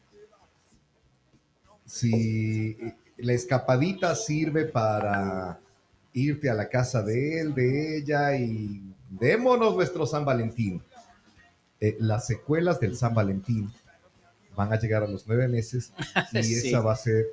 si 1.84 2.76
la 3.16 3.32
escapadita 3.32 4.14
sirve 4.14 4.64
para 4.64 5.58
irte 6.12 6.50
a 6.50 6.54
la 6.54 6.68
casa 6.68 7.02
de 7.02 7.40
él, 7.40 7.54
de 7.54 7.98
ella 7.98 8.36
y 8.36 8.82
démonos 9.10 9.74
nuestro 9.76 10.06
San 10.06 10.24
Valentín. 10.24 10.82
Eh, 11.80 11.96
las 12.00 12.26
secuelas 12.26 12.80
del 12.80 12.96
San 12.96 13.14
Valentín 13.14 13.70
van 14.56 14.72
a 14.72 14.78
llegar 14.80 15.04
a 15.04 15.06
los 15.06 15.26
nueve 15.28 15.46
meses 15.46 15.92
y 16.32 16.42
Sí. 16.42 16.68
esa 16.68 16.80
va 16.80 16.92
a 16.92 16.96
ser 16.96 17.26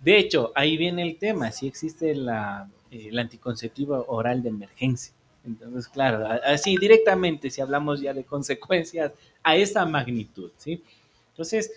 De 0.00 0.16
hecho, 0.18 0.52
ahí 0.54 0.76
viene 0.76 1.02
el 1.02 1.18
tema, 1.18 1.50
si 1.50 1.66
existe 1.66 2.14
la, 2.14 2.70
eh, 2.90 3.08
el 3.08 3.18
anticonceptivo 3.18 4.04
oral 4.06 4.42
de 4.42 4.50
emergencia. 4.50 5.12
Entonces, 5.46 5.88
claro, 5.88 6.26
así 6.44 6.76
directamente, 6.76 7.50
si 7.50 7.60
hablamos 7.60 8.00
ya 8.00 8.14
de 8.14 8.24
consecuencias 8.24 9.12
a 9.42 9.56
esa 9.56 9.84
magnitud, 9.84 10.50
¿sí? 10.56 10.82
Entonces, 11.30 11.70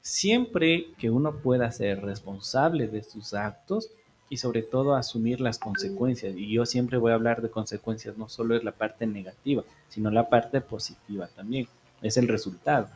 siempre 0.00 0.88
que 0.98 1.10
uno 1.10 1.36
pueda 1.36 1.70
ser 1.70 2.02
responsable 2.02 2.88
de 2.88 3.02
sus 3.02 3.34
actos 3.34 3.90
y 4.28 4.38
sobre 4.38 4.62
todo 4.62 4.96
asumir 4.96 5.40
las 5.40 5.58
consecuencias, 5.58 6.34
y 6.36 6.52
yo 6.52 6.66
siempre 6.66 6.98
voy 6.98 7.12
a 7.12 7.14
hablar 7.14 7.40
de 7.40 7.50
consecuencias, 7.50 8.18
no 8.18 8.28
solo 8.28 8.56
es 8.56 8.64
la 8.64 8.72
parte 8.72 9.06
negativa, 9.06 9.62
sino 9.88 10.10
la 10.10 10.28
parte 10.28 10.60
positiva 10.60 11.28
también, 11.28 11.68
es 12.02 12.16
el 12.16 12.26
resultado. 12.26 12.88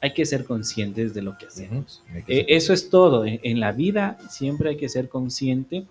Hay 0.00 0.12
que 0.12 0.26
ser 0.26 0.44
conscientes 0.44 1.14
de 1.14 1.22
lo 1.22 1.38
que 1.38 1.46
hacemos. 1.46 2.02
Eh, 2.26 2.46
eso 2.48 2.72
es 2.72 2.90
todo. 2.90 3.24
En, 3.24 3.40
en 3.42 3.60
la 3.60 3.72
vida 3.72 4.18
siempre 4.28 4.70
hay 4.70 4.76
que 4.76 4.88
ser 4.88 5.08
consciente 5.08 5.86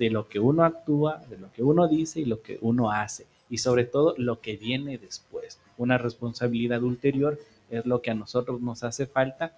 de 0.00 0.08
lo 0.10 0.26
que 0.28 0.40
uno 0.40 0.64
actúa, 0.64 1.18
de 1.28 1.36
lo 1.36 1.52
que 1.52 1.62
uno 1.62 1.86
dice 1.86 2.20
y 2.20 2.24
lo 2.24 2.40
que 2.40 2.58
uno 2.62 2.90
hace. 2.90 3.26
Y 3.50 3.58
sobre 3.58 3.84
todo 3.84 4.14
lo 4.16 4.40
que 4.40 4.56
viene 4.56 4.96
después. 4.96 5.58
Una 5.76 5.98
responsabilidad 5.98 6.82
ulterior 6.82 7.38
es 7.70 7.84
lo 7.84 8.00
que 8.00 8.10
a 8.10 8.14
nosotros 8.14 8.62
nos 8.62 8.82
hace 8.82 9.06
falta 9.06 9.52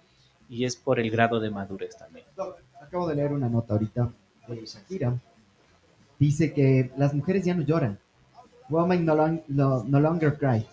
y 0.49 0.65
es 0.65 0.75
por 0.75 0.99
el 0.99 1.09
grado 1.09 1.39
de 1.39 1.49
madurez 1.49 1.95
también. 1.97 2.25
Acabo 2.81 3.07
de 3.07 3.15
leer 3.15 3.31
una 3.31 3.47
nota 3.47 3.73
ahorita 3.73 4.11
de 4.49 4.65
Shakira. 4.65 5.17
Dice 6.19 6.53
que 6.53 6.91
las 6.97 7.13
mujeres 7.13 7.45
ya 7.45 7.55
no 7.55 7.63
lloran. 7.63 7.97
Women 8.69 9.05
no, 9.05 9.15
long- 9.15 9.41
no- 9.47 9.83
no 9.85 9.99
longer 10.01 10.37
cry. 10.37 10.65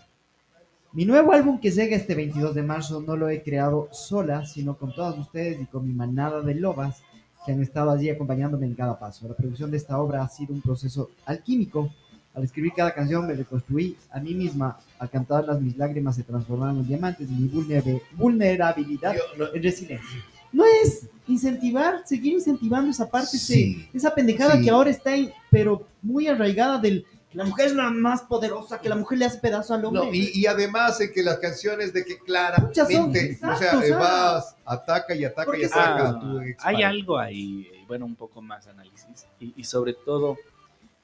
Mi 0.92 1.04
nuevo 1.04 1.32
álbum 1.32 1.60
que 1.60 1.70
llega 1.70 1.94
este 1.96 2.16
22 2.16 2.56
de 2.56 2.62
marzo 2.64 3.00
no 3.00 3.14
lo 3.16 3.28
he 3.28 3.42
creado 3.44 3.88
sola, 3.92 4.44
sino 4.44 4.76
con 4.76 4.92
todas 4.92 5.16
ustedes 5.16 5.60
y 5.60 5.66
con 5.66 5.86
mi 5.86 5.92
manada 5.94 6.40
de 6.40 6.56
lobas 6.56 7.04
que 7.45 7.53
han 7.53 7.62
estado 7.62 7.91
allí 7.91 8.11
acompañándome 8.11 8.66
en 8.66 8.74
cada 8.74 8.99
paso. 8.99 9.26
La 9.28 9.34
producción 9.34 9.70
de 9.70 9.76
esta 9.78 9.99
obra 9.99 10.22
ha 10.22 10.28
sido 10.28 10.53
un 10.53 10.61
proceso 10.61 11.11
alquímico. 11.24 11.91
Al 12.34 12.45
escribir 12.45 12.72
cada 12.76 12.95
canción 12.95 13.26
me 13.26 13.34
reconstruí 13.34 13.97
a 14.12 14.20
mí 14.20 14.34
misma. 14.34 14.78
Al 14.99 15.11
cantarlas 15.11 15.61
mis 15.61 15.76
lágrimas 15.76 16.16
se 16.16 16.22
transformaron 16.22 16.78
en 16.78 16.86
diamantes 16.86 17.28
y 17.28 17.32
mi 17.32 17.49
vulnera- 17.49 18.01
vulnerabilidad 18.12 19.14
en 19.55 19.62
resiliencia. 19.62 20.09
No 20.53 20.64
es 20.82 21.07
incentivar, 21.28 22.03
seguir 22.05 22.34
incentivando 22.34 22.91
esa 22.91 23.09
parte, 23.09 23.36
ese- 23.36 23.55
Sí. 23.55 23.88
esa 23.95 24.14
pendejada 24.14 24.57
Sí. 24.57 24.64
que 24.64 24.70
ahora 24.70 24.91
está, 24.91 25.14
en- 25.14 25.30
pero 25.51 25.86
muy 26.03 26.26
arraigada 26.26 26.78
del 26.78 27.05
la 27.33 27.45
mujer 27.45 27.66
es 27.66 27.74
la 27.74 27.91
más 27.91 28.22
poderosa, 28.22 28.81
que 28.81 28.89
la 28.89 28.97
mujer 28.97 29.18
le 29.18 29.24
hace 29.26 29.39
pedazo 29.39 29.74
al 29.74 29.85
hombre. 29.85 30.05
No, 30.05 30.12
y, 30.12 30.31
y 30.35 30.47
además 30.47 30.99
de 30.99 31.12
que 31.12 31.22
las 31.22 31.39
canciones 31.39 31.93
de 31.93 32.05
que 32.05 32.14
Muchas 32.14 32.91
son, 32.91 33.12
claramente, 33.12 33.24
exacto, 33.33 33.55
o 33.55 33.59
sea, 33.59 33.83
sea, 33.83 33.99
vas, 33.99 34.57
ataca 34.64 35.14
y 35.14 35.24
ataca 35.24 35.45
porque 35.45 35.62
y 35.62 35.64
ataca 35.64 36.09
Ah, 36.09 36.09
a 36.09 36.20
tu 36.20 36.41
ex 36.41 36.64
hay 36.64 36.83
algo 36.83 37.18
ahí, 37.18 37.68
eh, 37.72 37.85
bueno, 37.87 38.07
un 38.07 38.16
poco 38.16 38.43
más 38.43 38.66
análisis 38.66 39.26
y, 39.39 39.55
y 39.57 39.64
sobre 39.64 39.95
todo... 39.95 40.33
O 40.33 40.39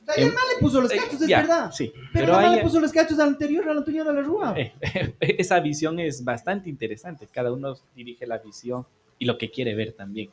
sea, 0.05 0.21
y 0.21 0.27
el 0.27 0.33
mal 0.33 0.45
le 0.55 0.61
puso 0.61 0.81
los 0.81 0.93
eh, 0.93 0.97
cachos, 0.97 1.21
es 1.23 1.29
ya, 1.29 1.41
verdad. 1.41 1.71
Sí, 1.73 1.93
Pero, 2.13 2.27
pero, 2.27 2.37
hay, 2.37 2.57
le 2.57 2.63
puso 2.63 2.81
los 2.81 2.93
cachos 2.93 3.19
al 3.19 3.29
anterior, 3.29 3.69
al 3.69 3.79
Antonio 3.79 4.05
de 4.05 4.13
la 4.13 4.23
Rúa. 4.23 4.55
Eh, 4.57 4.73
esa 5.21 5.59
visión 5.61 5.99
es 5.99 6.23
bastante 6.23 6.69
interesante. 6.69 7.29
Cada 7.33 7.53
uno 7.53 7.77
dirige 7.95 8.25
la 8.27 8.39
visión 8.39 8.87
y 9.19 9.25
lo 9.25 9.37
que 9.37 9.51
quiere 9.51 9.75
ver 9.75 9.93
también. 9.93 10.31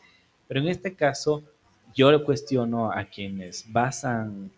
Pero 0.47 0.59
en 0.59 0.67
este 0.67 0.93
caso, 0.95 1.43
yo 1.95 2.23
cuestiono 2.23 2.91
a 2.91 3.05
quienes 3.05 3.65
basan 3.71 4.51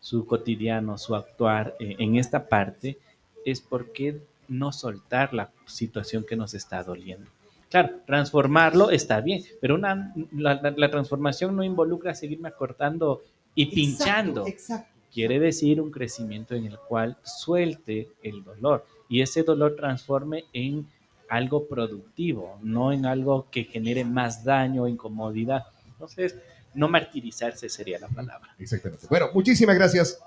su 0.00 0.26
cotidiano, 0.26 0.96
su 0.98 1.14
actuar 1.14 1.74
eh, 1.80 1.96
en 1.98 2.16
esta 2.16 2.48
parte, 2.48 2.98
es 3.44 3.60
por 3.60 3.92
qué 3.92 4.20
no 4.48 4.72
soltar 4.72 5.34
la 5.34 5.50
situación 5.66 6.24
que 6.28 6.36
nos 6.36 6.54
está 6.54 6.82
doliendo. 6.82 7.30
Claro, 7.70 7.96
transformarlo 8.06 8.90
está 8.90 9.20
bien, 9.20 9.42
pero 9.60 9.74
una, 9.74 10.14
la, 10.32 10.54
la- 10.54 10.70
la 10.76 10.90
transformación 10.90 11.54
no 11.54 11.62
involucra 11.62 12.14
seguirme 12.14 12.48
acortando 12.48 13.22
y 13.54 13.66
pinchando 13.66 14.46
Exacto. 14.46 14.88
quiere 15.12 15.38
decir 15.38 15.80
un 15.80 15.90
crecimiento 15.90 16.54
en 16.54 16.64
el 16.66 16.78
cual 16.78 17.16
suelte 17.24 18.08
el 18.22 18.42
dolor 18.44 18.86
y 19.08 19.20
ese 19.20 19.42
dolor 19.42 19.74
transforme 19.76 20.44
en 20.52 20.86
algo 21.28 21.66
productivo, 21.66 22.58
no 22.62 22.90
en 22.92 23.04
algo 23.04 23.48
que 23.50 23.64
genere 23.64 24.02
más 24.04 24.44
daño 24.44 24.84
o 24.84 24.88
incomodidad. 24.88 25.64
Entonces, 25.88 26.38
no 26.74 26.88
martirizarse 26.88 27.68
sería 27.68 27.98
la 27.98 28.08
palabra. 28.08 28.54
Exactamente. 28.58 29.06
Bueno, 29.08 29.28
muchísimas 29.34 29.76
gracias. 29.76 30.18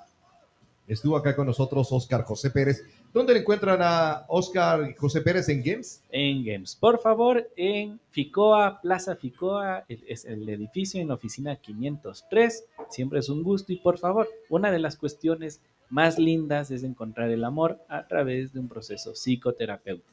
Estuvo 0.87 1.15
acá 1.15 1.35
con 1.35 1.47
nosotros 1.47 1.89
Oscar 1.91 2.23
José 2.23 2.49
Pérez. 2.49 2.83
¿Dónde 3.13 3.33
le 3.33 3.39
encuentran 3.41 3.79
a 3.81 4.25
Oscar 4.27 4.93
José 4.97 5.21
Pérez 5.21 5.47
en 5.47 5.63
Games? 5.63 6.01
En 6.11 6.43
Games, 6.43 6.75
por 6.75 6.99
favor, 6.99 7.49
en 7.55 7.99
Ficoa, 8.09 8.81
Plaza 8.81 9.15
Ficoa, 9.15 9.85
el- 9.87 10.03
es 10.07 10.25
el 10.25 10.47
edificio 10.49 10.99
en 10.99 11.07
la 11.09 11.13
oficina 11.13 11.55
503. 11.55 12.65
Siempre 12.89 13.19
es 13.19 13.29
un 13.29 13.43
gusto 13.43 13.71
y 13.71 13.77
por 13.77 13.99
favor, 13.99 14.27
una 14.49 14.71
de 14.71 14.79
las 14.79 14.97
cuestiones 14.97 15.61
más 15.89 16.17
lindas 16.17 16.71
es 16.71 16.83
encontrar 16.83 17.29
el 17.29 17.43
amor 17.43 17.79
a 17.87 18.07
través 18.07 18.51
de 18.53 18.59
un 18.59 18.67
proceso 18.67 19.13
psicoterapéutico. 19.13 20.09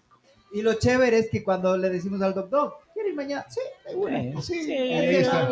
Y 0.53 0.63
lo 0.63 0.75
chévere 0.75 1.19
es 1.19 1.31
que 1.31 1.43
cuando 1.45 1.77
le 1.77 1.91
decimos 1.91 2.21
al 2.23 2.35
doctor, 2.35 2.75
¿quiere 2.88 2.88
ir 3.09 3.15
mañana? 3.15 3.45
Sí. 3.49 3.61
Eh, 3.89 4.35
sí, 4.43 4.63
sí, 4.65 4.73
ahí 4.73 5.17
está. 5.17 5.49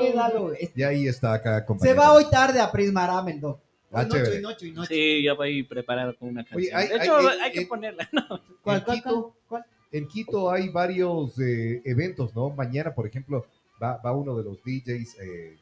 Y 0.74 0.82
ahí 0.82 1.08
está 1.08 1.34
acá 1.34 1.56
Se 1.58 1.62
acompañado. 1.64 1.98
va 1.98 2.12
hoy 2.12 2.24
tarde 2.30 2.60
a 2.60 2.70
Prismarame 2.70 3.32
el 3.32 3.40
doc. 3.40 3.60
Ah, 3.92 4.02
noche, 4.04 4.38
y 4.38 4.42
noche, 4.42 4.66
y 4.66 4.72
noche. 4.72 4.94
Sí, 4.94 5.22
ya 5.22 5.34
voy 5.34 5.62
preparado 5.62 6.14
con 6.18 6.28
una 6.28 6.42
canción. 6.44 6.58
Oye, 6.58 6.74
hay- 6.74 6.88
de 6.88 6.96
hecho, 6.96 7.16
hay- 7.16 7.26
hay, 7.26 7.38
hay- 7.40 7.52
que 7.52 7.66
ponerla, 7.66 8.08
¿no? 8.12 8.22
¿Cuál, 8.62 8.78
en 8.78 8.84
cuál, 8.84 8.96
Quito, 8.98 9.36
cuál? 9.48 9.64
en 9.92 10.08
Quito 10.08 10.50
hay 10.50 10.68
varios 10.68 11.38
eh, 11.38 11.80
eventos, 11.84 12.34
¿no? 12.34 12.50
Mañana, 12.50 12.94
por 12.94 13.06
ejemplo, 13.06 13.46
va, 13.82 13.96
va 13.98 14.12
uno 14.12 14.36
de 14.36 14.44
los 14.44 14.58
DJs. 14.64 15.16
eh, 15.20 15.56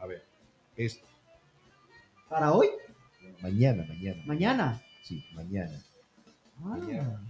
a 0.00 0.06
ver, 0.06 0.22
es 0.76 1.00
¿Para 2.28 2.52
hoy? 2.52 2.68
mañana, 3.40 3.84
mañana. 3.88 4.22
Mañana. 4.26 4.82
Sí, 5.02 5.24
mañana. 5.34 5.80
Ah. 6.58 6.76
Mañana. 6.78 7.20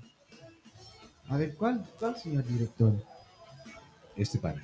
A 1.29 1.37
ver, 1.37 1.55
¿cuál, 1.57 1.85
cuál, 1.99 2.17
señor 2.17 2.45
director? 2.47 2.95
Este 4.17 4.39
pana. 4.39 4.63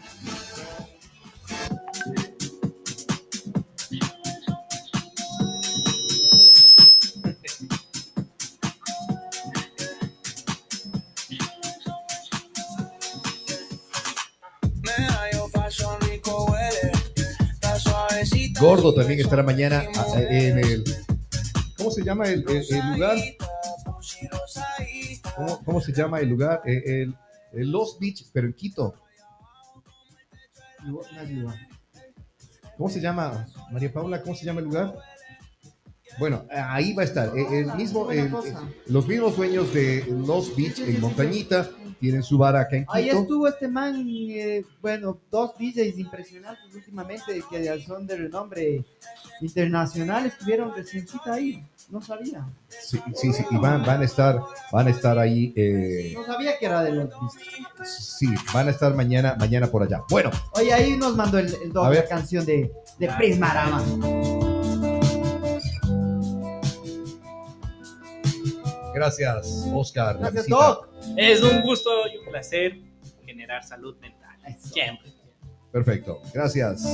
Gordo 18.61 18.94
también 18.94 19.20
estará 19.20 19.42
mañana 19.42 19.84
ah, 19.96 20.14
en 20.28 20.59
el. 20.59 20.84
¿Cómo 21.76 21.90
se 21.90 22.05
llama 22.05 22.26
el, 22.28 22.44
el- 22.48 22.64
el 22.74 22.92
lugar? 22.92 23.16
¿Cómo, 25.36 25.64
cómo 25.64 25.80
se 25.80 25.92
llama 25.92 26.20
el 26.20 26.28
lugar? 26.28 26.61
Eh, 26.66 26.82
El, 27.03 27.14
el 27.53 27.70
Lost 27.70 27.98
Beach, 28.01 28.26
pero 28.32 28.46
en 28.46 28.53
Quito. 28.53 28.94
¿Cómo 32.76 32.89
se 32.89 33.01
llama? 33.01 33.47
María 33.70 33.93
Paula, 33.93 34.22
¿cómo 34.22 34.35
se 34.35 34.45
llama 34.45 34.61
el 34.61 34.66
lugar? 34.66 34.95
Bueno, 36.18 36.44
ahí 36.50 36.92
va 36.92 37.02
a 37.02 37.04
estar. 37.06 37.28
eh, 37.36 37.61
El 37.61 37.72
mismo, 37.74 38.11
el- 38.11 38.30
cosa. 38.30 38.62
los 38.86 39.06
mismos 39.06 39.36
dueños 39.36 39.72
de 39.72 40.04
Los 40.26 40.54
Beach 40.56 40.78
en 40.80 41.00
Montañita 41.00 41.68
tienen 41.98 42.22
su 42.22 42.36
bar 42.38 42.56
acá 42.56 42.76
en 42.76 42.86
Ahí 42.88 43.04
Quito. 43.04 43.20
estuvo 43.20 43.48
este 43.48 43.68
man, 43.68 44.04
eh, 44.08 44.64
bueno, 44.82 45.18
dos 45.30 45.52
DJs 45.58 45.98
impresionantes 45.98 46.74
últimamente 46.74 47.42
que 47.50 47.80
son 47.86 48.06
de 48.06 48.16
renombre 48.16 48.84
internacional, 49.40 50.26
estuvieron 50.26 50.74
reciencita 50.74 51.34
ahí, 51.34 51.64
no 51.90 52.00
sabía. 52.02 52.46
Sí, 52.68 53.00
sí, 53.14 53.32
sí, 53.32 53.44
y 53.50 53.56
van, 53.56 53.84
van 53.84 54.02
a 54.02 54.04
estar, 54.04 54.40
van 54.72 54.86
a 54.86 54.90
estar 54.90 55.18
ahí, 55.18 55.52
eh, 55.56 56.12
No 56.14 56.24
sabía 56.26 56.58
que 56.58 56.66
era 56.66 56.82
de 56.82 56.92
los 56.92 57.08
Beach. 57.08 57.86
sí, 57.86 58.28
van 58.52 58.68
a 58.68 58.70
estar 58.70 58.94
mañana, 58.94 59.36
mañana 59.38 59.66
por 59.68 59.82
allá. 59.82 60.02
Bueno, 60.11 60.30
Oye, 60.52 60.72
ahí 60.72 60.96
nos 60.96 61.16
mandó 61.16 61.38
el, 61.38 61.46
el 61.62 61.72
la 61.72 62.04
canción 62.06 62.44
de, 62.44 62.70
de 62.98 63.08
Prismarama. 63.08 63.82
Gracias, 69.01 69.66
Oscar. 69.72 70.18
Gracias. 70.18 70.46
Doc. 70.46 70.88
Es 71.16 71.42
un 71.42 71.62
gusto 71.62 71.90
y 72.12 72.18
un 72.18 72.26
placer 72.26 72.78
generar 73.24 73.64
salud 73.64 73.96
mental. 73.98 74.36
Eso. 74.46 74.68
Siempre. 74.68 75.11
Perfecto, 75.72 76.20
gracias. 76.34 76.84